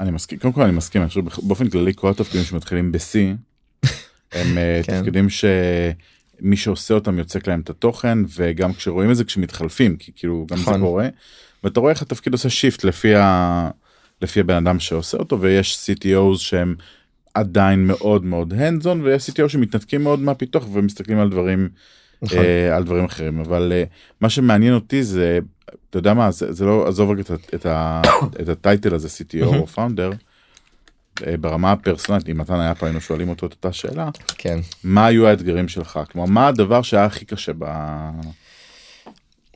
אני 0.00 0.10
מסכים 0.10 0.38
קודם 0.38 0.52
כל 0.52 0.62
אני 0.62 0.72
מסכים 0.72 1.02
אני 1.02 1.08
חושב 1.08 1.20
באופן 1.42 1.68
כללי 1.68 1.92
כל 1.94 2.10
התפקידים 2.10 2.44
שמתחילים 2.44 2.92
ב-C 2.92 3.14
הם 4.32 4.58
אה, 4.58 4.80
כן. 4.84 4.98
תפקידים 4.98 5.28
שמי 5.30 6.56
שעושה 6.56 6.94
אותם 6.94 7.18
יוצק 7.18 7.48
להם 7.48 7.60
את 7.60 7.70
התוכן 7.70 8.18
וגם 8.36 8.72
כשרואים 8.72 9.10
את 9.10 9.16
זה 9.16 9.24
כשמתחלפים 9.24 9.96
כי 9.96 10.12
כאילו 10.16 10.46
גם 10.50 10.56
זה 10.56 10.62
נכון. 10.62 10.80
קורה 10.80 11.08
ואתה 11.64 11.80
רואה 11.80 11.92
איך 11.92 12.02
התפקיד 12.02 12.32
עושה 12.32 12.50
shift 12.50 12.84
לפי 12.84 13.14
ה... 13.14 13.70
לפי 14.22 14.40
הבן 14.40 14.54
אדם 14.54 14.80
שעושה 14.80 15.18
אותו 15.18 15.40
ויש 15.40 15.76
CTOs 15.90 16.38
שהם 16.38 16.74
עדיין 17.34 17.86
מאוד 17.86 18.24
מאוד 18.24 18.52
hands 18.52 18.84
on 18.84 19.04
ויש 19.04 19.30
CTO 19.30 19.48
שמתנתקים 19.48 20.02
מאוד 20.02 20.20
מהפיתוח 20.20 20.66
ומסתכלים 20.72 21.18
על 21.18 21.30
דברים 21.30 21.68
נכון. 22.22 22.38
אה, 22.38 22.76
על 22.76 22.84
דברים 22.84 23.04
אחרים 23.04 23.40
אבל 23.40 23.72
אה, 23.74 23.84
מה 24.20 24.30
שמעניין 24.30 24.74
אותי 24.74 25.02
זה 25.02 25.38
אתה 25.90 25.98
יודע 25.98 26.14
מה 26.14 26.30
זה, 26.30 26.52
זה 26.52 26.64
לא 26.64 26.88
עזוב 26.88 27.10
רגע 27.10 27.22
את, 27.54 27.66
ה 28.52 28.59
title 28.59 28.94
הזה 28.94 29.08
CTO 29.08 29.44
או 29.46 29.66
founder. 29.66 30.10
ברמה 31.40 31.72
הפרסונלית 31.72 32.28
אם 32.28 32.38
מתן 32.38 32.60
היה 32.60 32.74
פה 32.74 32.86
היינו 32.86 33.00
שואלים 33.00 33.28
אותו 33.28 33.46
את 33.46 33.52
אותה 33.52 33.72
שאלה 33.72 34.08
כן. 34.38 34.58
מה 34.84 35.06
היו 35.06 35.26
האתגרים 35.28 35.68
שלך 35.68 36.00
כלומר 36.12 36.28
מה 36.32 36.48
הדבר 36.48 36.82
שהיה 36.82 37.04
הכי 37.04 37.24
קשה 37.24 37.52
ב... 37.58 37.64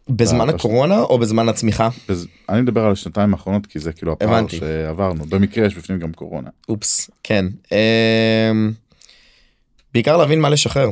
בזמן 0.08 0.48
בש- 0.48 0.54
הקורונה 0.54 1.00
או 1.00 1.18
בזמן 1.18 1.48
הצמיחה? 1.48 1.88
בז- 2.08 2.26
אני 2.48 2.60
מדבר 2.60 2.84
על 2.84 2.92
השנתיים 2.92 3.32
האחרונות 3.34 3.66
כי 3.66 3.78
זה 3.78 3.92
כאילו 3.92 4.12
הפער 4.12 4.28
הבנתי. 4.34 4.56
שעברנו 4.58 5.24
במקרה 5.24 5.66
יש 5.66 5.74
בפנים 5.74 5.98
גם 5.98 6.12
קורונה. 6.12 6.48
אופס 6.68 7.10
כן. 7.22 7.46
אמ, 7.72 8.72
בעיקר 9.94 10.16
להבין 10.16 10.40
מה 10.40 10.48
לשחרר. 10.48 10.90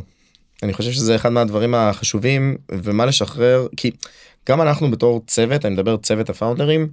אני 0.62 0.72
חושב 0.72 0.92
שזה 0.92 1.16
אחד 1.16 1.32
מהדברים 1.32 1.74
החשובים 1.74 2.56
ומה 2.72 3.06
לשחרר 3.06 3.66
כי 3.76 3.90
גם 4.48 4.62
אנחנו 4.62 4.90
בתור 4.90 5.22
צוות 5.26 5.64
אני 5.64 5.74
מדבר 5.74 5.96
צוות 5.96 6.30
הפאונדרים 6.30 6.88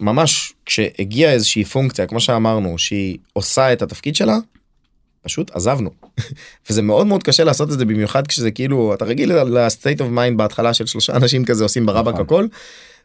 ממש 0.00 0.52
כשהגיעה 0.66 1.32
איזושהי 1.32 1.64
פונקציה 1.64 2.06
כמו 2.06 2.20
שאמרנו 2.20 2.78
שהיא 2.78 3.18
עושה 3.32 3.72
את 3.72 3.82
התפקיד 3.82 4.16
שלה 4.16 4.36
פשוט 5.22 5.50
עזבנו 5.54 5.90
וזה 6.70 6.82
מאוד 6.82 7.06
מאוד 7.06 7.22
קשה 7.22 7.44
לעשות 7.44 7.72
את 7.72 7.78
זה 7.78 7.84
במיוחד 7.84 8.26
כשזה 8.26 8.50
כאילו 8.50 8.94
אתה 8.94 9.04
רגיל 9.04 9.32
ל-state 9.32 9.98
of 9.98 10.16
mind 10.16 10.36
בהתחלה 10.36 10.74
של 10.74 10.86
שלושה 10.86 11.16
אנשים 11.16 11.44
כזה 11.44 11.64
עושים 11.64 11.86
ברבק 11.86 12.12
נכון. 12.12 12.24
הכל 12.24 12.46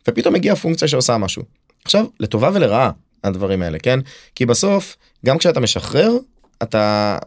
ופתאום 0.08 0.34
מגיעה 0.34 0.56
פונקציה 0.56 0.88
שעושה 0.88 1.18
משהו. 1.18 1.44
עכשיו 1.86 2.06
לטובה 2.20 2.50
ולרעה 2.54 2.92
הדברים 3.24 3.62
האלה 3.62 3.80
כן 3.80 4.00
כי 4.36 4.46
בסוף 4.46 4.98
גם 5.26 5.38
כשאתה 5.38 5.60
משחרר 5.60 6.12
אתה 6.64 7.18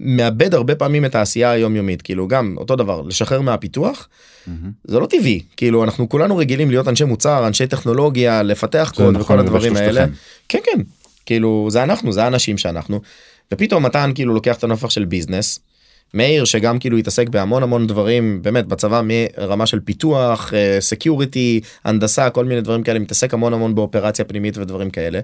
מאבד 0.00 0.54
הרבה 0.54 0.74
פעמים 0.74 1.04
את 1.04 1.14
העשייה 1.14 1.50
היומיומית 1.50 2.02
כאילו 2.02 2.28
גם 2.28 2.54
אותו 2.56 2.76
דבר 2.76 3.02
לשחרר 3.02 3.40
מהפיתוח 3.40 4.08
מהמם. 4.46 4.70
זה 4.84 4.98
לא 4.98 5.06
טבעי 5.06 5.42
כאילו 5.56 5.84
אנחנו 5.84 6.08
כולנו 6.08 6.36
רגילים 6.36 6.70
להיות 6.70 6.88
אנשי 6.88 7.04
מוצר 7.04 7.46
אנשי 7.46 7.66
טכנולוגיה 7.66 8.42
לפתח 8.42 8.92
קוד 8.96 9.04
נכון 9.04 9.20
וכל 9.20 9.38
הדברים 9.38 9.76
האלה. 9.76 10.06
כן 10.48 10.58
כן 10.64 10.80
כאילו 11.26 11.66
זה 11.70 11.82
אנחנו 11.82 12.12
זה 12.12 12.24
האנשים 12.24 12.58
שאנחנו 12.58 13.00
ופתאום 13.52 13.86
מתן 13.86 14.10
כאילו 14.14 14.34
לוקח 14.34 14.56
את 14.56 14.64
הנופח 14.64 14.90
של 14.90 15.04
ביזנס. 15.04 15.58
מאיר 16.14 16.44
שגם 16.44 16.78
כאילו 16.78 16.96
התעסק 16.96 17.28
בהמון 17.28 17.62
המון 17.62 17.86
דברים 17.86 18.42
באמת 18.42 18.66
בצבא 18.66 19.02
מרמה 19.04 19.66
של 19.66 19.80
פיתוח 19.80 20.52
security 20.80 21.60
הנדסה 21.84 22.30
כל 22.30 22.44
מיני 22.44 22.60
דברים 22.60 22.82
כאלה 22.82 22.98
מתעסק 22.98 23.34
המון 23.34 23.52
המון 23.52 23.74
באופרציה 23.74 24.24
פנימית 24.24 24.58
ודברים 24.58 24.90
כאלה. 24.90 25.20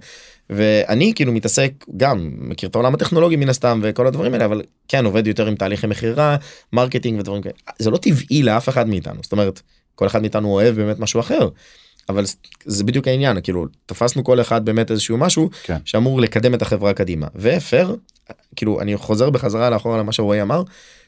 ואני 0.51 1.13
כאילו 1.15 1.33
מתעסק 1.33 1.73
גם 1.97 2.31
מכיר 2.39 2.69
את 2.69 2.75
העולם 2.75 2.95
הטכנולוגי 2.95 3.37
מן 3.37 3.49
הסתם 3.49 3.81
וכל 3.83 4.07
הדברים 4.07 4.33
האלה 4.33 4.45
אבל 4.45 4.63
כן 4.89 5.05
עובד 5.05 5.27
יותר 5.27 5.47
עם 5.47 5.55
תהליכי 5.55 5.87
מכירה 5.87 6.37
marketing 6.73 7.21
ודברים 7.21 7.43
כאלה 7.43 7.55
זה 7.79 7.91
לא 7.91 7.97
טבעי 7.97 8.43
לאף 8.43 8.69
אחד 8.69 8.89
מאיתנו 8.89 9.23
זאת 9.23 9.33
אומרת 9.33 9.63
כל 9.95 10.07
אחד 10.07 10.21
מאיתנו 10.21 10.49
אוהב 10.49 10.75
באמת 10.75 10.99
משהו 10.99 11.21
אחר. 11.21 11.49
אבל 12.09 12.25
זה 12.65 12.85
בדיוק 12.85 13.09
העניין 13.09 13.41
כאילו 13.43 13.67
תפסנו 13.87 14.25
כל 14.25 14.41
אחד 14.41 14.65
באמת 14.65 14.91
איזשהו 14.91 15.19
משהו 15.19 15.51
כן. 15.63 15.77
שאמור 15.85 16.21
לקדם 16.21 16.55
את 16.55 16.63
החברה 16.63 16.93
קדימה 16.93 17.27
ופר 17.37 17.95
כאילו 18.57 18.81
אני 18.81 18.97
חוזר 18.97 19.31
בחזרה 19.31 19.71
לאחורה 19.71 19.99
למה 19.99 20.13
שרועי 20.13 20.43
אמר 20.43 20.63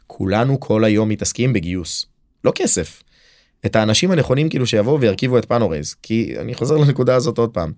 כולנו 0.07 0.61
כל 0.61 0.85
היום 0.85 1.09
מתעסקים 1.09 1.53
בגיוס 1.53 2.07
לא 2.45 2.53
כסף. 2.55 3.03
את 3.67 3.77
האנשים 3.77 4.11
הנכונים 4.11 4.49
כאילו 4.49 4.67
שיבואו 4.67 5.01
וירכיבו 5.01 5.39
את 5.39 5.45
פאנורייז 5.45 5.95
כי 6.03 6.35
אני 6.41 6.55
חוזר 6.55 6.77
לנקודה 6.77 7.15
הזאת 7.15 7.39
עוד 7.39 7.51
פעם. 7.51 7.73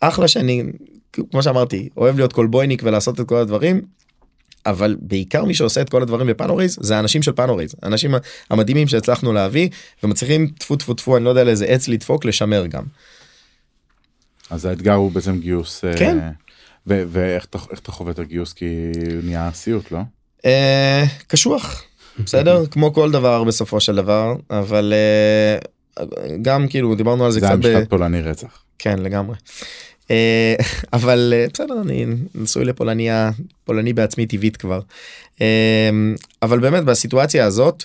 אחלה 0.00 0.28
שאני 0.28 0.62
כמו 1.30 1.42
שאמרתי 1.42 1.88
אוהב 1.96 2.16
להיות 2.16 2.32
קולבויניק 2.32 2.82
ולעשות 2.84 3.20
את 3.20 3.28
כל 3.28 3.36
הדברים 3.36 3.80
אבל 4.66 4.96
בעיקר 5.00 5.44
מי 5.44 5.54
שעושה 5.54 5.80
את 5.80 5.88
כל 5.88 6.02
הדברים 6.02 6.26
בפאנורייז 6.26 6.78
זה 6.80 6.96
האנשים 6.96 7.22
של 7.22 7.32
פאנורייז 7.32 7.74
האנשים 7.82 8.14
המדהימים 8.50 8.88
שהצלחנו 8.88 9.32
להביא 9.32 9.68
ומצליחים 10.02 10.46
טפו 10.58 10.76
טפו 10.76 10.94
טפו 10.94 11.16
אני 11.16 11.24
לא 11.24 11.30
יודע 11.30 11.44
לאיזה 11.44 11.66
עץ 11.66 11.88
לדפוק 11.88 12.24
לשמר 12.24 12.66
גם. 12.66 12.82
אז 14.50 14.64
האתגר 14.64 14.92
הוא 14.94 15.12
בעצם 15.12 15.38
גיוס. 15.40 15.84
אה, 15.84 15.96
כן. 15.98 16.18
ו- 16.86 17.02
ואיך 17.08 17.44
אתה- 17.44 17.92
חווה 17.92 18.12
את 18.12 18.18
הגיוס 18.18 18.52
כי 18.52 18.66
נהיה 19.22 19.50
סיוט 19.54 19.90
לא? 19.92 19.98
אה, 20.44 21.04
קשוח 21.26 21.82
בסדר 22.24 22.66
כמו 22.70 22.92
כל 22.92 23.10
דבר 23.10 23.44
בסופו 23.44 23.80
של 23.80 23.96
דבר 23.96 24.34
אבל 24.50 24.92
אה, 25.98 26.04
גם 26.42 26.68
כאילו 26.68 26.94
דיברנו 26.94 27.24
על 27.24 27.30
זה 27.30 27.40
זה 27.40 27.46
היה 27.46 27.56
קצת 27.56 27.66
ב- 27.66 27.76
משפט 27.76 27.90
פולני 27.90 28.22
רצח. 28.22 28.62
כן 28.78 28.98
לגמרי. 28.98 29.36
אה, 30.10 30.54
אבל 30.92 31.32
אה, 31.36 31.46
בסדר 31.52 31.80
אני 31.82 32.06
נשוי 32.34 32.64
לפולניה 32.64 33.30
פולני 33.64 33.92
בעצמי 33.92 34.26
טבעית 34.26 34.56
כבר. 34.56 34.80
אה, 35.40 35.90
אבל 36.42 36.58
באמת 36.58 36.84
בסיטואציה 36.84 37.44
הזאת 37.44 37.84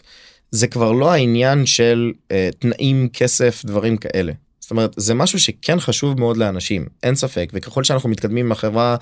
זה 0.52 0.68
כבר 0.68 0.92
לא 0.92 1.12
העניין 1.12 1.66
של 1.66 2.12
תנאים 2.60 3.10
כסף 3.14 3.66
דברים 3.66 3.98
כאלה. 3.98 4.34
זאת 4.72 4.78
אומרת 4.78 4.94
זה 4.98 5.14
משהו 5.14 5.40
שכן 5.40 5.80
חשוב 5.80 6.20
מאוד 6.20 6.38
לאנשים 6.38 6.86
אין 7.04 7.16
ספק 7.16 7.50
וככל 7.54 7.84
שאנחנו 7.84 8.10
מתקדמים 8.10 8.46
עם 8.46 8.52
החברה 8.52 8.96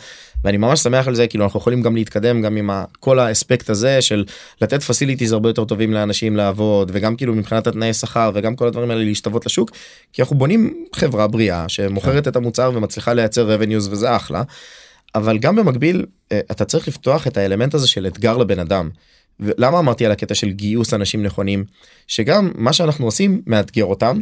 ואני 0.44 0.58
ממש 0.58 0.80
שמח 0.80 1.08
על 1.08 1.16
זה 1.16 1.28
כאילו 1.28 1.44
אנחנו 1.44 1.60
יכולים 1.60 1.82
גם 1.82 1.96
להתקדם 1.96 2.42
גם 2.42 2.56
עם 2.56 2.70
כל 3.00 3.20
האספקט 3.20 3.70
הזה 3.70 4.02
של 4.02 4.26
לתת 4.62 4.84
פסיליטיז 4.84 5.32
הרבה 5.32 5.50
יותר 5.50 5.66
טובים 5.66 5.94
לאנשים 5.94 6.36
לעבוד 6.36 6.92
וגם 6.94 7.16
כאילו 7.16 7.36
מבחינת 7.36 7.68
התנאי 7.68 7.94
שכר 7.94 8.32
וגם 8.34 8.56
כל 8.56 8.68
הדברים 8.68 8.92
האלה 8.92 9.04
להשתוות 9.04 9.46
לשוק 9.46 9.72
כי 10.14 10.22
אנחנו 10.22 10.36
בונים 10.36 10.86
חברה 10.96 11.28
בריאה 11.28 11.70
שמוכרת 11.70 12.28
את 12.28 12.36
המוצר 12.36 12.72
ומצליחה 12.76 13.14
לייצר 13.14 13.58
revenues 13.58 13.88
וזה 13.92 14.16
אחלה. 14.16 14.44
אבל 15.16 15.38
גם 15.38 15.56
במקביל 15.56 16.06
אה, 16.32 16.40
אתה 16.52 16.66
צריך 16.66 16.88
לפתוח 16.88 17.28
את 17.28 17.38
האלמנט 17.38 17.74
הזה 17.74 17.88
של 17.88 18.08
אתגר 18.08 18.38
לבן 18.38 18.60
אדם. 18.60 18.90
ולמה 19.40 19.80
אמרתי 19.80 20.06
על 20.06 20.12
הקטע 20.12 20.36
של 20.36 20.50
גיוס 20.50 20.94
אנשים 20.94 21.24
נכונים 21.24 21.66
שגם 22.08 22.52
מה 22.56 22.74
שאנחנו 22.74 23.06
עושים 23.06 23.42
מאתגר 23.48 23.86
אותם. 23.86 24.22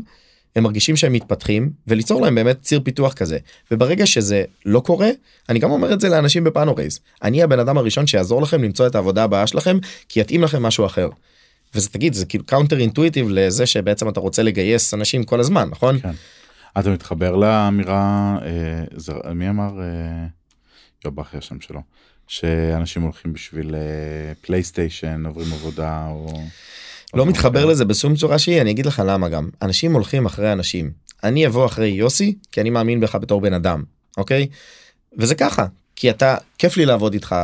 הם 0.57 0.63
מרגישים 0.63 0.95
שהם 0.95 1.13
מתפתחים 1.13 1.69
וליצור 1.87 2.21
להם 2.21 2.35
באמת 2.35 2.61
ציר 2.61 2.81
פיתוח 2.83 3.13
כזה 3.13 3.37
וברגע 3.71 4.05
שזה 4.05 4.43
לא 4.65 4.79
קורה 4.79 5.09
אני 5.49 5.59
גם 5.59 5.71
אומר 5.71 5.93
את 5.93 6.01
זה 6.01 6.09
לאנשים 6.09 6.43
בפאנורייז 6.43 6.99
אני 7.23 7.43
הבן 7.43 7.59
אדם 7.59 7.77
הראשון 7.77 8.07
שיעזור 8.07 8.41
לכם 8.41 8.63
למצוא 8.63 8.87
את 8.87 8.95
העבודה 8.95 9.23
הבאה 9.23 9.47
שלכם 9.47 9.77
כי 10.09 10.19
יתאים 10.19 10.43
לכם 10.43 10.63
משהו 10.63 10.85
אחר. 10.85 11.09
וזה 11.75 11.89
תגיד 11.89 12.13
זה 12.13 12.25
כאילו 12.25 12.45
counter 12.45 12.79
intuitive 12.79 13.27
לזה 13.29 13.65
שבעצם 13.65 14.09
אתה 14.09 14.19
רוצה 14.19 14.43
לגייס 14.43 14.93
אנשים 14.93 15.23
כל 15.23 15.39
הזמן 15.39 15.69
נכון 15.71 15.99
כן. 15.99 16.11
אתה 16.79 16.89
מתחבר 16.89 17.35
לאמירה 17.35 18.37
אה, 18.41 18.83
זה, 18.95 19.13
מי 19.35 19.49
אמר 19.49 19.81
אה, 19.81 20.25
יו 21.05 21.11
בכי 21.11 21.37
השם 21.37 21.61
שלו 21.61 21.81
שאנשים 22.27 23.01
הולכים 23.01 23.33
בשביל 23.33 23.75
אה, 23.75 24.33
פלייסטיישן 24.41 25.25
עוברים 25.25 25.53
עבודה 25.53 26.07
או. 26.07 26.27
לא 27.13 27.21
או 27.21 27.25
מתחבר 27.25 27.65
לזה 27.65 27.85
בשום 27.85 28.15
צורה 28.15 28.39
שהיא 28.39 28.61
אני 28.61 28.71
אגיד 28.71 28.85
לך 28.85 29.01
למה 29.05 29.29
גם. 29.29 29.49
אנשים 29.61 29.93
הולכים 29.93 30.25
אחרי 30.25 30.51
אנשים. 30.53 30.91
אני 31.23 31.47
אבוא 31.47 31.65
אחרי 31.65 31.87
יוסי 31.87 32.35
כי 32.51 32.61
אני 32.61 32.69
מאמין 32.69 32.99
בך 32.99 33.15
בתור 33.15 33.41
בן 33.41 33.53
אדם 33.53 33.83
אוקיי? 34.17 34.47
וזה 35.17 35.35
ככה 35.35 35.65
כי 35.95 36.09
אתה 36.09 36.35
כיף 36.57 36.77
לי 36.77 36.85
לעבוד 36.85 37.13
איתך. 37.13 37.35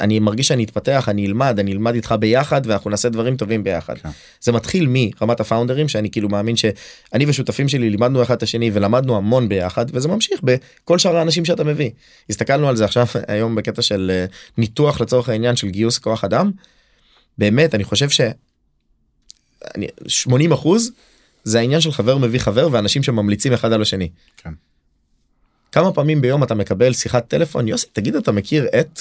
אני 0.00 0.18
מרגיש 0.18 0.48
שאני 0.48 0.64
אתפתח 0.64 1.08
אני 1.08 1.26
אלמד 1.26 1.58
אני 1.58 1.72
אלמד 1.72 1.94
איתך 1.94 2.14
ביחד 2.20 2.60
ואנחנו 2.64 2.90
נעשה 2.90 3.08
דברים 3.08 3.36
טובים 3.36 3.64
ביחד. 3.64 3.98
כן. 3.98 4.08
זה 4.40 4.52
מתחיל 4.52 4.86
מרמת 4.88 5.40
הפאונדרים 5.40 5.88
שאני 5.88 6.10
כאילו 6.10 6.28
מאמין 6.28 6.56
שאני 6.56 7.26
ושותפים 7.26 7.68
שלי 7.68 7.90
לימדנו 7.90 8.22
אחד 8.22 8.34
את 8.36 8.42
השני 8.42 8.70
ולמדנו 8.72 9.16
המון 9.16 9.48
ביחד 9.48 9.86
וזה 9.92 10.08
ממשיך 10.08 10.40
בכל 10.42 10.98
שאר 10.98 11.16
האנשים 11.16 11.44
שאתה 11.44 11.64
מביא. 11.64 11.90
הסתכלנו 12.30 12.68
על 12.68 12.76
זה 12.76 12.84
עכשיו 12.84 13.06
היום 13.28 13.54
בקטע 13.54 13.82
של 13.82 14.10
אה, 14.14 14.24
ניתוח 14.58 15.00
לצורך 15.00 15.28
העניין 15.28 15.56
של 15.56 15.68
גיוס 15.68 15.98
כוח 15.98 16.24
אדם. 16.24 16.50
באמת 17.38 17.74
אני 17.74 17.84
חושב 17.84 18.10
ש... 18.10 18.20
80 20.06 20.52
אחוז 20.52 20.90
זה 21.44 21.58
העניין 21.58 21.80
של 21.80 21.92
חבר 21.92 22.18
מביא 22.18 22.40
חבר 22.40 22.68
ואנשים 22.72 23.02
שממליצים 23.02 23.52
אחד 23.52 23.72
על 23.72 23.82
השני. 23.82 24.08
כן. 24.36 24.50
כמה 25.72 25.92
פעמים 25.92 26.20
ביום 26.20 26.42
אתה 26.42 26.54
מקבל 26.54 26.92
שיחת 26.92 27.28
טלפון 27.28 27.68
יוסי 27.68 27.86
תגיד 27.92 28.16
אתה 28.16 28.32
מכיר 28.32 28.66
את 28.80 29.00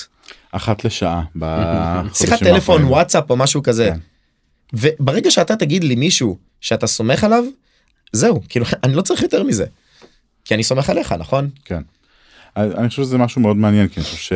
אחת 0.52 0.86
לשעה. 0.86 1.24
בחודשים 1.36 2.28
שיחת 2.28 2.40
טלפון. 2.40 2.84
וואטסאפ 2.84 3.30
או 3.30 3.36
משהו 3.36 3.64
כזה. 3.64 3.90
כן. 3.92 4.00
וברגע 4.74 5.32
שאתה 5.32 5.56
תגיד 5.56 5.84
לי 5.84 5.96
מישהו 5.96 6.38
שאתה 6.62 6.88
סומך 6.88 7.24
עליו 7.24 7.44
זהו 8.12 8.42
כאילו 8.50 8.66
אני 8.84 8.96
לא 8.96 9.02
צריך 9.02 9.22
יותר 9.22 9.44
מזה. 9.44 9.66
כי 10.46 10.54
אני 10.54 10.64
סומך 10.64 10.90
עליך 10.90 11.12
נכון? 11.12 11.50
כן. 11.66 11.82
אני 12.58 12.90
חושב 12.90 13.04
שזה 13.04 13.18
משהו 13.18 13.42
מאוד 13.42 13.58
מעניין 13.58 13.88
כי 13.88 14.00
אני 14.00 14.06
חושב 14.06 14.18
ש... 14.18 14.34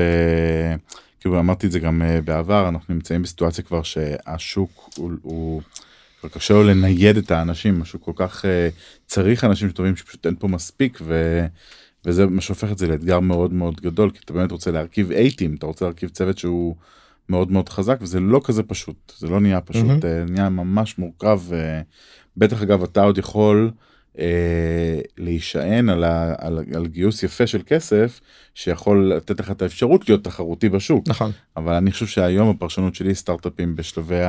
כאילו 1.20 1.40
אמרתי 1.40 1.68
את 1.68 1.72
זה 1.72 1.80
גם 1.80 2.02
אה, 2.02 2.22
בעבר 2.22 2.70
אנחנו 2.70 2.94
נמצאים 2.94 3.22
בסיטואציה 3.22 3.64
כבר 3.64 3.84
שהשוק 3.84 4.90
הוא, 4.96 5.12
הוא 5.22 5.62
קשה 6.30 6.54
לו 6.54 6.64
לנייד 6.64 7.18
את 7.18 7.32
האנשים 7.32 7.82
השוק 7.82 8.04
כל 8.04 8.14
כך 8.16 8.46
אה, 8.46 8.70
צריך 9.06 9.44
אנשים 9.44 9.70
טובים 9.70 9.96
שפשוט 9.96 10.26
אין 10.26 10.36
פה 10.40 10.48
מספיק 10.48 11.00
ו... 11.02 11.46
וזה 12.06 12.26
מה 12.26 12.42
שהופך 12.42 12.72
את 12.72 12.78
זה 12.78 12.88
לאתגר 12.88 13.20
מאוד 13.20 13.54
מאוד 13.54 13.82
גדול 13.82 14.12
כי 14.12 14.20
אתה 14.26 14.34
באמת 14.34 14.52
רוצה 14.52 14.72
להרכיב 14.72 15.12
אייטים 15.12 15.56
אתה 15.56 15.66
רוצה 15.66 15.86
להרכיב 15.86 16.10
צוות 16.10 16.38
שהוא 16.38 16.76
מאוד 17.30 17.52
מאוד 17.52 17.70
חזק 17.70 17.98
וזה 18.02 18.20
לא 18.20 18.42
כזה 18.44 18.64
פשוט 18.64 19.14
זה 19.18 19.28
לא 19.28 19.40
נהיה 19.40 19.62
פשוט. 19.62 20.06
אה, 20.06 20.24
נהיה 20.30 20.50
ממש 20.50 20.98
מורכב 20.98 21.42
אה, 21.54 21.82
בטח 22.38 22.62
אגב 22.62 22.84
אתה 22.84 23.04
עוד 23.04 23.18
יכול 23.18 23.72
אה, 24.20 25.00
להישען 25.18 25.90
על, 25.90 26.04
ה, 26.04 26.36
על, 26.38 26.60
על 26.76 26.88
גיוס 26.88 27.24
יפה 27.24 27.48
של 27.48 27.62
כסף 27.66 28.22
שיכול 28.56 29.14
לתת 29.14 29.40
לך 29.40 29.52
את 29.52 29.62
האפשרות 29.62 30.10
להיות 30.10 30.24
תחרותי 30.24 30.70
בשוק 30.70 31.08
נכון. 31.08 31.32
אבל 31.58 31.74
אני 31.74 31.92
חושב 31.92 32.06
שהיום 32.08 32.50
הפרשנות 32.50 32.96
שלי 32.96 33.16
סטארט-אפים 33.16 33.76
בשלבי 33.76 34.22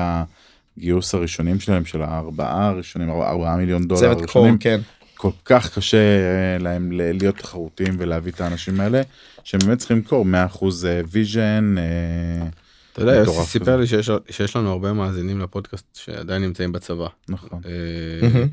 הגיוס 0.79 1.15
הראשונים 1.15 1.61
שלהם 1.61 1.85
של 1.85 2.03
הארבעה 2.03 2.69
הראשונים 2.69 3.11
ארבעה 3.11 3.57
מיליון 3.57 3.89
דולר 3.89 4.01
צוות 4.01 4.17
core 4.17 4.23
הראשונים 4.23 4.59
כן. 4.59 4.81
כל 5.17 5.31
כך 5.45 5.79
קשה 5.79 5.97
אה, 5.97 6.59
להם 6.59 6.93
להיות 6.93 7.37
תחרותיים 7.37 7.97
ולהביא 7.99 8.33
את 8.33 8.41
האנשים 8.41 8.81
האלה 8.81 9.03
שהם 9.45 9.61
באמת 9.61 9.79
צריכים 9.79 9.97
למכור 9.97 10.27
100% 10.55 10.65
vision. 11.11 11.75
אה, 11.79 12.49
אתה 12.93 13.03
יודע, 13.03 13.15
יוסי 13.15 13.45
סיפר. 13.45 13.77
לי 13.77 13.87
שיש 13.87 14.11
שיש 14.31 14.57
לנו 14.57 14.71
הרבה 14.71 14.93
מאזינים 14.93 15.41
לפודקאסט 15.41 15.87
שעדיין 15.95 16.43
נמצאים 16.43 16.73
בצבא 16.73 17.07
נכון. 17.29 17.61
אה. 17.67 18.45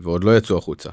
ועוד 0.00 0.24
לא 0.24 0.36
יצאו 0.36 0.58
החוצה. 0.58 0.90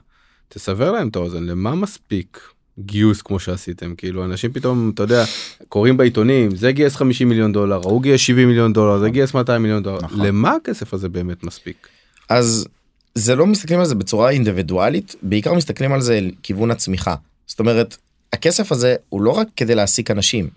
תסבר 0.49 0.91
להם 0.91 1.07
את 1.07 1.15
האוזן 1.15 1.43
למה 1.43 1.75
מספיק 1.75 2.41
גיוס 2.79 3.21
כמו 3.21 3.39
שעשיתם 3.39 3.95
כאילו 3.95 4.25
אנשים 4.25 4.53
פתאום 4.53 4.91
אתה 4.93 5.03
יודע 5.03 5.23
קוראים 5.69 5.97
בעיתונים 5.97 6.55
זה 6.55 6.71
גייס 6.71 6.95
50 6.95 7.29
מיליון 7.29 7.51
דולר 7.53 7.75
ההוא 7.75 8.01
גייס 8.01 8.21
70 8.21 8.47
מיליון 8.47 8.73
דולר 8.73 8.99
זה 8.99 9.09
גייס 9.09 9.33
200 9.33 9.61
מיליון 9.61 9.83
דולר 9.83 9.99
נכון. 10.01 10.25
למה 10.25 10.51
הכסף 10.51 10.93
הזה 10.93 11.09
באמת 11.09 11.43
מספיק. 11.43 11.87
אז 12.29 12.67
זה 13.15 13.35
לא 13.35 13.45
מסתכלים 13.45 13.79
על 13.79 13.85
זה 13.85 13.95
בצורה 13.95 14.29
אינדיבידואלית 14.29 15.15
בעיקר 15.21 15.53
מסתכלים 15.53 15.93
על 15.93 16.01
זה 16.01 16.19
לכיוון 16.21 16.71
הצמיחה 16.71 17.15
זאת 17.47 17.59
אומרת 17.59 17.97
הכסף 18.33 18.71
הזה 18.71 18.95
הוא 19.09 19.21
לא 19.21 19.31
רק 19.31 19.47
כדי 19.55 19.75
להעסיק 19.75 20.11
אנשים. 20.11 20.49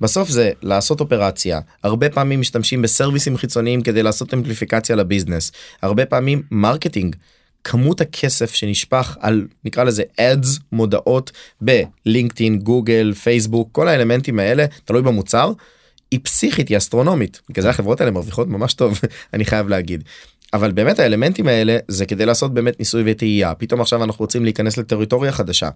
בסוף 0.00 0.28
זה 0.28 0.50
לעשות 0.62 1.00
אופרציה 1.00 1.60
הרבה 1.82 2.10
פעמים 2.10 2.40
משתמשים 2.40 2.82
בסרוויסים 2.82 3.36
חיצוניים 3.36 3.82
כדי 3.82 4.02
לעשות 4.02 4.34
אמפליפיקציה 4.34 4.96
לביזנס 4.96 5.52
הרבה 5.82 6.06
פעמים 6.06 6.42
marketing. 6.50 7.16
כמות 7.64 8.00
הכסף 8.00 8.54
שנשפך 8.54 9.16
על 9.20 9.46
נקרא 9.64 9.84
לזה 9.84 10.02
ads 10.18 10.60
מודעות 10.72 11.30
בלינקדאין 11.60 12.58
גוגל 12.58 13.12
פייסבוק 13.12 13.68
כל 13.72 13.88
האלמנטים 13.88 14.38
האלה 14.38 14.66
תלוי 14.84 15.02
במוצר 15.02 15.52
היא 16.10 16.20
פסיכית 16.22 16.68
היא 16.68 16.76
אסטרונומית 16.76 17.40
בגלל 17.48 17.62
זה 17.62 17.70
החברות 17.70 18.00
האלה 18.00 18.10
מרוויחות 18.10 18.48
ממש 18.48 18.74
טוב 18.74 19.00
אני 19.34 19.44
חייב 19.44 19.68
להגיד. 19.68 20.04
אבל 20.52 20.72
באמת 20.72 20.98
האלמנטים 20.98 21.48
האלה 21.48 21.78
זה 21.88 22.06
כדי 22.06 22.26
לעשות 22.26 22.54
באמת 22.54 22.78
ניסוי 22.78 23.02
וטעייה 23.06 23.54
פתאום 23.54 23.80
עכשיו 23.80 24.04
אנחנו 24.04 24.22
רוצים 24.22 24.44
להיכנס 24.44 24.76
לטריטוריה 24.76 25.32
חדשה. 25.32 25.70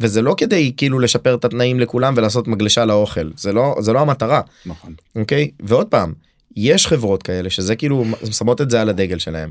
וזה 0.00 0.22
לא 0.22 0.34
כדי 0.38 0.72
כאילו 0.76 0.98
לשפר 0.98 1.34
את 1.34 1.44
התנאים 1.44 1.80
לכולם 1.80 2.14
ולעשות 2.16 2.48
מגלשה 2.48 2.84
לאוכל 2.84 3.30
זה 3.36 3.52
לא 3.52 3.76
זה 3.80 3.92
לא 3.92 4.00
המטרה 4.00 4.40
נכון. 4.66 4.94
אוקיי 5.16 5.50
ועוד 5.60 5.86
פעם 5.86 6.12
יש 6.56 6.86
חברות 6.86 7.22
כאלה 7.22 7.50
שזה 7.50 7.76
כאילו 7.76 8.04
שמות 8.30 8.60
את 8.60 8.70
זה 8.70 8.80
על 8.80 8.88
הדגל 8.88 9.18
שלהם 9.18 9.50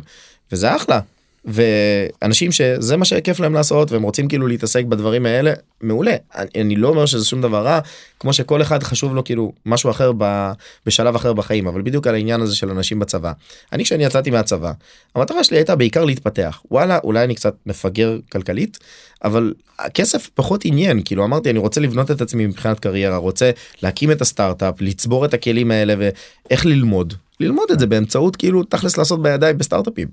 וזה 0.52 0.76
אחלה. 0.76 1.00
ואנשים 1.46 2.52
שזה 2.52 2.98
מה 2.98 3.06
שכיף 3.06 3.40
להם 3.40 3.54
לעשות 3.54 3.92
והם 3.92 4.04
רוצים 4.04 4.28
כאילו 4.28 4.48
להתעסק 4.48 4.86
בדברים 4.86 5.26
האלה 5.26 5.54
מעולה 5.82 6.16
אני, 6.36 6.48
אני 6.62 6.76
לא 6.76 6.88
אומר 6.88 7.06
שזה 7.06 7.26
שום 7.26 7.42
דבר 7.42 7.64
רע 7.66 7.80
כמו 8.20 8.34
שכל 8.34 8.62
אחד 8.62 8.84
חשוב 8.84 9.16
לו 9.16 9.24
כאילו 9.24 9.54
משהו 9.66 9.90
אחר 9.90 10.12
ב, 10.18 10.52
בשלב 10.86 11.16
אחר 11.16 11.34
בחיים 11.34 11.68
אבל 11.68 11.82
בדיוק 11.82 12.08
על 12.08 12.16
העניין 12.16 12.42
הזה 12.42 12.56
של 12.56 12.70
אנשים 12.70 13.00
בצבא. 13.00 13.32
אני 13.74 13.84
כשאני 13.84 14.04
יצאתי 14.04 14.32
מהצבא 14.32 14.72
המטרה 15.16 15.44
שלי 15.44 15.58
הייתה 15.58 15.76
בעיקר 15.76 16.06
להתפתח 16.06 16.62
וואלה 16.72 17.00
אולי 17.04 17.24
אני 17.24 17.36
קצת 17.36 17.56
מפגר 17.66 18.18
כלכלית 18.32 18.78
אבל 19.24 19.54
הכסף 19.80 20.30
פחות 20.34 20.66
עניין 20.66 21.02
כאילו 21.06 21.24
אמרתי 21.24 21.50
אני 21.50 21.60
רוצה 21.60 21.82
לבנות 21.82 22.12
את 22.12 22.22
עצמי 22.22 22.48
מבחינת 22.48 22.80
קריירה 22.80 23.18
רוצה 23.18 23.52
להקים 23.84 24.12
את 24.12 24.22
הסטארט-אפ 24.22 24.82
לצבור 24.82 25.26
את 25.26 25.34
הכלים 25.34 25.72
האלה 25.72 25.94
ואיך 25.98 26.66
ללמוד 26.66 27.14
ללמוד 27.40 27.72
את 27.72 27.80
זה 27.80 27.88
באמצעות 27.88 28.36
כאילו 28.36 28.64
תכלס 28.64 28.98
לעשות 28.98 29.22
בידיים 29.22 29.58
בסטארט-אפים. 29.58 30.08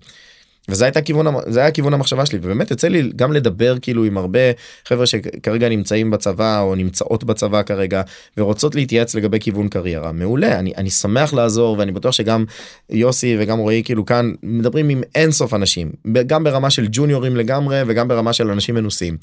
וזה 0.69 0.85
הייתה 0.85 1.03
כיוון 1.03 1.27
זה 1.47 1.61
היה 1.61 1.71
כיוון 1.71 1.95
המחשבה 1.95 2.27
שלי 2.27 2.39
ובאמת 2.43 2.71
יוצא 2.71 2.89
לי 2.89 3.11
גם 3.17 3.33
לדבר 3.33 3.79
כאילו 3.79 4.05
עם 4.05 4.19
הרבה 4.19 4.41
חבר'ה 4.87 5.07
שכרגע 5.07 5.69
נמצאים 5.69 6.11
בצבא 6.11 6.61
או 6.61 6.75
נמצאות 6.75 7.25
בצבא 7.25 7.63
כרגע 7.63 8.03
ורוצות 8.37 8.75
להתייעץ 8.75 9.15
לגבי 9.15 9.41
כיוון 9.41 9.69
קריירה. 9.69 10.13
מעולה 10.13 10.59
אני 10.59 10.73
אני 10.77 10.91
שמח 10.91 11.33
לעזור 11.33 11.79
ואני 11.79 11.93
בטוח 11.93 12.13
שגם 12.13 12.45
יוסי 12.91 13.37
וגם 13.41 13.59
רועי 13.59 13.83
כאילו 13.85 14.05
כאן 14.05 14.33
מדברים 14.43 14.89
עם 14.89 15.03
אין 15.15 15.31
סוף 15.31 15.55
אנשים 15.55 15.93
גם 16.27 16.45
ברמה 16.45 16.71
של 16.71 16.87
ג'וניורים 16.93 17.37
לגמרי 17.37 17.83
וגם 17.87 18.09
ברמה 18.09 18.33
של 18.33 18.51
אנשים 18.51 18.75
מנוסים. 18.75 19.17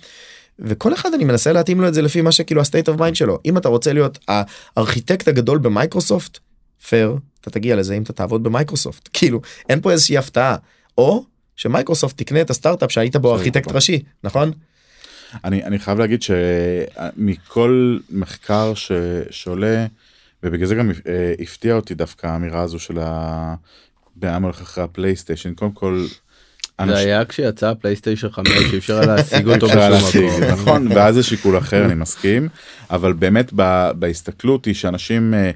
וכל 0.60 0.94
אחד 0.94 1.14
אני 1.14 1.26
מנסה 1.26 1.54
להתאים 1.54 1.82
לו 1.82 1.88
את 1.88 1.94
זה 1.94 2.02
לפי 2.02 2.22
מה 2.22 2.32
שכאילו 2.32 2.62
ה-state 2.62 2.96
of 2.96 3.00
mind 3.00 3.16
שלו. 3.16 3.40
אם 3.46 3.58
אתה 3.58 3.70
רוצה 3.70 3.94
להיות 3.94 4.20
הארכיטקט 4.28 5.28
הגדול 5.28 5.58
במייקרוסופט 5.58 6.38
פייר 6.88 7.18
אתה 7.42 7.50
תגיע 7.50 7.76
לזה 7.76 7.94
אם 7.94 8.02
אתה 8.02 8.14
תעבוד 8.14 8.44
במייקרוסופט. 8.44 9.10
כאילו 9.14 9.42
אין 9.70 9.82
פה 9.82 9.92
איזושהי 9.92 10.18
הפתעה. 10.18 10.56
או 10.98 11.24
שמייקרוסופט 11.60 12.18
תקנה 12.18 12.42
את 12.42 12.50
הסטארט-אפ 12.50 12.92
שהיית 12.92 13.16
בו 13.16 13.36
ארכיטקט 13.36 13.66
נכון. 13.66 13.76
ראשי 13.76 14.02
נכון 14.24 14.52
אני, 15.44 15.64
אני 15.64 15.80
חייב 15.80 16.00
להגיד 16.00 16.22
שמכל 16.22 17.98
מחקר 18.10 18.74
ש, 18.76 18.92
שעולה, 19.30 19.86
ובגלל 20.44 20.68
זה 20.68 20.76
גם 20.76 20.92
אה, 21.08 21.34
הפתיע 21.40 21.76
אותי 21.76 21.94
דווקא 21.94 22.28
האמירה 22.28 22.62
הזו 22.62 22.80
של 22.80 23.00
ה... 23.02 23.56
בעם 24.16 24.44
הולך 24.44 24.62
אחרי 24.62 24.84
הפלייסטיישן, 24.84 25.54
קודם 25.54 25.72
כל... 25.72 26.06
זה 26.86 26.98
היה 26.98 27.26
כשיצא 27.26 27.74
פלייסטיישן 27.74 28.30
5 28.30 28.48
שאי 28.70 28.78
אפשר 28.78 28.98
היה 28.98 29.06
להשיג 29.06 29.48
אותו 29.48 29.68
בשום 29.68 30.26
מקום. 30.28 30.44
נכון, 30.44 30.88
ואז 30.92 31.16
זה 31.16 31.24
שיקול 31.24 31.58
אחר, 31.58 31.86
אני 31.86 31.96
מסכים, 31.96 32.50
אבל 32.90 33.14
באמת 33.14 33.52
ב- 33.56 33.92
בהסתכלות 33.96 34.66
היא 34.66 34.74
שאנשים, 34.74 35.34
אה, 35.34 35.52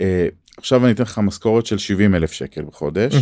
אה, 0.00 0.28
עכשיו 0.56 0.84
אני 0.84 0.92
אתן 0.92 1.02
לך 1.02 1.18
משכורת 1.18 1.66
של 1.66 1.78
70 1.78 2.14
אלף 2.14 2.32
שקל 2.32 2.62
בחודש, 2.62 3.14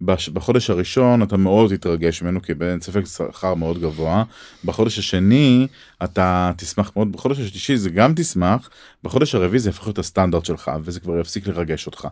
בש- 0.00 0.28
בחודש 0.28 0.70
הראשון 0.70 1.22
אתה 1.22 1.36
מאוד 1.36 1.76
תתרגש 1.76 2.22
ממנו 2.22 2.42
כי 2.42 2.52
אין 2.70 2.80
ספק 2.80 3.04
שכר 3.06 3.54
מאוד 3.54 3.80
גבוה. 3.80 4.24
בחודש 4.64 4.98
השני 4.98 5.66
אתה 6.04 6.52
תשמח 6.56 6.90
מאוד. 6.96 7.12
בחודש 7.12 7.38
השלישי 7.40 7.76
זה 7.76 7.90
גם 7.90 8.12
תשמח 8.16 8.70
בחודש 9.04 9.34
הרביעי 9.34 9.58
זה 9.58 9.68
יהפוך 9.68 9.86
להיות 9.86 9.98
הסטנדרט 9.98 10.44
שלך 10.44 10.70
וזה 10.84 11.00
כבר 11.00 11.18
יפסיק 11.18 11.46
לרגש 11.46 11.86
אותך. 11.86 12.08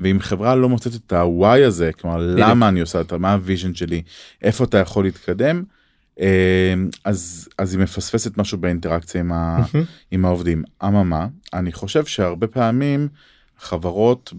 ואם 0.00 0.20
חברה 0.20 0.54
לא 0.54 0.68
מוצאת 0.68 0.92
את 0.94 1.12
ה-why 1.12 1.66
הזה 1.66 1.90
כלומר 2.00 2.16
למה 2.36 2.68
אני 2.68 2.80
עושה 2.80 3.00
את 3.00 3.12
מה 3.12 3.32
ה 3.32 3.38
vision 3.38 3.74
שלי 3.74 4.02
איפה 4.42 4.64
אתה 4.64 4.78
יכול 4.78 5.04
להתקדם. 5.04 5.62
אה, 6.20 6.74
אז 7.04 7.48
אז 7.58 7.74
היא 7.74 7.82
מפספסת 7.82 8.38
משהו 8.38 8.58
באינטראקציה 8.58 9.20
עם, 9.20 9.32
ה, 9.32 9.58
עם 10.10 10.24
העובדים. 10.24 10.62
אממה 10.84 11.26
אני 11.52 11.72
חושב 11.72 12.04
שהרבה 12.04 12.46
פעמים 12.46 13.08
חברות 13.58 14.32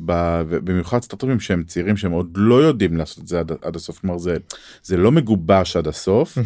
במיוחד 0.63 1.01
סטארט-אפים 1.01 1.39
שהם 1.39 1.63
צעירים 1.63 1.97
שהם 1.97 2.11
עוד 2.11 2.31
לא 2.35 2.55
יודעים 2.63 2.97
לעשות 2.97 3.23
את 3.23 3.27
זה 3.27 3.39
עד, 3.39 3.51
עד 3.61 3.75
הסוף. 3.75 3.99
כלומר 3.99 4.17
זה 4.17 4.37
זה 4.83 4.97
לא 4.97 5.11
מגובש 5.11 5.77
עד 5.77 5.87
הסוף. 5.87 6.37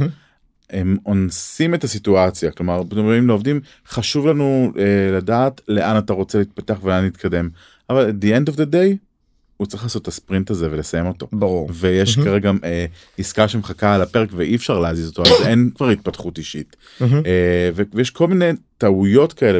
הם 0.69 0.97
אונסים 1.05 1.73
את 1.73 1.83
הסיטואציה. 1.83 2.51
כלומר 2.51 2.83
אומרים 2.97 3.27
לעובדים 3.27 3.61
חשוב 3.87 4.27
לנו 4.27 4.71
אה, 4.77 5.17
לדעת 5.17 5.61
לאן 5.67 5.97
אתה 5.97 6.13
רוצה 6.13 6.39
להתפתח 6.39 6.79
ולאן 6.83 7.03
להתקדם. 7.03 7.49
אבל 7.89 8.09
at 8.09 8.23
the 8.23 8.27
end 8.27 8.53
of 8.53 8.55
the 8.55 8.71
day 8.71 9.08
הוא 9.59 9.67
צריך 9.67 9.83
לעשות 9.83 10.01
את 10.01 10.07
הספרינט 10.07 10.49
הזה 10.49 10.67
ולסיים 10.71 11.05
אותו. 11.05 11.27
ברור 11.31 11.69
ויש 11.73 12.17
מהמם. 12.17 12.29
כרגע 12.29 12.51
אה, 12.63 12.85
עסקה 13.17 13.47
שמחכה 13.47 13.95
על 13.95 14.01
הפרק 14.01 14.29
ואי 14.35 14.55
אפשר 14.55 14.79
להזיז 14.79 15.09
אותו 15.09 15.21
אז 15.21 15.47
אין 15.47 15.69
כבר 15.75 15.89
התפתחות 15.89 16.37
אישית 16.37 16.75
מהמם. 17.01 17.21
אה, 17.25 17.69
ויש 17.93 18.09
כל 18.09 18.27
מיני 18.27 18.51
טעויות 18.77 19.33
כאלה 19.33 19.59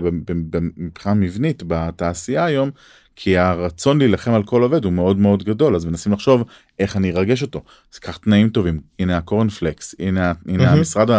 מבחינה 0.78 1.16
מבנית 1.16 1.64
בתעשייה 1.68 2.46
היום 2.46 2.70
כי 3.16 3.38
הרצון 3.38 3.98
להילחם 3.98 4.34
על 4.34 4.44
כל 4.44 4.64
עובד 4.64 4.86
הוא 4.86 4.94
מאוד 4.94 5.18
מאוד 5.18 5.44
גדול 5.44 5.76
אז 5.76 5.86
מנסים 5.86 6.12
לחשוב 6.12 6.44
איך 6.80 6.98
אני 6.98 7.12
ארגש 7.12 7.42
אותו 7.42 7.62
אז 7.94 8.00
קח 8.00 8.18
תנאים 8.18 8.50
טובים 8.50 8.80
הנה 9.00 9.18
הקורנפלקס 9.18 9.96
הנה 10.00 10.34
הנה 10.48 10.64
מהמם. 10.64 10.78
המשרד 10.78 11.10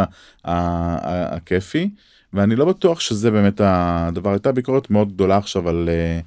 הכיפי 0.44 1.90
ואני 2.32 2.56
לא 2.56 2.64
בטוח 2.64 3.00
שזה 3.00 3.30
באמת 3.30 3.60
הדבר 3.64 4.30
הייתה 4.30 4.52
ביקורת 4.52 4.90
מאוד 4.90 5.12
גדולה 5.12 5.36
עכשיו 5.36 5.68
על 5.68 5.88
אה, 5.88 6.20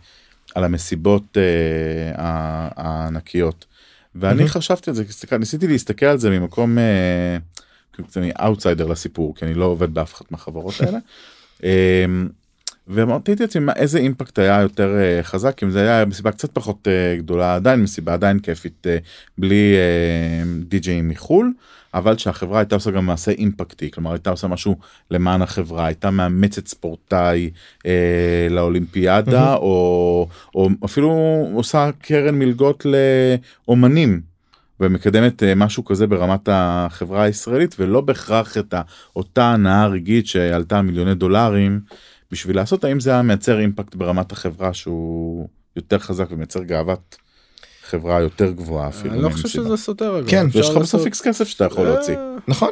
על 0.55 0.63
המסיבות 0.63 1.37
אה, 1.37 1.41
הענקיות 2.75 3.65
ואני 4.15 4.35
מהמם. 4.35 4.47
חשבתי 4.47 4.89
על 4.89 4.95
זה 4.95 5.03
ניסיתי 5.39 5.67
להסתכל 5.67 6.05
על 6.05 6.17
זה 6.17 6.29
ממקום. 6.29 6.77
אה, 6.77 7.37
קצת 7.91 8.17
אני 8.17 8.31
אאוטסיידר 8.43 8.85
לסיפור 8.87 9.35
כי 9.35 9.45
אני 9.45 9.53
לא 9.53 9.65
עובד 9.65 9.93
באף 9.93 10.13
אחת 10.13 10.31
מהחברות 10.31 10.73
האלה. 10.81 10.97
אמ, 11.63 12.27
ואמרתי 12.87 13.35
לעצמי 13.39 13.61
מה- 13.65 13.73
איזה 13.75 13.99
impact 13.99 14.39
היה 14.39 14.61
יותר 14.61 14.95
אה, 14.99 15.23
חזק 15.23 15.63
אם 15.63 15.71
זה 15.71 15.81
היה 15.81 16.05
מסיבה 16.05 16.31
קצת 16.31 16.49
פחות 16.53 16.87
אה, 16.87 17.15
גדולה 17.17 17.55
עדיין 17.55 17.81
מסיבה 17.83 18.13
עדיין 18.13 18.39
כיפית 18.39 18.87
אה, 18.87 18.97
בלי 19.37 19.73
אה, 19.75 20.43
די-ג'אים 20.67 21.09
מחול 21.09 21.53
אבל 21.93 22.17
שהחברה 22.17 22.59
הייתה 22.59 22.75
עושה 22.75 22.91
גם 22.91 23.05
מעשה 23.05 23.31
אימפקטי 23.31 23.91
כלומר 23.91 24.11
הייתה 24.11 24.29
עושה 24.29 24.47
משהו 24.47 24.75
למען 25.11 25.41
החברה 25.41 25.85
הייתה 25.85 26.11
מאמצת 26.11 26.67
ספורטאי 26.67 27.49
אה, 27.85 28.47
לאולימפיאדה 28.49 29.55
או, 29.55 30.27
או 30.55 30.69
אפילו 30.85 31.09
עושה 31.53 31.89
קרן 32.01 32.39
מלגות 32.39 32.85
לאומנים 32.85 34.21
ומקדמת 34.79 35.43
אה, 35.43 35.55
משהו 35.55 35.85
כזה 35.85 36.07
ברמת 36.07 36.49
החברה 36.51 37.23
הישראלית 37.23 37.75
ולא 37.79 38.01
בהכרח 38.01 38.57
את 38.57 38.73
אותה 39.15 39.45
הנאה 39.53 39.87
רגעית 39.87 40.27
שעלתה 40.27 40.81
מיליוני 40.81 41.15
דולרים 41.15 41.79
בשביל 42.31 42.55
לעשות 42.55 42.83
האם 42.83 42.99
זה 42.99 43.11
היה 43.11 43.21
מייצר 43.21 43.59
אימפקט 43.59 43.95
ברמת 43.95 44.31
החברה 44.31 44.73
שהוא 44.73 45.47
יותר 45.75 45.99
חזק 45.99 46.25
ומייצר 46.31 46.63
גאוות 46.63 47.17
חברה 47.93 48.21
יותר 48.21 48.51
גבוהה 48.51 48.87
אפילו. 48.87 49.13
אני 49.13 49.21
לא 49.21 49.29
חושב. 49.29 49.47
שזה 49.47 49.77
סותר. 49.77 50.21
כן, 50.27 50.47
ויש 50.51 50.69
לך 50.69 50.77
בסוף 50.77 51.05
איקס 51.05 51.21
כסף 51.21 51.47
שאתה 51.47 51.65
יכול 51.65 51.85
להוציא. 51.85 52.15
אה, 52.15 52.35
נכון 52.47 52.69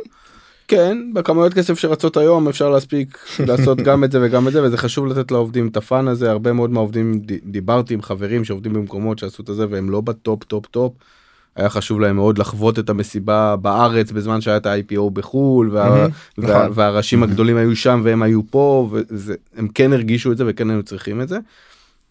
כן, 0.67 0.97
בכמויות 1.13 1.53
כסף 1.53 1.79
שרצות 1.79 2.17
היום 2.17 2.47
אפשר 2.47 2.69
להספיק 2.69 3.17
לעשות 3.39 3.81
גם 3.88 4.03
את 4.03 4.12
זה 4.12 4.19
וגם 4.21 4.47
את 4.47 4.53
זה 4.53 4.63
וזה 4.63 4.77
חשוב 4.77 5.05
לתת 5.05 5.31
לעובדים 5.31 5.67
את 5.67 5.77
ה 5.77 5.85
fun 5.85 6.08
הזה 6.07 6.31
הרבה 6.31 6.53
מאוד 6.53 6.69
מהעובדים 6.69 7.21
דיברתי 7.45 7.93
עם 7.93 8.01
חברים 8.01 8.43
שעובדים 8.43 8.73
במקומות 8.73 9.19
שעשו 9.19 9.43
את 9.43 9.55
זה 9.55 9.65
והם 9.69 9.89
לא 9.89 10.01
ב 10.01 10.12
top 10.12 10.43
top 10.43 10.65
top. 10.65 10.93
היה 11.55 11.69
חשוב 11.69 11.99
להם 11.99 12.15
מאוד 12.15 12.38
לחוות 12.38 12.79
את 12.79 12.89
המסיבה 12.89 13.55
בארץ 13.55 14.12
בזמן 14.12 14.41
שהיה 14.41 14.57
את 14.57 14.65
ה-IPO 14.65 15.10
בחול 15.13 15.69
וה, 15.71 15.91
וה, 15.91 16.07
נכון. 16.38 16.71
והראשים 16.73 17.23
הגדולים 17.23 17.57
היו 17.57 17.75
שם 17.75 18.01
והם 18.03 18.23
היו 18.23 18.41
פה 18.49 18.89
והם 18.91 19.67
כן 19.67 19.93
הרגישו 19.93 20.31
את 20.31 20.38
זה 20.38 20.43
וכן 20.47 20.69
היו 20.69 20.84
צריכים 20.84 21.21
את 21.21 21.27
זה. 21.29 21.38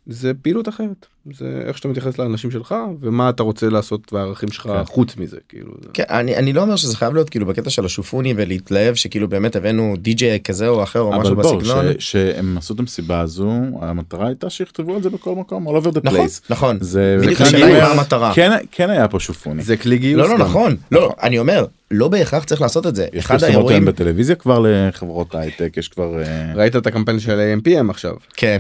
זה 0.07 0.33
פעילות 0.43 0.69
אחרת 0.69 1.07
זה 1.33 1.63
איך 1.67 1.77
שאתה 1.77 1.89
מתייחס 1.89 2.19
לאנשים 2.19 2.51
שלך 2.51 2.75
ומה 3.01 3.29
אתה 3.31 3.43
רוצה 3.43 3.69
לעשות 3.69 4.13
והערכים 4.13 4.51
שלך 4.51 4.63
כן. 4.63 4.85
חוץ 4.85 5.17
מזה 5.17 5.37
כאילו. 5.49 5.73
זה- 5.83 5.89
כן, 5.95 6.05
אני, 6.11 6.37
אני 6.37 6.53
לא 6.53 6.63
אומר 6.63 6.77
שזה 6.77 6.97
חייב 6.97 7.15
להיות 7.15 7.31
כאילו 7.31 7.47
בקטע 7.47 7.71
של 7.71 7.85
השופוני 7.85 8.35
ולהתלהב 8.37 8.95
שכאילו 8.95 9.29
באמת 9.29 9.57
הבאנו 9.57 9.95
די.ג'יי 9.99 10.39
כזה 10.45 10.69
או 10.69 10.83
אחר 10.83 11.01
או 11.01 11.15
אבל 11.15 11.19
משהו 11.23 11.37
בוא, 11.37 11.57
בסגנון. 11.61 11.85
ש- 11.99 12.11
שהם 12.13 12.59
עשו 12.59 12.75
את 12.75 12.81
המסיבה 12.81 13.21
הזו 13.21 13.51
המטרה 13.81 14.27
הייתה 14.27 14.51
שיכתבו 14.51 14.95
על 14.97 15.03
זה 15.03 15.11
בכל 15.11 15.35
מקום 15.35 15.69
all 15.69 15.83
over 15.83 15.95
the 15.95 16.01
נכון 16.05 16.27
place. 16.27 16.41
נכון 16.51 16.79
זה 16.81 17.17
בדיוק 17.21 17.39
זה 17.39 17.45
השאלה 17.45 17.65
אני 17.67 17.73
היא 17.75 17.83
אומר, 17.83 17.95
מה 17.95 18.01
המטרה. 18.01 18.33
כן 18.35 18.51
כן 18.71 18.91
היה 18.91 19.09
פה 19.09 19.21
שופוני. 19.21 19.63
זה 19.63 19.77
כלי 19.77 19.99
גיוס. 19.99 20.23
לא 20.23 20.29
לא 20.29 20.35
גם. 20.35 20.41
נכון 20.41 20.77
לא 20.93 21.15
אני 21.23 21.39
אומר 21.39 21.65
לא 21.91 22.09
בהכרח 22.09 22.45
צריך 22.45 22.61
לעשות 22.61 22.87
את 22.87 22.95
זה 22.97 23.07
יש 23.13 23.25
אחד 23.25 23.35
פרסומות 23.35 23.55
האירועים 23.57 23.77
היום 23.83 23.85
בטלוויזיה 23.95 24.35
כבר 24.37 24.65
לחברות 24.69 25.35
הייטק 25.35 25.75
יש 25.77 25.89
כבר 25.89 26.23
אה, 26.23 26.53
ראית 26.55 26.77
את 26.77 26.87
הקמפיין 26.87 27.21
של 27.21 27.39
AMPM 27.67 27.91
עכשיו 27.91 28.15
כן 28.37 28.59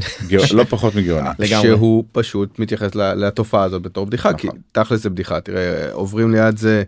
לא 0.52 0.64
פחות 0.64 0.94
מגאוני. 0.94 1.28
לגמרי. 1.38 1.62
שהוא 1.68 2.04
פשוט 2.12 2.49
מתייחס 2.58 2.94
ל- 2.94 3.14
לתופעה 3.14 3.62
הזאת 3.64 3.82
בתור 3.82 4.06
בדיחה 4.06 4.32
כי 4.32 4.46
נכון. 4.46 4.58
תכל'ס 4.72 5.02
זה 5.02 5.10
בדיחה 5.10 5.40
תראה 5.40 5.92
עוברים 5.92 6.30
ליד 6.32 6.56
זה 6.56 6.82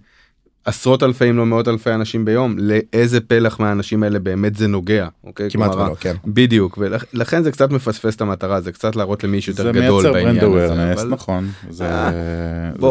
עשרות 0.64 1.02
אלפי 1.02 1.30
אם 1.30 1.36
לא 1.36 1.46
מאות 1.46 1.68
אלפי 1.68 1.90
אנשים 1.90 2.24
ביום 2.24 2.56
לאיזה 2.58 3.20
פלח 3.20 3.60
מהאנשים 3.60 4.02
האלה 4.02 4.18
באמת 4.18 4.56
זה 4.56 4.66
נוגע 4.66 5.08
אוקיי 5.24 5.50
כמעט 5.50 5.70
כלומר, 5.70 5.86
ולא 5.86 5.94
כן 5.94 6.14
בדיוק 6.24 6.78
ולכן 7.12 7.42
זה 7.42 7.52
קצת 7.52 7.70
מפספס 7.70 8.16
את 8.16 8.20
המטרה 8.20 8.60
זה 8.60 8.72
קצת 8.72 8.96
להראות 8.96 9.24
למישהו 9.24 9.52
יותר 9.52 9.62
זה 9.62 9.72
גדול 9.72 9.80
מייצר 9.80 10.12
ברנד 10.12 10.24
בעניין 10.26 10.36
הזה 10.36 10.46
אווירנס 10.72 10.98
אבל 11.00 11.08
נכון 11.08 11.50
זה 11.70 11.84
אה, 11.90 12.10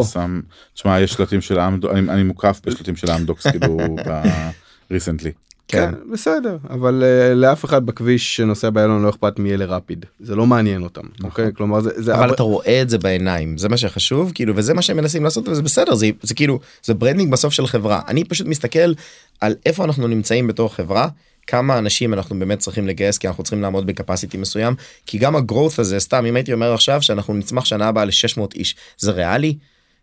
זה. 0.02 0.08
שם 0.10 0.40
תשמע 0.74 1.00
יש 1.00 1.12
שלטים 1.12 1.40
של 1.40 1.58
אמדוקס 1.60 1.94
אני 1.94 2.10
אני 2.10 2.22
מוקף 2.22 2.60
בשלטים 2.66 2.96
של 2.96 3.10
אמדוקס 3.10 3.46
כאילו 3.46 3.96
recently. 4.90 5.32
כן. 5.72 5.90
כן 5.90 6.12
בסדר 6.12 6.56
אבל 6.70 7.02
uh, 7.02 7.34
לאף 7.34 7.64
אחד 7.64 7.86
בכביש 7.86 8.36
שנוסע 8.36 8.70
באיילון 8.70 9.02
לא 9.02 9.10
אכפת 9.10 9.38
מי 9.38 9.54
אלה 9.54 9.64
Rapyd 9.64 10.06
זה 10.20 10.34
לא 10.36 10.46
מעניין 10.46 10.82
אותם 10.82 11.02
אוקיי? 11.24 11.50
כלומר 11.54 11.80
זה, 11.80 11.90
זה 11.96 12.14
אבל 12.14 12.34
אתה 12.34 12.42
רואה 12.42 12.82
את 12.82 12.90
זה 12.90 12.98
בעיניים 12.98 13.58
זה 13.58 13.68
מה 13.68 13.76
שחשוב 13.76 14.32
כאילו 14.34 14.56
וזה 14.56 14.74
מה 14.74 14.82
שהם 14.82 14.96
מנסים 14.96 15.24
לעשות 15.24 15.48
וזה 15.48 15.62
בסדר 15.62 15.94
זה 15.94 16.10
זה 16.22 16.34
כאילו 16.34 16.60
זה 16.82 16.94
branding 16.94 17.32
בסוף 17.32 17.52
של 17.52 17.66
חברה. 17.66 18.00
אני 18.08 18.24
פשוט 18.24 18.46
מסתכל 18.46 18.92
על 19.40 19.54
איפה 19.66 19.84
אנחנו 19.84 20.08
נמצאים 20.08 20.46
בתור 20.46 20.74
חברה 20.74 21.08
כמה 21.46 21.78
אנשים 21.78 22.14
אנחנו 22.14 22.38
באמת 22.38 22.58
צריכים 22.58 22.86
לגייס 22.86 23.18
כי 23.18 23.28
אנחנו 23.28 23.44
צריכים 23.44 23.62
לעמוד 23.62 23.86
ב 23.86 23.92
capacity 23.92 24.36
מסוים 24.36 24.74
כי 25.06 25.18
גם 25.18 25.36
ה 25.36 25.42
growth 25.42 25.78
הזה 25.78 26.00
סתם 26.00 26.26
אם 26.26 26.36
הייתי 26.36 26.52
אומר 26.52 26.72
עכשיו 26.74 27.02
שאנחנו 27.02 27.34
נצמח 27.34 27.64
שנה 27.64 27.88
הבאה 27.88 28.04
ל-600 28.04 28.54
איש 28.54 28.76
זה 28.98 29.10
ריאלי? 29.10 29.56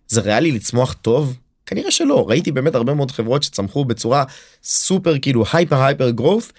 זה 0.07 0.21
ריאלי 0.21 0.51
לצמוח 0.51 0.93
טוב 1.01 1.37
כנראה 1.69 1.91
שלא 1.91 2.29
ראיתי 2.29 2.51
באמת 2.51 2.75
הרבה 2.75 2.93
מאוד 2.93 3.11
חברות 3.11 3.43
שצמחו 3.43 3.85
בצורה 3.85 4.23
סופר 4.63 5.19
כאילו 5.19 5.43
הייפר 5.53 5.81
הייפר 5.83 6.09
גרורת 6.09 6.53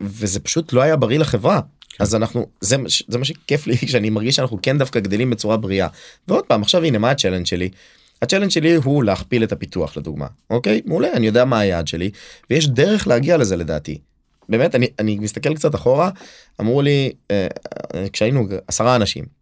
וזה 0.00 0.40
פשוט 0.40 0.72
לא 0.72 0.80
היה 0.80 0.96
בריא 0.96 1.18
לחברה 1.18 1.60
אז 1.98 2.14
אנחנו 2.14 2.46
זה 2.60 2.76
מה 2.76 2.88
זה 3.08 3.18
מה 3.18 3.24
שכיף 3.24 3.66
לי 3.66 3.76
שאני 3.92 4.10
מרגיש 4.10 4.36
שאנחנו 4.36 4.58
כן 4.62 4.78
דווקא 4.78 5.00
גדלים 5.00 5.30
בצורה 5.30 5.56
בריאה. 5.56 5.88
ועוד 6.28 6.44
פעם 6.44 6.62
עכשיו 6.62 6.84
הנה 6.84 6.98
מה 6.98 7.10
הצ'לנג' 7.10 7.46
שלי. 7.46 7.68
הצ'לנג' 8.22 8.48
שלי 8.48 8.74
הוא 8.74 9.04
להכפיל 9.04 9.44
את 9.44 9.52
הפיתוח 9.52 9.96
לדוגמה 9.96 10.26
אוקיי 10.50 10.82
מעולה 10.84 11.12
אני 11.12 11.26
יודע 11.26 11.44
מה 11.44 11.58
היעד 11.58 11.88
שלי 11.88 12.10
ויש 12.50 12.68
דרך 12.68 13.06
להגיע 13.08 13.36
לזה 13.36 13.56
לדעתי. 13.56 13.98
באמת 14.48 14.74
אני 14.74 14.86
אני 14.98 15.18
מסתכל 15.18 15.54
קצת 15.54 15.74
אחורה 15.74 16.10
אמרו 16.60 16.82
לי 16.82 17.12
אה, 17.30 17.46
אה, 17.94 18.08
כשהיינו 18.12 18.48
עשרה 18.68 18.96
אנשים. 18.96 19.37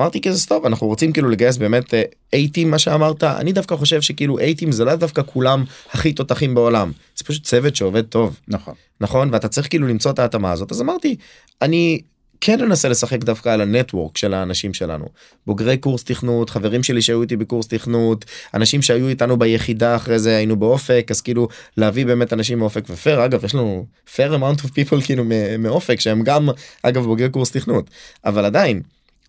אמרתי 0.00 0.20
כזה 0.20 0.46
טוב 0.46 0.66
אנחנו 0.66 0.86
רוצים 0.86 1.12
כאילו 1.12 1.28
לגייס 1.28 1.56
באמת 1.56 1.94
אייטים 2.32 2.70
מה 2.70 2.78
שאמרת. 2.78 3.24
אני 3.24 3.52
דווקא 3.52 3.76
חושב 3.76 4.00
שכאילו 4.00 4.38
אייטים 4.38 4.72
זה 4.72 4.84
לא 4.84 4.94
דווקא 4.94 5.22
כולם 5.26 5.64
הכי 5.90 6.12
תותחים 6.12 6.54
בעולם. 6.54 6.92
זה 7.16 7.24
פשוט 7.24 7.44
צוות 7.44 7.76
שעובד 7.76 8.02
טוב. 8.06 8.40
נכון. 8.48 8.74
נכון? 9.00 9.28
ואתה 9.32 9.48
צריך 9.48 9.68
כאילו 9.68 9.86
למצוא 9.86 10.10
את 10.10 10.18
ההתאמה 10.18 10.52
הזאת. 10.52 10.72
אז 10.72 10.80
אמרתי 10.80 11.16
אני 11.62 12.00
כן 12.44 12.60
אנסה 12.60 12.88
לשחק 12.88 13.24
דווקא 13.24 13.48
על 13.48 13.60
הנטוורק 13.60 14.16
של 14.16 14.34
האנשים 14.34 14.74
שלנו. 14.74 15.06
בוגרי 15.46 15.76
קורס 15.76 16.04
תכנות 16.04 16.50
חברים 16.50 16.82
שלי 16.82 17.02
שהיו 17.02 17.22
איתי 17.22 17.36
בקורס 17.36 17.66
תכנות 17.66 18.24
אנשים 18.54 18.82
שהיו 18.82 19.08
איתנו 19.08 19.36
ביחידה 19.38 19.96
אחרי 19.96 20.18
זה 20.18 20.36
היינו 20.36 20.56
באופק. 20.56 21.06
אז 21.10 21.20
כאילו 21.20 21.48
להביא 21.76 22.06
באמת 22.06 22.32
אנשים 22.32 22.58
מאופק 22.58 22.84
ופייר 22.88 23.24
אגב 23.24 23.44
יש 23.44 23.54
לנו 23.54 23.86
fair 24.16 24.30
amount 24.38 24.60
of 24.64 24.66
people 24.68 25.04
כאילו 25.04 25.24
מאופק 25.58 26.00
שהם 26.00 26.22
גם 26.22 26.48
אגב 26.82 27.04
בוגרי 27.04 27.28
קורס 27.28 27.50
תכנות. 27.50 27.90
אבל 28.24 28.44
עדיין 28.44 28.82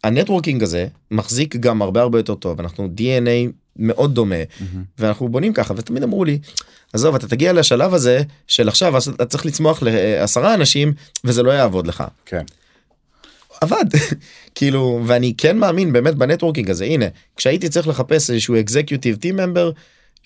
ה 0.04 0.09
networking 0.09 0.64
הזה 0.64 0.88
מחזיק 1.12 1.56
גם 1.56 1.82
הרבה 1.82 2.02
הרבה 2.02 2.20
יותר 2.20 2.36
טוב 2.36 2.60
אנחנו 2.60 2.90
DNA 2.98 3.52
מאוד 3.76 4.16
דומה 4.16 4.36
מהמם. 4.36 4.84
ואנחנו 4.98 5.30
בונים 5.30 5.54
ככה 5.54 5.74
ותמיד 5.78 6.04
אמרו 6.04 6.26
לי 6.26 6.40
עזוב 6.94 7.16
אתה 7.16 7.28
תגיע 7.28 7.54
לשלב 7.54 7.94
הזה 7.94 8.22
של 8.48 8.68
עכשיו 8.68 8.98
אתה 8.98 9.26
צריך 9.26 9.46
לצמוח 9.46 9.84
לעשרה 9.84 10.54
אנשים 10.54 10.94
וזה 11.24 11.44
לא 11.44 11.52
יעבוד 11.52 11.88
לך 11.88 12.04
כן. 12.26 12.44
עבד 13.62 13.86
כאילו 14.56 15.02
ואני 15.06 15.34
כן 15.38 15.58
מאמין 15.58 15.94
באמת 15.94 16.16
ב 16.16 16.21
networking 16.21 16.70
הזה 16.70 16.86
הנה 16.86 17.06
כשהייתי 17.36 17.70
צריך 17.70 17.88
לחפש 17.88 18.30
איזשהו 18.30 18.60
executive 18.60 19.16
team 19.16 19.36
member 19.36 19.72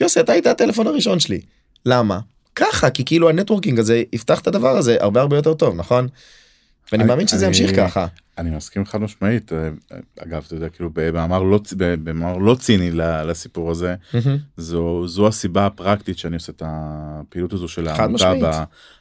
יוסי 0.02 0.20
אתה 0.20 0.32
היית 0.32 0.48
הטלפון 0.48 0.88
הראשון 0.88 1.20
שלי 1.20 1.42
למה 1.86 2.20
ככה 2.56 2.90
כי 2.90 3.06
כאילו 3.06 3.30
ה 3.30 3.34
networking 3.34 3.80
הזה 3.80 4.04
יפתח 4.14 4.40
את 4.40 4.48
הדבר 4.48 4.78
הזה 4.78 4.98
הרבה 5.00 5.22
הרבה 5.22 5.36
יותר 5.36 5.54
טוב 5.54 5.76
נכון. 5.76 6.08
ואני 6.92 7.04
אני- 7.04 7.10
מאמין 7.12 7.28
שזה 7.28 7.38
אני- 7.48 7.58
ימשיך 7.58 7.76
ככה 7.76 8.08
אני 8.38 8.50
מסכים 8.50 8.86
חד 8.86 9.02
משמעית 9.02 9.54
אה, 9.54 9.70
אגב 10.20 10.44
אתה 10.48 10.56
יודע 10.56 10.70
כאילו 10.70 10.90
במאמר 10.94 11.44
לא 11.44 11.60
במאמר 11.78 12.38
לא 12.38 12.56
ציני 12.56 12.92
לסיפור 13.28 13.72
הזה 13.72 13.96
זו 14.58 15.08
זו 15.08 15.28
הסיבה 15.28 15.66
הפרקטית 15.66 16.18
שאני 16.18 16.36
עושה 16.36 16.52
את 16.52 16.64
הפעילות 16.66 17.54
הזו 17.54 17.68
של 17.68 17.88
העמותה. 17.88 18.34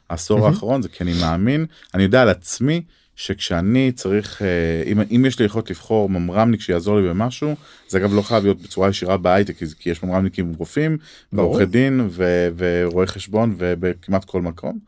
בעשור. 0.09 0.47
האחרון 0.47 0.81
זה 0.81 0.89
כי 0.89 1.03
אני 1.03 1.13
מאמין 1.21 1.65
אני 1.93 2.03
יודע 2.03 2.21
על 2.21 2.29
עצמי 2.29 2.81
שכשאני 3.15 3.91
צריך 3.91 4.41
אה, 4.41 4.47
אם, 4.91 5.01
אם 5.15 5.25
יש 5.27 5.39
לי 5.39 5.45
יכולת 5.45 5.69
לבחור 5.69 6.09
ממרמניק 6.09 6.61
שיעזור 6.61 6.99
לי 6.99 7.09
במשהו 7.09 7.55
זה 7.87 7.97
אגב 7.97 8.13
לא 8.13 8.21
חייב 8.21 8.43
להיות 8.43 8.61
בצורה 8.61 8.89
ישירה 8.89 9.17
בהייטק 9.17 9.57
כי, 9.79 9.89
יש 9.89 10.03
ממרמניקים 10.03 10.53
רופאים. 10.57 10.97
ועורכי 11.33 11.65
דין 11.65 12.09
ורואי 12.55 13.07
חשבון 13.07 13.55
ובכמעט 13.57 14.25
כל 14.25 14.41
מקום. 14.41 14.79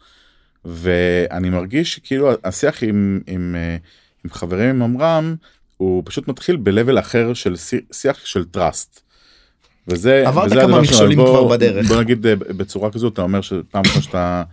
ואני 0.65 1.49
מרגיש 1.49 1.93
שכאילו 1.93 2.29
השיח 2.43 2.83
עם, 2.83 3.19
עם, 3.27 3.55
אה, 3.57 3.77
עם 4.25 4.31
חברים 4.31 4.69
עם 4.69 4.79
ממר"ם 4.93 5.35
הוא 5.77 6.03
פשוט 6.05 6.27
מתחיל 6.27 6.55
ב-level 6.57 6.99
אחר 6.99 7.33
של 7.33 7.55
שי- 7.55 7.81
שיח 7.91 8.25
של 8.25 8.43
trust. 8.57 8.99
וזה 9.87 10.23
עברת 10.27 10.45
וזה 10.51 10.61
כמה. 10.61 10.81
מכשולים 10.81 11.17
כבר 11.17 11.47
בדרך. 11.47 11.87
בוא 11.87 12.01
נגיד 12.01 12.27
אה, 12.27 12.35
בצורה 12.35 12.91
כזאת 12.91 13.13
אתה 13.13 13.21
אומר 13.21 13.41
שפעם 13.41 13.83
אחת 13.85 14.01
שאתה 14.03 14.43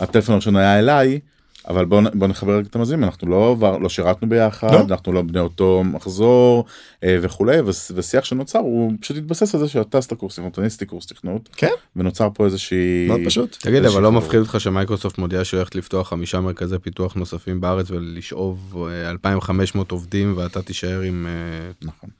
הטלפון 0.00 0.32
הראשון 0.32 0.56
היה 0.56 0.78
אליי 0.78 1.20
אבל 1.68 1.84
בוא, 1.84 2.02
בוא 2.14 2.26
נחבר 2.26 2.60
את 2.60 2.76
המאזינים 2.76 3.04
אנחנו 3.04 3.28
לא 3.28 3.50
עבר, 3.50 3.78
לא 3.78 3.88
שירתנו 3.88 4.28
ביחד 4.28 4.72
לא. 4.72 4.80
אנחנו 4.80 5.12
לא 5.12 5.22
בני 5.22 5.40
אותו 5.40 5.82
מחזור 5.84 6.64
אה, 7.04 7.16
וכולי 7.22 7.56
ושיח 7.94 8.24
שנוצר 8.24 8.58
הוא 8.58 8.92
פשוט 9.00 9.16
התבסס 9.16 9.54
על 9.54 9.60
זה 9.60 9.68
שאתה 9.68 9.98
עשית 9.98 10.12
קורס 10.12 10.34
תכנות 10.34 10.58
אני 10.58 10.66
עשיתי 10.66 10.86
קורס 10.86 11.06
תכנות 11.06 11.48
כן. 11.56 11.70
ונוצר 11.96 12.28
פה 12.34 12.44
איזושהי 12.44 13.06
מאוד 13.08 13.20
פשוט. 13.26 13.56
תגיד 13.60 13.84
אבל 13.84 14.02
לא. 14.02 14.12
מפחיד 14.12 14.40
אותך 14.40 14.60
שמייקרוסופט 14.60 15.18
מודיעה 15.18 15.44
שהיא 15.44 15.58
הולכת 15.58 15.74
לפתוח 15.74 16.08
חמישה 16.08 16.40
מרכזי 16.40 16.78
פיתוח 16.78 17.14
נוספים 17.14 17.60
בארץ 17.60 17.90
ולשאוב 17.90 18.76
אה, 18.90 19.10
2500 19.10 19.90
עובדים 19.90 20.34
ואתה 20.36 20.62
תישאר 20.62 21.00
עם 21.00 21.26
אה, 21.26 21.70
נכון. 21.82 22.10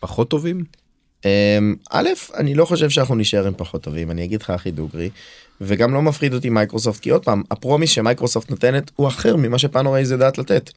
פחות 0.00 0.30
טובים? 0.30 0.64
אמ, 1.24 1.74
א', 1.90 2.08
אני 2.34 2.54
לא 2.54 2.64
חושב 2.64 2.90
שאנחנו 2.90 3.14
נשאר 3.14 3.46
עם 3.46 3.52
פחות 3.56 3.82
טובים, 3.82 4.10
אני 4.10 4.24
אגיד 4.24 4.42
לך 4.42 4.50
הכי 4.50 4.70
דוגרי, 4.70 5.10
וגם 5.60 5.94
לא 5.94 6.02
מפחיד 6.02 6.34
אותי 6.34 6.50
מייקרוסופט, 6.50 7.00
כי 7.00 7.10
עוד 7.10 7.24
פעם, 7.24 7.42
ה 7.50 7.55
promise 7.55 7.90
שמייקרוסופט 7.90 8.50
נותנת 8.50 8.90
הוא 8.96 9.08
אחר 9.08 9.36
ממה 9.36 9.58
שפאנוריז 9.58 10.10
יודעת 10.10 10.38
לתת, 10.38 10.70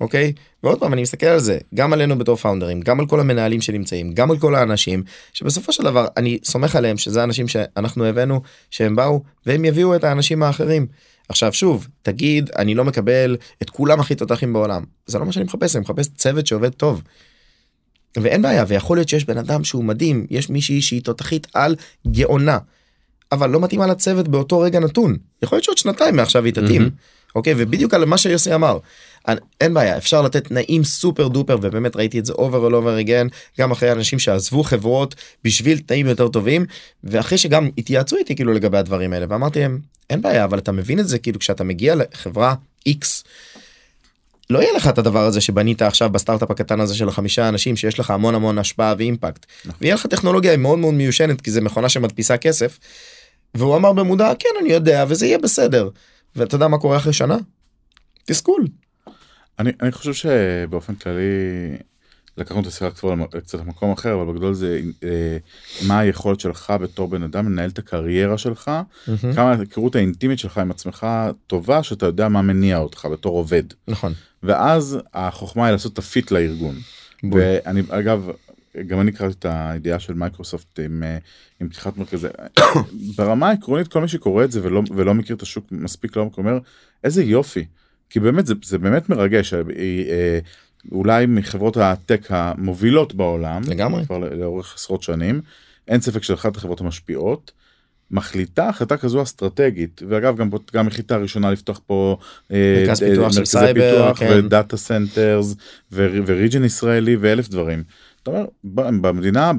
אוקיי? 0.00 0.32
ועוד 0.62 0.80
פעם, 0.80 0.92
אני 0.92 1.02
מסתכל 1.02 1.26
על 1.26 1.38
זה, 1.38 1.58
גם 1.74 1.92
עלינו 1.92 2.18
בתור 2.18 2.36
פאונדרים, 2.36 2.80
גם 2.80 3.00
על 3.00 3.06
כל 3.06 3.20
המנהלים 3.20 3.60
שנמצאים, 3.60 4.12
גם 4.12 4.30
על 4.30 4.38
כל 4.38 4.54
האנשים, 4.54 5.02
שבסופו 5.32 5.72
של 5.72 5.82
דבר 5.82 6.06
אני 6.16 6.38
סומך 6.44 6.76
עליהם 6.76 6.96
שזה 6.96 7.24
אנשים 7.24 7.48
שאנחנו 7.48 8.04
הבאנו, 8.04 8.40
שהם 8.70 8.96
באו, 8.96 9.22
והם 9.46 9.64
יביאו 9.64 9.96
את 9.96 10.04
האנשים 10.04 10.42
האחרים. 10.42 10.86
עכשיו 11.28 11.52
שוב, 11.52 11.86
תגיד, 12.02 12.50
אני 12.56 12.74
לא 12.74 12.84
מקבל 12.84 13.36
את 13.62 13.70
כולם 13.70 14.00
הכי 14.00 14.14
תותחים 14.14 14.52
בעולם, 14.52 14.84
זה 15.06 15.18
לא 15.18 15.26
מה 15.26 15.32
שאני 15.32 15.44
מחפש, 15.44 15.76
אני 15.76 15.82
מחפש 15.82 16.08
צוות 16.08 16.46
שעובד 16.46 16.70
טוב. 16.70 17.02
ואין 18.16 18.42
בעיה 18.42 18.64
ויכול 18.68 18.96
להיות 18.96 19.08
שיש 19.08 19.24
בן 19.24 19.38
אדם 19.38 19.64
שהוא 19.64 19.84
מדהים 19.84 20.26
יש 20.30 20.50
מישהי 20.50 20.82
שהיא 20.82 21.02
תותחית 21.02 21.46
על 21.54 21.76
גאונה. 22.06 22.58
אבל 23.32 23.50
לא 23.50 23.60
מתאימה 23.60 23.86
לצוות 23.86 24.28
באותו 24.28 24.60
רגע 24.60 24.80
נתון 24.80 25.16
יכול 25.42 25.56
להיות 25.56 25.64
שעוד 25.64 25.78
שנתיים 25.78 26.16
מעכשיו 26.16 26.44
היא 26.44 26.52
תתאים. 26.52 26.90
אוקיי 27.34 27.54
ובדיוק 27.56 27.94
על 27.94 28.04
מה 28.04 28.18
שיוסי 28.18 28.54
אמר. 28.54 28.78
אין 29.60 29.74
בעיה 29.74 29.96
אפשר 29.96 30.22
לתת 30.22 30.46
תנאים 30.48 30.84
סופר 30.84 31.28
דופר 31.28 31.56
ובאמת 31.62 31.96
ראיתי 31.96 32.18
את 32.18 32.26
זה 32.26 32.32
over 32.32 32.68
and 32.68 32.72
over 32.72 33.06
again 33.06 33.34
גם 33.60 33.70
אחרי 33.70 33.92
אנשים 33.92 34.18
שעזבו 34.18 34.62
חברות 34.62 35.14
בשביל 35.44 35.78
תנאים 35.78 36.06
יותר 36.06 36.28
טובים 36.28 36.66
ואחרי 37.04 37.38
שגם 37.38 37.68
התייעצו 37.78 38.16
איתי 38.16 38.36
כאילו 38.36 38.52
לגבי 38.52 38.78
הדברים 38.78 39.12
האלה 39.12 39.26
ואמרתי 39.28 39.60
להם 39.60 39.78
אין 40.10 40.22
בעיה 40.22 40.44
אבל 40.44 40.58
אתה 40.58 40.72
מבין 40.72 41.00
את 41.00 41.08
זה 41.08 41.18
כאילו 41.18 41.38
כשאתה 41.38 41.64
מגיע 41.64 41.94
לחברה 41.94 42.54
x 42.88 43.22
לא 44.50 44.58
יהיה 44.58 44.72
לך 44.72 44.88
את 44.88 44.98
הדבר 44.98 45.24
הזה 45.24 45.40
שבנית 45.40 45.82
עכשיו 45.82 46.10
בסטארט-אפ 46.10 46.50
הקטן 46.50 46.80
הזה 46.80 46.96
של 46.96 47.08
החמישה 47.08 47.48
אנשים 47.48 47.76
שיש 47.76 48.00
לך 48.00 48.10
המון 48.10 48.34
המון 48.34 48.58
השפעה 48.58 48.94
ואימפקט 48.98 49.46
ויהיה 49.80 49.94
לך 49.94 50.06
טכנולוגיה 50.06 50.56
מאוד 50.56 50.78
מאוד 50.78 50.94
מיושנת 50.94 51.40
כי 51.40 51.50
זה 51.50 51.60
מכונה 51.60 51.88
שמדפיסה 51.88 52.36
כסף. 52.36 52.78
והוא 53.54 53.76
אמר 53.76 53.92
במודע 53.92 54.32
כן 54.38 54.48
אני 54.60 54.72
יודע 54.72 55.04
וזה 55.08 55.26
יהיה 55.26 55.38
בסדר 55.38 55.88
ואתה 56.36 56.54
יודע 56.54 56.68
מה 56.68 56.78
קורה 56.78 56.96
אחרי 56.96 57.12
שנה? 57.12 57.36
תסכול. 58.24 58.66
אני, 59.58 59.72
אני 59.82 59.92
חושב 59.92 60.12
שבאופן 60.12 60.94
כללי 60.94 61.22
לקחנו 62.38 62.60
את 62.60 62.66
השיחה 62.66 62.90
כבר 62.90 63.14
קצת 63.40 63.58
למקום 63.58 63.92
אחר 63.92 64.14
אבל 64.14 64.32
בגדול 64.32 64.54
זה 64.54 64.80
אה, 65.04 65.36
מה 65.86 65.98
היכולת 65.98 66.40
שלך 66.40 66.72
בתור 66.80 67.08
בן 67.08 67.22
אדם 67.22 67.46
לנהל 67.46 67.70
את 67.70 67.78
הקריירה 67.78 68.38
שלך 68.38 68.70
כמה 69.34 69.52
ההיכרות 69.52 69.96
האינטימית 69.96 70.38
שלך 70.38 70.58
עם 70.58 70.70
עצמך 70.70 71.06
טובה 71.46 71.82
שאתה 71.82 72.06
יודע 72.06 72.28
מה 72.28 72.42
מניע 72.42 72.78
אותך 72.78 73.08
בתור 73.12 73.36
עובד 73.36 73.62
נכון. 73.88 74.12
ואז 74.42 74.98
החוכמה 75.14 75.66
היא 75.66 75.72
לעשות 75.72 75.92
את 75.92 75.98
הפיט 75.98 76.30
לארגון. 76.30 76.74
בול. 77.22 77.40
ואני 77.40 77.82
אגב 77.88 78.30
גם 78.86 79.00
אני 79.00 79.12
קראתי 79.12 79.34
את 79.38 79.46
הידיעה 79.48 79.98
של 79.98 80.14
מייקרוסופט 80.14 80.80
עם, 80.80 81.02
אה, 81.02 81.18
עם 81.60 81.68
פתיחת 81.68 81.96
מרכזי 81.96 82.28
ברמה 83.16 83.48
העקרונית 83.48 83.88
כל 83.88 84.00
מי 84.00 84.08
שקורא 84.08 84.44
את 84.44 84.52
זה 84.52 84.60
ולא, 84.62 84.82
ולא 84.96 85.14
מכיר 85.14 85.36
את 85.36 85.42
השוק 85.42 85.66
מספיק 85.70 86.16
לעומק 86.16 86.38
אומר 86.38 86.58
איזה 87.04 87.22
יופי 87.22 87.64
כי 88.10 88.20
באמת 88.20 88.46
זה, 88.46 88.54
זה 88.64 88.78
באמת 88.78 89.08
מרגש 89.08 89.54
אה, 89.54 89.60
אה, 89.76 90.38
אולי 90.92 91.26
מחברות 91.26 91.76
ה 91.76 91.86
tech 91.86 92.26
המובילות 92.28 93.14
בעולם 93.14 93.62
לגמרי. 93.68 94.06
כבר 94.06 94.18
לאורך 94.18 94.74
עשרות 94.74 95.02
שנים 95.02 95.40
אין 95.88 96.00
ספק 96.00 96.22
של 96.22 96.34
אחת 96.34 96.56
החברות 96.56 96.80
המשפיעות. 96.80 97.52
מחליטה 98.10 98.68
החלטה 98.68 98.96
כזו 98.96 99.22
אסטרטגית 99.22 100.02
ואגב 100.08 100.36
גם 100.36 100.50
גם 100.74 100.86
החליטה 100.86 101.14
הראשונה 101.14 101.50
לפתוח 101.50 101.80
פה 101.86 102.16
אה, 102.52 102.76
מרכז 102.80 103.02
אה, 103.02 103.08
פיתוח 103.10 103.32
של 103.32 103.44
סייבר, 103.44 103.90
פיתוח 103.90 104.18
כן. 104.18 104.44
ו 104.44 104.50
data 104.50 104.76
centers 104.76 105.54
וריג'ן 105.92 106.64
ישראלי 106.64 107.16
ואלף 107.16 107.48
דברים. 107.48 107.82
אתה 108.22 108.30
אומר 108.30 108.46
במדינה 109.00 109.52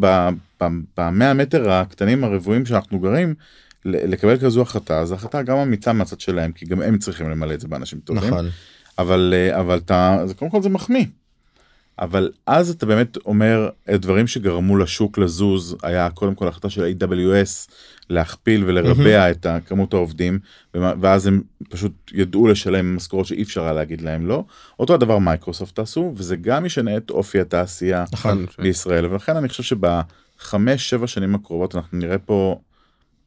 במאה 0.98 1.34
מטר 1.34 1.72
הקטנים 1.72 2.24
הרבועים 2.24 2.66
שאנחנו 2.66 3.00
גרים 3.00 3.36
לקבל 3.86 4.38
כזו 4.38 4.62
החלטה 4.62 5.06
זו 5.06 5.16
החלטה 5.16 5.42
גם 5.42 5.58
אמיצה 5.58 5.94
מהצד 5.94 6.20
שלהם 6.20 6.52
כי 6.52 6.66
גם 6.66 6.82
הם 6.82 6.98
צריכים 6.98 7.30
למלא 7.30 7.54
את 7.54 7.60
זה 7.60 7.68
באנשים 7.68 8.00
טובים 8.00 8.24
נכון. 8.24 8.46
אבל 9.00 9.34
אה, 9.36 9.60
אבל 9.60 9.78
אתה 9.78 10.20
זה 10.26 10.34
קודם 10.34 10.52
כל 10.52 10.62
זה 10.62 10.70
מחמיא. 10.70 11.06
אבל 12.00 12.32
אז 12.46 12.70
אתה 12.70 12.86
באמת 12.86 13.18
אומר 13.26 13.70
אה, 13.90 13.98
דברים 13.98 14.28
שגרמו 14.28 14.78
לשוק 14.78 15.18
לזוז 15.18 15.78
היה 15.84 16.10
קודם 16.10 16.36
כל 16.36 16.48
החלטה 16.48 16.70
של 16.70 16.94
AWS 17.00 17.72
להכפיל 18.10 18.64
ולרבע 18.66 19.32
את 19.32 19.46
כמות 19.66 19.94
העובדים 19.94 20.40
ואז 20.74 21.28
הם 21.28 21.42
פשוט 21.70 22.12
ידעו 22.14 22.48
לשלם 22.48 22.96
משכורות 22.96 23.26
שאי 23.26 23.44
אפשר 23.44 23.64
היה 23.64 23.74
להגיד 23.74 24.02
להם 24.02 24.26
לא. 24.26 24.44
אותו 24.80 24.94
הדבר 24.94 25.18
מייקרוסופט 25.18 25.80
עשו 25.80 26.14
וזה 26.16 26.36
גם 26.36 26.66
ישנה 26.66 26.98
את 26.98 27.10
אופי 27.10 27.40
התעשייה 27.40 28.06
נכון. 28.12 28.46
בישראל 28.60 29.06
ולכן 29.06 29.38
אני 29.38 29.50
חושב 29.50 29.64
שבחמש 29.64 30.90
שבע 30.90 31.08
שנים 31.08 31.36
הקרובות 31.36 31.76
אנחנו 31.76 31.98
נראה 31.98 32.18
פה 32.18 32.60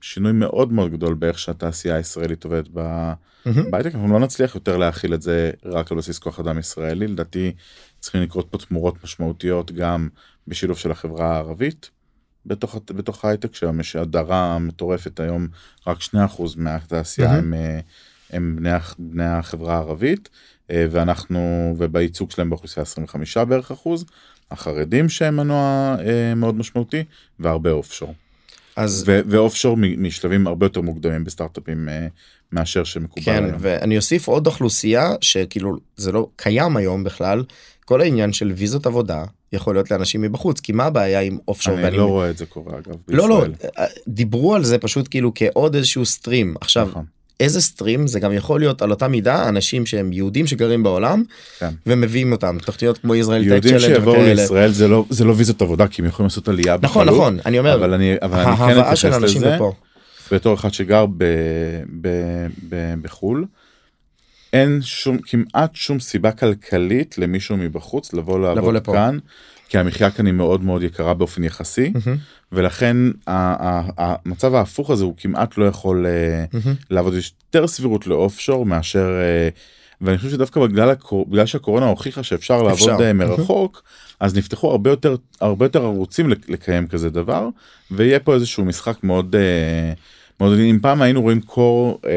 שינוי 0.01 0.33
מאוד 0.33 0.73
מאוד 0.73 0.93
גדול 0.93 1.15
באיך 1.15 1.39
שהתעשייה 1.39 1.97
הישראלית 1.97 2.45
עובדת. 2.45 2.69
בהייטק 3.71 3.95
אנחנו 3.95 4.13
לא 4.13 4.21
נצליח 4.21 4.55
יותר 4.55 4.77
להכיל 4.77 5.15
את 5.15 5.23
זה 5.23 5.51
רק 5.65 5.93
על 5.93 5.99
בסיס 5.99 6.19
כוח 6.19 6.41
אדם 6.41 6.59
ישראלי 6.59 7.07
לדעתי 7.07 7.53
צריכים 8.01 8.23
לקרות 8.23 8.47
פה 8.51 8.59
תמורות 8.59 9.05
משמעותיות 9.05 9.73
גם 9.73 10.09
בשילוב 10.49 10.79
של 10.79 10.91
החברה 10.91 11.35
הערבית 11.35 11.91
בתוך 12.47 12.77
בתוך 12.95 13.25
ההייטק 13.25 13.55
שם 13.55 13.81
יש 13.81 13.97
הדרה 13.97 14.59
מטורפת 14.59 15.21
היום 15.21 15.49
רק 15.87 15.99
2% 15.99 16.17
מהתעשייה. 16.57 17.33
הם, 17.33 17.55
אה, 17.55 17.81
הם 18.31 18.57
בני, 18.57 18.71
בני 18.99 19.25
החברה 19.25 19.75
הערבית 19.75 20.29
אה, 20.71 20.87
ואנחנו 20.91 21.75
ובייצוג 21.79 22.31
שלהם 22.31 22.51
באוכלוסייה 22.51 22.83
25 22.83 23.37
בערך 23.37 23.71
אחוז 23.71 24.05
החרדים 24.51 25.09
שהם 25.09 25.37
מנוע 25.37 25.97
אה, 26.07 26.35
מאוד 26.35 26.55
משמעותי 26.55 27.05
והרבה 27.39 27.71
אופשור 27.71 28.15
אז 28.79 29.05
ו- 29.07 29.21
ואופשור 29.27 29.77
מ- 29.77 30.03
משלבים 30.07 30.47
הרבה 30.47 30.67
יותר 30.67 30.81
מוקדמים 30.81 31.25
בסטארט-אפים 31.25 31.89
אה, 31.89 32.07
מאשר 32.53 32.85
שמקובל 32.85 33.25
כן 33.25 33.45
היום. 33.45 33.57
ואני 33.61 33.97
אוסיף 33.97 34.29
עוד 34.29 34.47
אוכלוסייה 34.47 35.11
שכאילו 35.21 35.77
זה 35.97 36.13
לא 36.13 36.29
קיים 36.37 36.77
היום 36.77 37.05
בכלל 37.05 37.45
כל 37.85 38.01
העניין 38.01 38.33
של 38.33 38.53
ויזות 38.57 38.87
עבודה 38.87 39.25
יכול 39.53 39.75
להיות 39.75 39.91
לאנשים 39.91 40.21
מבחוץ 40.23 40.61
כי 40.61 40.73
מה 40.73 40.85
הבעיה 40.85 41.21
עם 41.21 41.39
אופשור 41.49 41.75
אני 41.75 41.83
ואני 41.85 41.97
לא 41.97 42.05
רואה 42.05 42.31
את 42.31 42.39
זה 42.39 42.47
קורה 42.47 42.79
אגב 42.79 42.95
לא 43.09 43.29
לא 43.29 43.45
בישראל. 43.45 43.69
דיברו 44.09 44.55
על 44.55 44.65
זה 44.65 44.79
פשוט 44.79 45.09
כאילו 45.11 45.33
כעוד 45.35 45.75
איזשהו 45.75 46.07
סטרים 46.07 46.55
עכשיו 46.61 46.87
נכון. 46.91 47.05
איזה 47.41 47.61
סטרים 47.61 48.07
זה 48.07 48.21
גם 48.21 48.33
יכול 48.33 48.61
להיות 48.61 48.83
על 48.83 48.91
אותה 48.91 49.09
מידה 49.09 49.49
אנשים 49.49 49.87
שהם 49.87 50.13
יהודים 50.13 50.47
שגרים 50.47 50.83
בעולם 50.83 51.23
כן. 51.59 51.71
ומביאים 51.87 52.33
אותם 52.33 52.57
תוכניות 52.65 52.99
כמו 52.99 53.15
ישראל 53.15 53.43
טק 53.43 53.49
יהודים 53.49 53.79
שיבואו. 53.79 54.23
לישראל 54.23 54.71
זה 54.71 54.89
לא 54.89 55.05
זה 55.11 55.25
לא 55.25 55.35
ויזות 55.37 55.63
עבודה 55.63 55.87
כי 55.87 56.03
הם 56.03 56.09
יכולים 56.09 56.27
לעשות 56.27 56.49
עלייה 56.49 56.77
נכון 56.83 57.03
בקלות, 57.03 57.19
נכון 57.19 57.39
אני 57.47 57.59
אומר 57.59 57.75
אבל 57.75 57.95
אני 57.95 58.15
אבל 58.23 58.41
אני 58.41 58.57
כן 58.57 58.81
אתייחס 58.81 59.05
לזה 59.05 59.51
לפה 59.51 59.73
בתור 60.33 60.55
אחד 60.55 60.73
שגר 60.73 61.07
ב, 61.07 61.25
ב, 62.01 62.09
ב, 62.69 62.95
בחול. 63.03 63.45
אין 64.53 64.83
שום 64.83 65.19
כמעט 65.19 65.75
שום 65.75 66.01
סיבה 66.01 66.33
כלכלית 66.33 67.19
למישהו 67.19 67.57
מבחוץ 67.57 68.13
לבוא 68.13 68.41
לעבוד 68.41 68.75
לפה. 68.75 68.93
כאן 68.93 69.19
כי 69.69 69.79
המחיה 69.79 70.11
כאן 70.11 70.27
היא 70.27 70.35
מאוד 70.35 70.65
מאוד 70.65 70.83
יקרה 70.83 71.15
באופן 71.15 71.45
יחסי 71.45 71.93
מהמם, 72.07 72.19
ולכן 72.53 72.97
המצב 73.27 74.55
ההפוך 74.55 74.91
הזה 74.91 75.05
הוא 75.05 75.15
כמעט 75.17 75.59
לא 75.59 75.65
יכול 75.65 76.07
מהמם. 76.53 76.75
לעבוד 76.91 77.15
יש 77.15 77.33
יותר 77.55 77.67
סבירות 77.67 78.07
לאוף 78.07 78.39
שור 78.39 78.67
מאשר 78.67 79.09
אה, 79.21 79.49
ואני 80.01 80.19
חושב 80.19 80.31
שדווקא 80.31 80.61
בגלל, 80.61 80.91
הקור... 80.91 81.27
בגלל 81.27 81.47
שהקורונה 81.47 81.87
הוכיחה 81.87 82.23
שאפשר 82.23 82.63
לעבוד 82.63 82.73
אפשר. 82.91 83.05
אה, 83.05 83.13
מרחוק 83.13 83.83
אז 84.21 84.37
נפתחו 84.37 84.71
הרבה 84.71 84.91
יותר 84.91 85.17
הרבה 85.41 85.65
יותר 85.65 85.83
ערוצים 85.85 86.29
לק- 86.29 86.49
לקיים 86.51 86.87
כזה 86.89 87.11
דבר 87.11 87.49
ויהיה 87.91 88.21
פה 88.21 88.35
איזשהו 88.35 88.65
משחק 88.65 89.05
מאוד 89.05 89.25
מאוד 89.25 89.37
אם 90.43 90.79
פעם 90.83 91.03
היינו 91.03 91.23
רואים 91.23 91.41
קור 91.41 92.01
אה, 92.07 92.13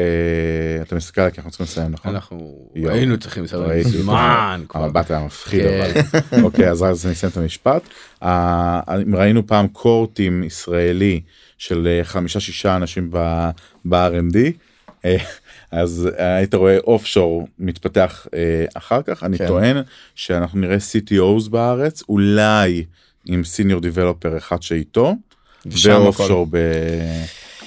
אתה 0.82 0.96
מסתכל 0.96 1.30
כי 1.30 1.36
אנחנו 1.36 1.50
צריכים 1.50 1.64
לסיים 1.64 1.90
נכון? 1.92 2.14
אנחנו. 2.14 2.68
היינו 2.74 3.18
צריכים 3.18 3.44
לסיים 3.44 3.62
ראיתי 3.62 3.88
אותו. 3.88 4.02
זמן 4.02 4.62
כבר. 4.68 4.84
המבט 4.84 5.10
היה 5.10 5.24
מפחיד 5.24 5.62
כן. 5.62 5.90
אבל 6.32 6.42
אוקיי 6.42 6.70
אז 6.70 6.84
אז 6.84 7.06
אני 7.06 7.12
אסיים 7.14 7.30
את 7.32 7.36
המשפט. 7.36 7.82
אה, 8.22 8.80
אם 9.02 9.16
ראינו 9.16 9.46
פעם 9.46 9.68
קורטים 9.68 10.44
ישראלי 10.44 11.20
של 11.58 11.86
אה, 11.90 12.04
חמישה 12.04 12.40
שישה 12.40 12.76
אנשים 12.76 13.08
ב- 13.10 13.50
ב-R&D 13.84 14.36
אה, 15.04 15.16
אז 15.70 16.08
היית 16.18 16.54
רואה 16.54 16.78
אוף 16.78 17.06
שור 17.06 17.48
מתפתח 17.58 18.26
אה, 18.34 18.64
אחר 18.74 19.02
כך 19.02 19.24
אני 19.24 19.38
כן. 19.38 19.46
טוען 19.46 19.76
שאנחנו 20.14 20.58
נראה 20.58 20.76
CTOs 20.76 21.50
בארץ 21.50 22.02
אולי 22.08 22.84
עם 23.26 23.44
סיניור 23.44 23.80
דיבלופר 23.80 24.36
אחד 24.36 24.62
שאיתו 24.62 25.14
ואוף. 25.66 26.26
שור 26.26 26.46
ב... 26.50 26.56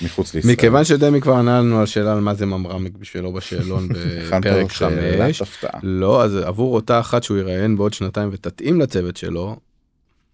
מחוץ 0.01 0.33
לישראל. 0.33 0.53
מכיוון 0.53 0.83
שדמי 0.83 1.21
כבר 1.21 1.33
ענה 1.33 1.59
לנו 1.59 1.79
על 1.79 1.85
שאלה 1.85 2.13
על 2.13 2.19
מה 2.19 2.33
זה 2.33 2.45
ממרמיק 2.45 2.93
בשבילו 2.97 3.33
בשאלון 3.33 3.87
בפרק 3.89 4.71
שאלת 4.71 5.17
5. 5.21 5.41
הפתעה. 5.41 5.79
לא 5.83 6.23
אז 6.23 6.35
עבור 6.35 6.75
אותה 6.75 6.99
אחת 6.99 7.23
שהוא 7.23 7.37
יראיין 7.37 7.77
בעוד 7.77 7.93
שנתיים 7.93 8.29
ותתאים 8.31 8.81
לצוות 8.81 9.17
שלו. 9.17 9.55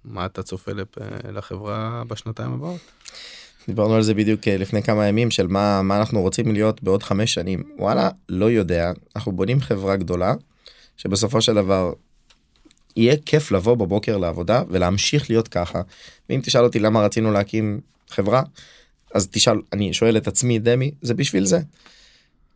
מה 0.05 0.25
אתה 0.25 0.43
צופה 0.43 0.71
לפ- 0.71 0.97
לחברה 1.33 2.03
בשנתיים 2.07 2.53
הבאות? 2.53 2.79
דיברנו 3.67 3.95
על 3.95 4.01
זה 4.01 4.13
בדיוק 4.13 4.47
אה, 4.47 4.57
לפני 4.57 4.83
כמה 4.83 5.07
ימים 5.07 5.31
של 5.31 5.47
מה 5.47 5.81
מה 5.81 5.97
אנחנו 5.99 6.21
רוצים 6.21 6.51
להיות 6.51 6.83
בעוד 6.83 7.03
חמש 7.03 7.33
שנים 7.33 7.63
וואלה 7.79 8.09
לא 8.29 8.51
יודע 8.51 8.91
אנחנו 9.15 9.31
בונים 9.31 9.61
חברה 9.61 9.95
גדולה 9.95 10.33
שבסופו 10.97 11.41
של 11.41 11.53
דבר 11.53 11.93
יהיה 12.97 13.15
כיף 13.25 13.51
לבוא 13.51 13.75
בבוקר 13.75 14.17
לעבודה 14.17 14.63
ולהמשיך 14.69 15.29
להיות 15.29 15.47
ככה 15.47 15.81
ואם 16.29 16.39
תשאל 16.43 16.63
אותי 16.63 16.79
למה 16.79 17.01
רצינו 17.01 17.31
להקים 17.31 17.79
חברה 18.09 18.41
אז 19.13 19.27
תשאל 19.31 19.57
אני 19.73 19.93
שואל 19.93 20.17
את 20.17 20.27
עצמי 20.27 20.59
דמי 20.59 20.91
זה 21.01 21.13
בשביל 21.13 21.45
זה. 21.45 21.59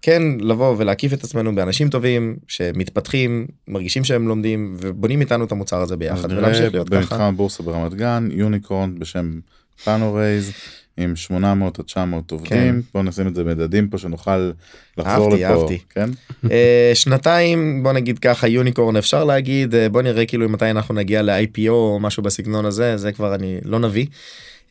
כן 0.02 0.22
לבוא 0.40 0.76
ולהקיף 0.78 1.14
את 1.14 1.24
עצמנו 1.24 1.56
באנשים 1.56 1.90
טובים 1.90 2.36
שמתפתחים 2.48 3.48
מרגישים 3.68 4.04
שהם 4.04 4.28
לומדים 4.28 4.76
ובונים 4.80 5.22
איתנו 5.22 5.46
את 5.46 5.52
המוצר 5.52 5.82
הזה 5.82 5.98
ביחד 5.98 6.32
ולהמשיך 6.32 6.72
להיות 6.72 6.90
במתחם 6.90 7.16
ככה. 7.16 7.28
הבורסה 7.28 7.64
ברמת 7.64 7.94
גן 7.94 8.28
unicorn 8.32 9.00
בשם 9.00 9.40
פאנוריז 9.84 10.52
עם 10.98 11.16
800 11.16 11.80
עד 11.80 11.86
900 11.86 12.32
עובדים 12.32 12.82
בוא 12.94 13.04
נשים 13.04 13.28
את 13.28 13.36
זה 13.36 13.44
מדדים 13.44 13.90
פה 13.90 13.98
שנוכל 13.98 14.52
לחזור 14.98 15.28
אהבתי, 15.28 15.44
לפה 15.44 15.54
אהבתי. 15.54 15.80
כן 15.90 16.10
אה, 16.52 16.92
שנתיים 16.94 17.84
בוא 17.84 17.94
נגיד 17.94 18.20
ככה 18.20 18.48
unicorn 18.48 18.96
אפשר 18.96 19.24
להגיד 19.24 19.76
אה, 19.76 19.90
בוא 19.90 20.02
נראה 20.02 20.26
כאילו 20.26 20.50
מתי 20.50 20.72
אנחנו 20.72 20.96
נגיע 20.96 21.22
ל-IPO 21.22 21.70
או 21.70 22.00
משהו 22.02 22.24
בסגנון 22.24 22.66
הזה 22.66 22.98
זה 22.98 23.12
כבר 23.12 23.36
אני 23.36 23.58
לא 23.64 23.80
נביא. 23.80 24.06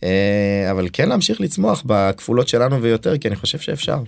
אה, 0.05 0.71
אבל 0.71 0.89
כן 0.93 1.09
להמשיך 1.09 1.41
לצמוח 1.41 1.83
בכפולות 1.87 2.49
שלנו 2.49 2.83
ויותר 2.83 3.19
כי 3.19 3.29
אני 3.29 3.37
חושב 3.37 3.59
שאפשר. 3.59 3.99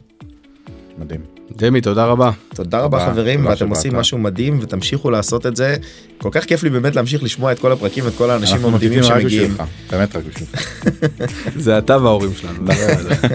מדהים 0.98 1.20
דמי 1.56 1.80
תודה 1.80 2.04
רבה. 2.04 2.30
תודה 2.54 2.80
רבה 2.80 3.06
חברים 3.06 3.38
תודה 3.38 3.50
ואתם 3.50 3.58
שבאת. 3.58 3.76
עושים 3.76 3.96
משהו 3.96 4.18
מדהים 4.18 4.58
ותמשיכו 4.62 5.10
לעשות 5.10 5.46
את 5.46 5.56
זה. 5.56 5.76
כל 6.18 6.28
כך 6.32 6.44
כיף 6.44 6.62
לי 6.62 6.70
באמת 6.70 6.96
להמשיך 6.96 7.22
לשמוע 7.22 7.52
את 7.52 7.58
כל 7.58 7.72
הפרקים 7.72 8.04
ואת 8.04 8.12
כל 8.16 8.30
האנשים 8.30 8.64
המדהימים 8.64 9.02
שמגיעים. 9.02 9.56
באמת 9.90 10.16
רק 10.16 10.24
בשבילך 10.24 10.80
זה 11.64 11.78
אתה 11.78 12.02
וההורים 12.02 12.30
שלנו. 12.34 12.72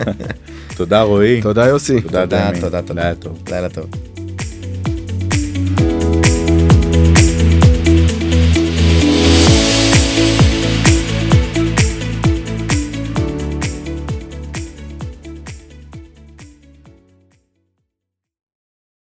תודה 0.77 1.01
רועי 1.01 1.41
תודה 1.41 1.67
יוסי. 1.67 2.01
תודה 2.01 2.25
תודה 2.25 2.51
דמי 2.51 2.59
תודה 2.61 2.81
תודה. 2.81 3.01
לילה 3.01 3.15
טוב 3.15 3.43
לילה 3.49 3.69
טוב. 3.69 4.10